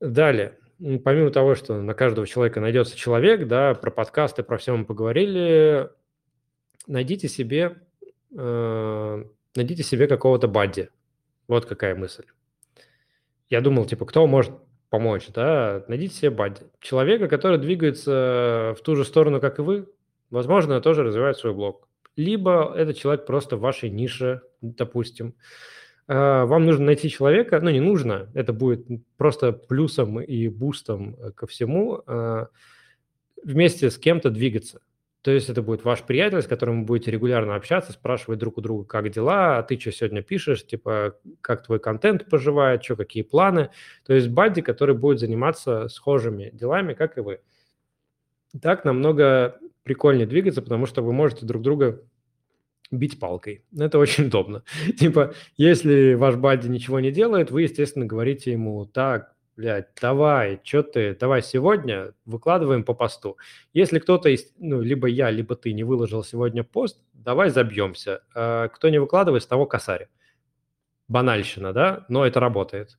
[0.00, 4.84] Далее, помимо того, что на каждого человека найдется человек, да, про подкасты, про все мы
[4.84, 5.90] поговорили,
[6.88, 7.76] найдите себе,
[8.36, 9.24] э,
[9.54, 10.88] найдите себе какого-то бадди.
[11.46, 12.24] Вот какая мысль.
[13.48, 14.52] Я думал, типа, кто может
[14.90, 15.84] помочь, да?
[15.88, 16.62] Найдите себе бадди.
[16.80, 19.88] Человека, который двигается в ту же сторону, как и вы,
[20.30, 21.88] возможно, тоже развивает свой блог.
[22.16, 25.34] Либо этот человек просто в вашей нише, допустим.
[26.08, 28.86] Э, вам нужно найти человека, ну не нужно, это будет
[29.16, 32.46] просто плюсом и бустом ко всему, э,
[33.44, 34.80] вместе с кем-то двигаться.
[35.28, 38.62] То есть это будет ваш приятель, с которым вы будете регулярно общаться, спрашивать друг у
[38.62, 43.22] друга, как дела, а ты что сегодня пишешь, типа, как твой контент поживает, что, какие
[43.22, 43.68] планы.
[44.06, 47.40] То есть бадди, который будет заниматься схожими делами, как и вы.
[48.62, 52.02] Так намного прикольнее двигаться, потому что вы можете друг друга
[52.90, 53.66] бить палкой.
[53.78, 54.62] Это очень удобно.
[54.98, 60.84] Типа, если ваш бадди ничего не делает, вы, естественно, говорите ему, так, блядь, давай, что
[60.84, 63.38] ты, давай сегодня выкладываем по посту.
[63.72, 68.22] Если кто-то, из, ну, либо я, либо ты не выложил сегодня пост, давай забьемся.
[68.36, 70.06] А кто не выкладывает, с того косарь.
[71.08, 72.98] Банальщина, да, но это работает.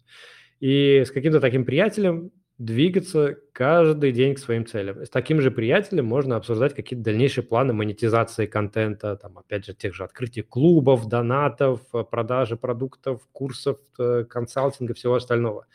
[0.59, 5.05] И с каким-то таким приятелем двигаться каждый день к своим целям.
[5.05, 9.95] С таким же приятелем можно обсуждать какие-то дальнейшие планы монетизации контента, там, опять же, тех
[9.95, 11.79] же открытий клубов, донатов,
[12.11, 15.65] продажи продуктов, курсов, э, консалтинга, всего остального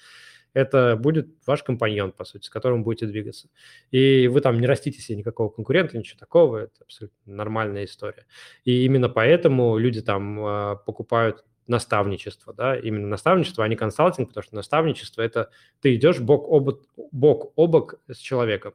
[0.55, 3.49] это будет ваш компаньон, по сути, с которым будете двигаться.
[3.91, 8.25] И вы там не растите себе никакого конкурента, ничего такого, это абсолютно нормальная история.
[8.65, 14.45] И именно поэтому люди там а, покупают наставничество, да, именно наставничество, а не консалтинг, потому
[14.45, 15.51] что наставничество– это
[15.81, 18.75] ты идешь бок о бок, бок, о бок с человеком,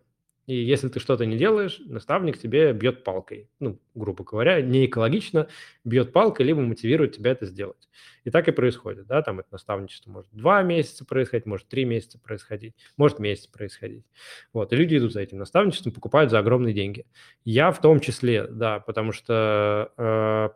[0.49, 3.47] И если ты что-то не делаешь, наставник тебе бьет палкой.
[3.59, 5.47] Ну, грубо говоря, не экологично,
[5.84, 7.88] бьет палкой, либо мотивирует тебя это сделать.
[8.23, 12.17] И так и происходит, да, там это наставничество может два месяца происходить, может три месяца
[12.17, 14.05] происходить, может месяц происходить.
[14.51, 17.05] Вот, и люди идут за этим наставничеством, покупают за огромные деньги.
[17.45, 20.49] Я в том числе, да, потому что, э,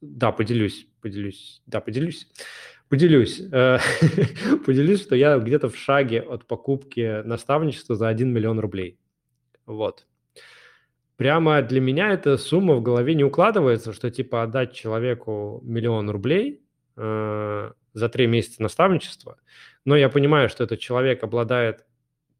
[0.00, 2.26] да, поделюсь, поделюсь, да, поделюсь.
[2.88, 3.40] Поделюсь.
[3.52, 3.78] Э,
[4.66, 8.98] поделюсь, что я где-то в шаге от покупки наставничества за 1 миллион рублей.
[9.66, 10.06] Вот.
[11.16, 16.60] Прямо для меня эта сумма в голове не укладывается, что типа отдать человеку миллион рублей
[16.96, 19.38] э, за три месяца наставничества.
[19.84, 21.86] Но я понимаю, что этот человек обладает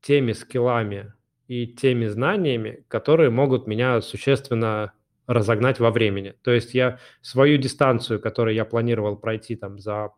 [0.01, 1.15] теми скиллами
[1.47, 4.93] и теми знаниями, которые могут меня существенно
[5.27, 6.35] разогнать во времени.
[6.43, 10.11] То есть я свою дистанцию, которую я планировал пройти там за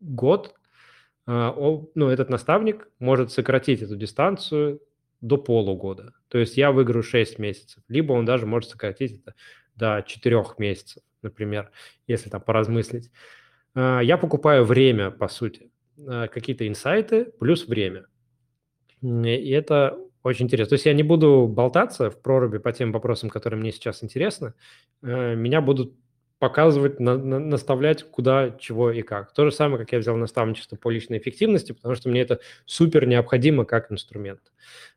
[0.00, 0.54] год,
[1.26, 1.54] а,
[1.94, 4.80] ну, этот наставник может сократить эту дистанцию
[5.20, 6.14] до полугода.
[6.28, 7.82] То есть я выиграю 6 месяцев.
[7.88, 9.34] Либо он даже может сократить это
[9.76, 11.70] до 4 месяцев, например,
[12.06, 13.10] если там поразмыслить.
[13.74, 15.70] А, я покупаю время, по сути.
[15.98, 18.06] А, какие-то инсайты плюс время.
[19.02, 20.70] И это очень интересно.
[20.70, 24.52] То есть я не буду болтаться в проруби по тем вопросам, которые мне сейчас интересны.
[25.00, 25.94] Меня будут
[26.40, 29.32] показывать, на, на, наставлять, куда, чего и как.
[29.32, 33.06] То же самое, как я взял наставничество по личной эффективности, потому что мне это супер
[33.06, 34.40] необходимо как инструмент.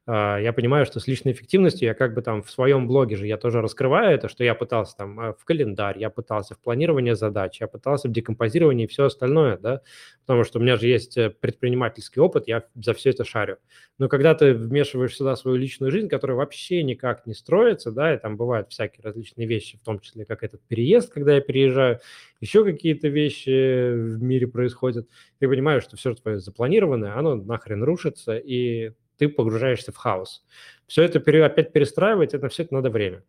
[0.06, 3.26] А, я понимаю, что с личной эффективностью я как бы там в своем блоге же
[3.26, 7.16] я тоже раскрываю это, что я пытался там а, в календарь, я пытался в планирование
[7.16, 9.82] задач, я пытался в декомпозировании и все остальное, да,
[10.26, 13.60] потому что у меня же есть э, предпринимательский опыт, я за все это шарю.
[13.98, 18.18] Но когда ты вмешиваешь сюда свою личную жизнь, которая вообще никак не строится, да, и
[18.18, 22.02] там бывают всякие различные вещи, в том числе как этот переезд, когда я переезжаю,
[22.42, 25.08] еще какие-то вещи в мире происходят,
[25.40, 30.44] ты понимаешь, что все твое запланированное, оно нахрен рушится, и ты погружаешься в хаос.
[30.88, 33.24] Все это пере, опять перестраивать, это все это надо время.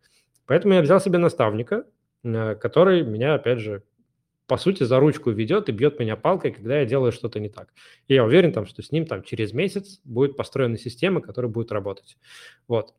[0.45, 1.85] Поэтому я взял себе наставника,
[2.23, 3.83] э, который меня, опять же,
[4.47, 7.73] по сути, за ручку ведет и бьет меня палкой, когда я делаю что-то не так.
[8.07, 11.71] И я уверен, там, что с ним там, через месяц будет построена система, которая будет
[11.71, 12.17] работать.
[12.67, 12.93] Вот.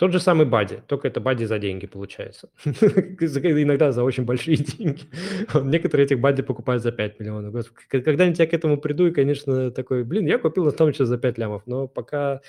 [0.00, 2.48] Тот же самый Бади, только это Бади за деньги получается.
[2.64, 5.02] Иногда за очень большие деньги.
[5.52, 7.70] Некоторые этих Бади покупают за 5 миллионов.
[7.90, 11.18] Когда-нибудь я к этому приду и, конечно, такой, блин, я купил на том числе за
[11.18, 12.40] 5 лямов, но пока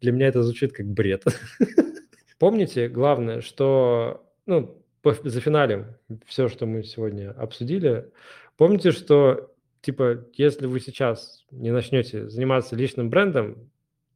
[0.00, 1.24] для меня это звучит как бред.
[2.38, 4.80] Помните, главное, что, ну,
[5.24, 8.12] за финалем все, что мы сегодня обсудили,
[8.56, 13.71] помните, что, типа, если вы сейчас не начнете заниматься личным брендом,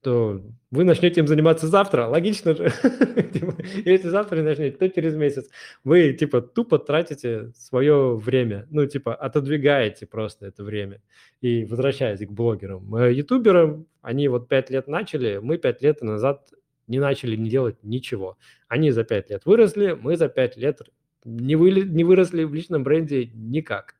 [0.06, 2.70] то вы начнете им заниматься завтра, логично же.
[3.32, 5.48] Типа, если завтра не начнете, то через месяц.
[5.82, 11.02] Вы, типа, тупо тратите свое время, ну, типа, отодвигаете просто это время
[11.40, 12.94] и возвращаетесь к блогерам.
[12.94, 16.50] Э, ютуберам, они вот пять лет начали, мы пять лет назад
[16.86, 18.38] не начали не делать ничего.
[18.68, 20.82] Они за пять лет выросли, мы за пять лет
[21.24, 23.95] не, вы, не выросли в личном бренде никак.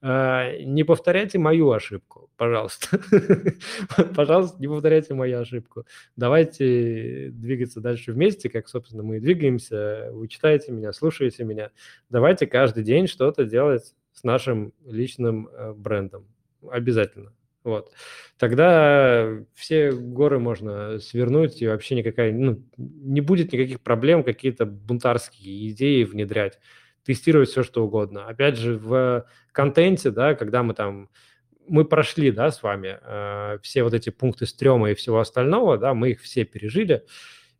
[0.00, 3.00] А, не повторяйте мою ошибку, пожалуйста.
[4.14, 5.86] пожалуйста, не повторяйте мою ошибку.
[6.16, 10.10] Давайте двигаться дальше вместе, как, собственно, мы двигаемся.
[10.12, 11.70] Вы читаете меня, слушаете меня.
[12.10, 16.26] Давайте каждый день что-то делать с нашим личным э, брендом.
[16.68, 17.32] Обязательно.
[17.64, 17.92] Вот.
[18.38, 25.70] Тогда все горы можно свернуть, и вообще никакая, ну, не будет никаких проблем какие-то бунтарские
[25.70, 26.60] идеи внедрять
[27.08, 28.26] тестировать все, что угодно.
[28.26, 31.08] Опять же, в контенте, да, когда мы там,
[31.66, 35.94] мы прошли, да, с вами э, все вот эти пункты стрёма и всего остального, да,
[35.94, 37.06] мы их все пережили,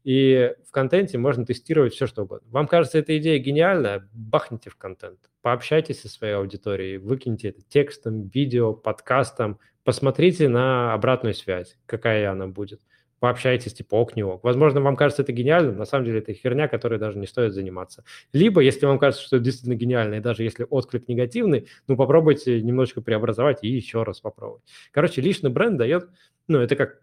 [0.04, 2.46] и в контенте можно тестировать все, что угодно.
[2.50, 4.06] Вам кажется, эта идея гениальная?
[4.12, 11.32] Бахните в контент, пообщайтесь со своей аудиторией, выкиньте это текстом, видео, подкастом, посмотрите на обратную
[11.32, 12.82] связь, какая она будет
[13.20, 14.44] пообщайтесь, типа, ок, не ок.
[14.44, 18.04] Возможно, вам кажется это гениально, на самом деле это херня, которой даже не стоит заниматься.
[18.32, 22.60] Либо, если вам кажется, что это действительно гениально, и даже если отклик негативный, ну, попробуйте
[22.62, 24.62] немножечко преобразовать и еще раз попробовать.
[24.92, 26.08] Короче, личный бренд дает,
[26.46, 27.02] ну, это как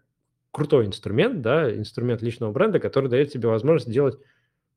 [0.50, 4.18] крутой инструмент, да, инструмент личного бренда, который дает тебе возможность делать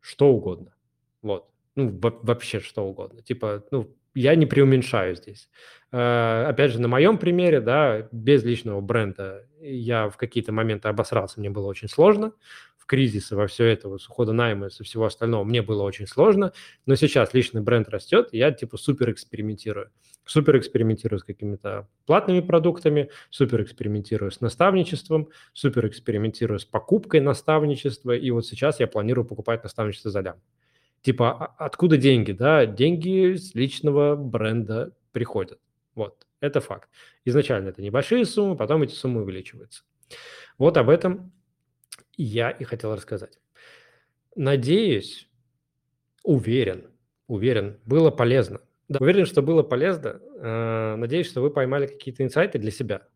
[0.01, 0.73] что угодно.
[1.21, 1.47] Вот.
[1.75, 3.21] Ну, вообще что угодно.
[3.21, 5.49] Типа, ну, я не преуменьшаю здесь.
[5.91, 11.39] Э, опять же, на моем примере, да, без личного бренда я в какие-то моменты обосрался,
[11.39, 12.33] мне было очень сложно.
[12.77, 16.53] В кризисы во все это, с ухода найма со всего остального мне было очень сложно.
[16.85, 19.91] Но сейчас личный бренд растет, и я типа супер экспериментирую.
[20.25, 28.15] Супер экспериментирую с какими-то платными продуктами, супер экспериментирую с наставничеством, супер экспериментирую с покупкой наставничества.
[28.15, 30.41] И вот сейчас я планирую покупать наставничество за лям.
[31.01, 32.65] Типа, а, откуда деньги, да?
[32.65, 35.59] Деньги с личного бренда приходят.
[35.95, 36.89] Вот, это факт.
[37.25, 39.83] Изначально это небольшие суммы, потом эти суммы увеличиваются.
[40.57, 41.31] Вот об этом
[42.17, 43.39] я и хотел рассказать.
[44.35, 45.29] Надеюсь,
[46.23, 46.91] уверен,
[47.27, 48.61] уверен, было полезно.
[48.89, 50.19] Да, уверен, что было полезно.
[50.39, 53.07] Э, надеюсь, что вы поймали какие-то инсайты для себя.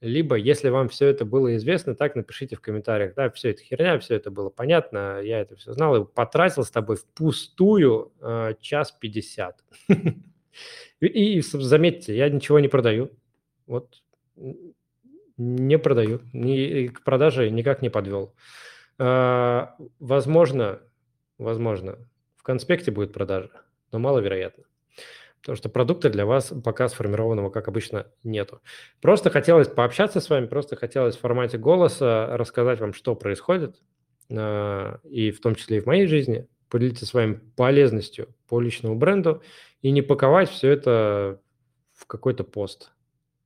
[0.00, 3.98] Либо, если вам все это было известно, так напишите в комментариях, да, все это херня,
[3.98, 8.92] все это было понятно, я это все знал, и потратил с тобой впустую э, час
[8.92, 9.64] пятьдесят.
[11.00, 13.10] И, заметьте, я ничего не продаю.
[13.66, 14.02] Вот
[15.36, 18.34] не продаю, ни, к продаже никак не подвел.
[18.98, 20.80] А, возможно,
[21.38, 21.98] возможно,
[22.36, 23.50] в конспекте будет продажа,
[23.92, 24.64] но маловероятно.
[25.40, 28.60] Потому что продукта для вас пока сформированного, как обычно, нету.
[29.00, 33.76] Просто хотелось пообщаться с вами, просто хотелось в формате голоса рассказать вам, что происходит,
[34.30, 38.96] а, и в том числе и в моей жизни, поделиться с вами полезностью по личному
[38.96, 39.42] бренду
[39.80, 41.40] и не паковать все это
[41.94, 42.92] в какой-то пост.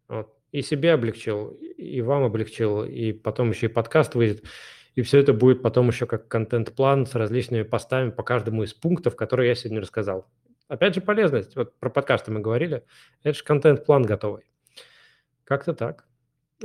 [0.08, 4.44] Вот и себе облегчил, и вам облегчил, и потом еще и подкаст выйдет.
[4.94, 9.16] И все это будет потом еще как контент-план с различными постами по каждому из пунктов,
[9.16, 10.26] которые я сегодня рассказал.
[10.68, 11.56] Опять же, полезность.
[11.56, 12.84] Вот про подкасты мы говорили.
[13.22, 14.44] Это же контент-план готовый.
[15.44, 16.06] Как-то так.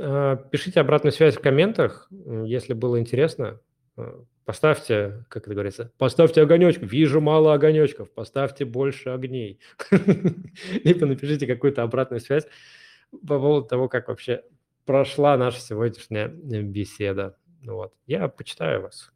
[0.00, 3.60] А, пишите обратную связь в комментах, если было интересно.
[3.96, 6.82] А, поставьте, как это говорится, поставьте огонечек.
[6.82, 9.60] Вижу мало огонечков, поставьте больше огней.
[9.90, 12.46] Либо напишите какую-то обратную связь
[13.10, 14.42] по поводу того, как вообще
[14.84, 17.36] прошла наша сегодняшняя э, беседа.
[17.62, 17.92] Вот.
[18.06, 19.12] Я почитаю вас.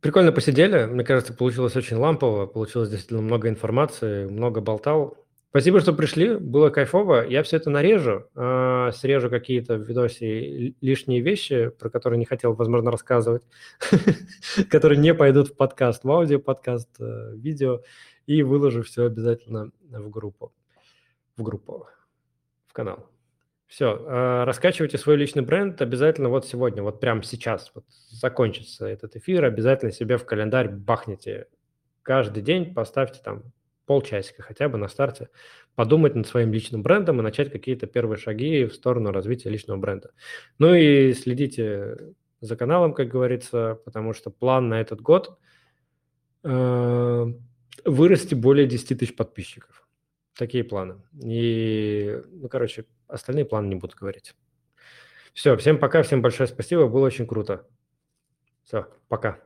[0.00, 0.86] Прикольно посидели.
[0.86, 2.46] Мне кажется, получилось очень лампово.
[2.46, 5.16] Получилось действительно много информации, много болтал.
[5.50, 6.36] Спасибо, что пришли.
[6.36, 7.26] Было кайфово.
[7.28, 12.54] Я все это нарежу, э, срежу какие-то в видосе лишние вещи, про которые не хотел,
[12.54, 13.42] возможно, рассказывать,
[14.70, 17.82] которые не пойдут в подкаст, в аудио подкаст, э, видео,
[18.26, 20.54] и выложу все обязательно в группу,
[21.36, 21.86] в группу,
[22.66, 23.11] в канал.
[23.72, 29.16] Все, а, раскачивайте свой личный бренд обязательно вот сегодня, вот прямо сейчас, вот закончится этот
[29.16, 31.46] эфир, обязательно себе в календарь бахните.
[32.02, 33.44] Каждый день поставьте там
[33.86, 35.30] полчасика хотя бы на старте,
[35.74, 40.10] подумать над своим личным брендом и начать какие-то первые шаги в сторону развития личного бренда.
[40.58, 41.96] Ну и следите
[42.42, 45.38] за каналом, как говорится, потому что план на этот год
[46.44, 47.26] э,
[47.86, 49.88] вырасти более 10 тысяч подписчиков.
[50.34, 51.02] Такие планы.
[51.22, 54.34] И, ну, короче, остальные планы не буду говорить.
[55.32, 57.66] Все, всем пока, всем большое спасибо, было очень круто.
[58.64, 59.40] Все, пока.